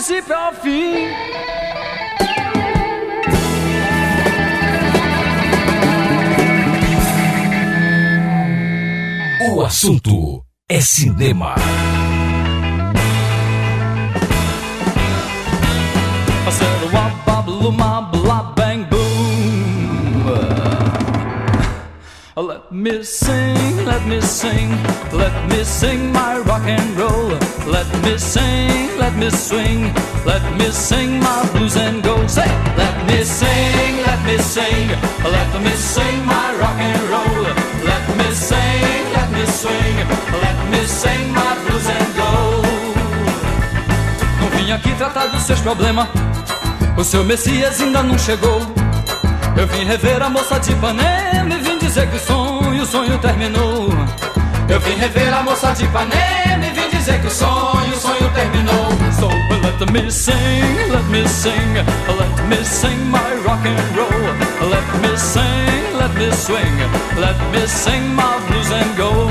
Princípio 0.00 0.34
ao 0.34 0.54
fim. 0.54 1.08
O 9.52 9.62
assunto 9.62 10.42
é 10.70 10.80
cinema. 10.80 11.54
I 16.46 16.50
said, 16.50 16.80
me 22.80 23.02
sing, 23.02 23.84
let 23.84 24.06
me 24.06 24.20
sing, 24.22 24.70
let 25.12 25.34
me 25.50 25.62
sing 25.64 26.12
my 26.12 26.38
rock 26.38 26.62
and 26.64 26.96
roll. 26.96 27.28
Let 27.66 27.86
me 28.02 28.16
sing, 28.16 28.98
let 28.98 29.14
me 29.16 29.28
swing, 29.30 29.92
let 30.24 30.42
me 30.58 30.70
sing 30.70 31.20
my 31.20 31.46
blues 31.52 31.76
and 31.76 32.02
go. 32.02 32.26
Say, 32.26 32.48
let 32.76 32.96
me 33.06 33.22
sing, 33.22 33.92
let 34.06 34.20
me 34.24 34.38
sing, 34.38 34.88
let 35.24 35.50
me 35.62 35.72
sing 35.76 36.24
my 36.24 36.48
rock 36.60 36.78
and 36.80 37.02
roll. 37.12 37.42
Let 37.84 38.04
me 38.16 38.28
sing, 38.32 39.04
let 39.14 39.30
me 39.30 39.44
swing, 39.46 39.96
let 40.44 40.58
me 40.70 40.80
sing 40.86 41.32
my 41.34 41.52
blues 41.64 41.86
and 41.96 42.08
go. 42.16 42.32
Não 44.40 44.48
vim 44.56 44.72
aqui 44.72 44.94
tratar 44.94 45.26
dos 45.26 45.42
seus 45.42 45.60
problemas. 45.60 46.08
O 46.96 47.04
seu 47.04 47.24
Messias 47.24 47.80
ainda 47.80 48.02
não 48.02 48.18
chegou. 48.18 48.60
Eu 49.56 49.66
vim 49.66 49.84
rever 49.84 50.22
a 50.22 50.30
moça 50.30 50.58
de 50.58 50.72
Ipanema 50.72 51.30
dizer 51.90 52.06
que 52.08 52.16
o 52.16 52.20
sonho, 52.20 52.82
o 52.84 52.86
sonho 52.86 53.18
terminou. 53.18 53.88
Eu 54.68 54.78
vim 54.78 54.94
rever 54.94 55.34
a 55.34 55.42
moça 55.42 55.72
de 55.72 55.84
Ipanema 55.84 56.64
e 56.64 56.70
vim 56.70 56.88
dizer 56.88 57.20
que 57.20 57.26
o 57.26 57.30
sonho, 57.30 57.92
o 57.92 57.98
sonho 57.98 58.30
terminou. 58.32 58.90
So 59.18 59.26
let 59.26 59.90
me 59.90 60.08
sing, 60.08 60.88
let 60.88 61.04
me 61.10 61.26
sing, 61.26 61.74
let 61.74 62.46
me 62.46 62.64
sing 62.64 62.96
my 63.06 63.34
rock 63.44 63.66
and 63.66 63.96
roll. 63.96 64.70
Let 64.70 64.86
me 65.02 65.18
sing, 65.18 65.96
let 65.98 66.14
me 66.14 66.30
swing, 66.32 66.78
let 67.18 67.36
me 67.50 67.66
sing 67.66 68.14
my 68.14 68.38
blues 68.46 68.70
and 68.70 68.96
go. 68.96 69.26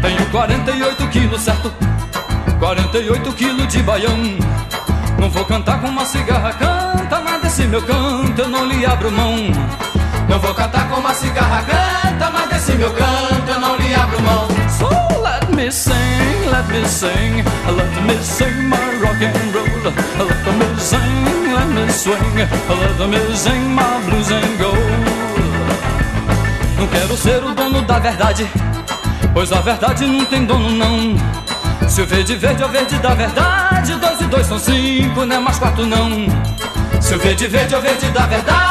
Tenho 0.00 0.30
48 0.30 1.08
quilos, 1.08 1.42
certo? 1.42 1.70
48 2.58 3.32
quilos 3.34 3.68
de 3.68 3.82
baião. 3.82 4.16
Não 5.18 5.28
vou 5.28 5.44
cantar 5.44 5.82
com 5.82 5.88
uma 5.88 6.06
cigarra, 6.06 6.54
canta, 6.54 7.20
mas 7.20 7.42
desse 7.42 7.64
meu 7.64 7.82
canto 7.82 8.40
eu 8.40 8.48
não 8.48 8.64
lhe 8.64 8.86
abro 8.86 9.12
mão. 9.12 9.52
Não 10.30 10.38
vou 10.38 10.54
cantar 10.54 10.88
com 10.88 11.00
uma 11.00 11.12
cigarra, 11.12 11.64
canta, 11.64 12.30
mas 12.30 12.48
desse 12.50 12.72
meu 12.74 12.92
canto 12.92 13.48
eu 13.48 13.58
não 13.58 13.74
lhe 13.74 13.92
abro 13.92 14.22
mão. 14.22 14.46
So 14.68 14.88
let 15.20 15.48
me 15.52 15.72
sing, 15.72 16.48
let 16.48 16.68
me 16.68 16.86
sing, 16.86 17.42
let 17.66 18.02
me 18.06 18.16
sing 18.22 18.68
my 18.68 18.76
rock 19.02 19.24
and 19.24 19.52
roll. 19.52 19.66
Let 19.82 20.46
me 20.54 20.80
sing, 20.80 21.52
let 21.52 21.66
me 21.66 21.92
swing, 21.92 22.36
let 22.38 23.08
me 23.08 23.36
sing 23.36 23.74
my 23.74 23.82
blues 24.06 24.30
and 24.30 24.56
go. 24.56 24.72
Não 26.78 26.86
quero 26.86 27.16
ser 27.16 27.42
o 27.42 27.52
dono 27.52 27.82
da 27.82 27.98
verdade, 27.98 28.48
pois 29.34 29.52
a 29.52 29.60
verdade 29.60 30.06
não 30.06 30.24
tem 30.26 30.46
dono 30.46 30.70
não. 30.70 31.16
Se 31.88 32.02
o 32.02 32.06
verde 32.06 32.36
verde 32.36 32.62
é 32.62 32.66
o 32.66 32.68
verde 32.68 32.96
da 32.98 33.14
verdade, 33.14 33.94
dois 33.96 34.20
e 34.20 34.24
dois 34.26 34.46
são 34.46 34.60
cinco, 34.60 35.26
não 35.26 35.34
é 35.34 35.38
mais 35.40 35.58
quatro 35.58 35.84
não. 35.84 36.28
Se 37.00 37.16
o 37.16 37.18
verde 37.18 37.48
verde 37.48 37.74
é 37.74 37.78
o 37.78 37.80
verde 37.80 38.08
da 38.10 38.26
verdade, 38.26 38.69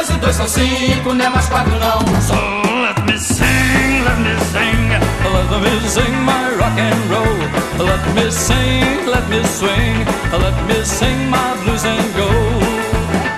dois 0.00 0.10
e 0.10 0.12
dois 0.14 0.36
são 0.36 0.48
cinco, 0.48 1.12
não 1.12 1.24
é 1.24 1.28
mais 1.28 1.46
quatro 1.48 1.72
não. 1.78 1.98
So 2.22 2.34
let 2.82 2.98
me 3.04 3.18
sing, 3.18 4.02
let 4.02 4.18
me 4.18 4.34
sing, 4.52 4.88
let 4.88 5.60
me 5.60 5.88
sing 5.88 6.16
my 6.24 6.56
rock 6.56 6.80
and 6.80 7.10
roll. 7.10 7.86
Let 7.86 8.14
me 8.14 8.30
sing, 8.30 9.06
let 9.06 9.28
me 9.28 9.44
swing, 9.44 10.06
let 10.32 10.56
me 10.66 10.84
sing 10.84 11.28
my 11.28 11.54
blues 11.64 11.84
and 11.84 12.14
go. 12.14 12.30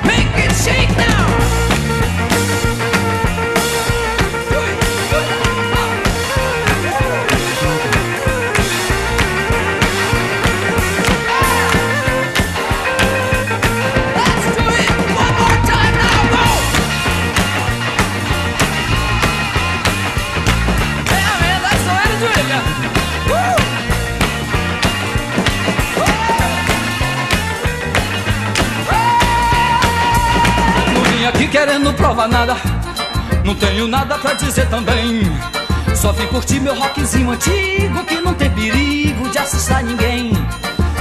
Make 0.06 0.44
it 0.44 0.52
shake 0.54 0.96
now. 0.96 1.31
Querendo 31.64 31.94
provar 31.94 32.26
nada. 32.26 32.56
Não 33.44 33.54
tenho 33.54 33.86
nada 33.86 34.18
pra 34.18 34.34
dizer 34.34 34.66
também. 34.66 35.22
Só 35.94 36.10
vim 36.10 36.26
curtir 36.26 36.58
meu 36.58 36.74
rockzinho 36.74 37.30
antigo 37.30 38.04
que 38.04 38.20
não 38.20 38.34
tem 38.34 38.50
perigo 38.50 39.28
de 39.28 39.38
assustar 39.38 39.84
ninguém. 39.84 40.32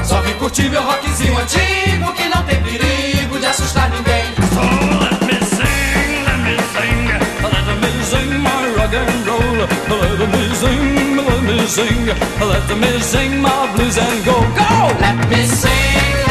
Só 0.03 0.21
vim 0.21 0.33
curtir 0.33 0.69
meu 0.69 0.83
rockzinho 0.83 1.35
antigo 1.35 2.13
que 2.13 2.29
não 2.29 2.43
tem 2.43 2.61
perigo 2.61 3.39
de 3.39 3.45
assustar 3.47 3.89
ninguém. 3.89 4.23
Let 5.01 5.23
me 5.25 5.39
sing, 5.49 6.25
let 6.27 6.38
me 6.45 6.55
sing, 6.73 7.09
let 7.49 7.65
me 7.81 7.89
sing 8.11 8.29
my 8.38 8.61
rock 8.77 8.95
and 8.95 9.25
roll. 9.25 9.65
Let 10.19 10.29
me 10.29 10.43
sing, 10.61 11.15
let 11.25 11.41
me 11.41 11.67
sing, 11.67 12.05
let 12.39 12.69
me 12.77 13.01
sing 13.01 13.41
my 13.41 13.67
blues 13.73 13.97
and 13.97 14.23
go, 14.23 14.38
go. 14.53 14.71
Let 15.01 15.27
me 15.27 15.41
sing, 15.47 16.30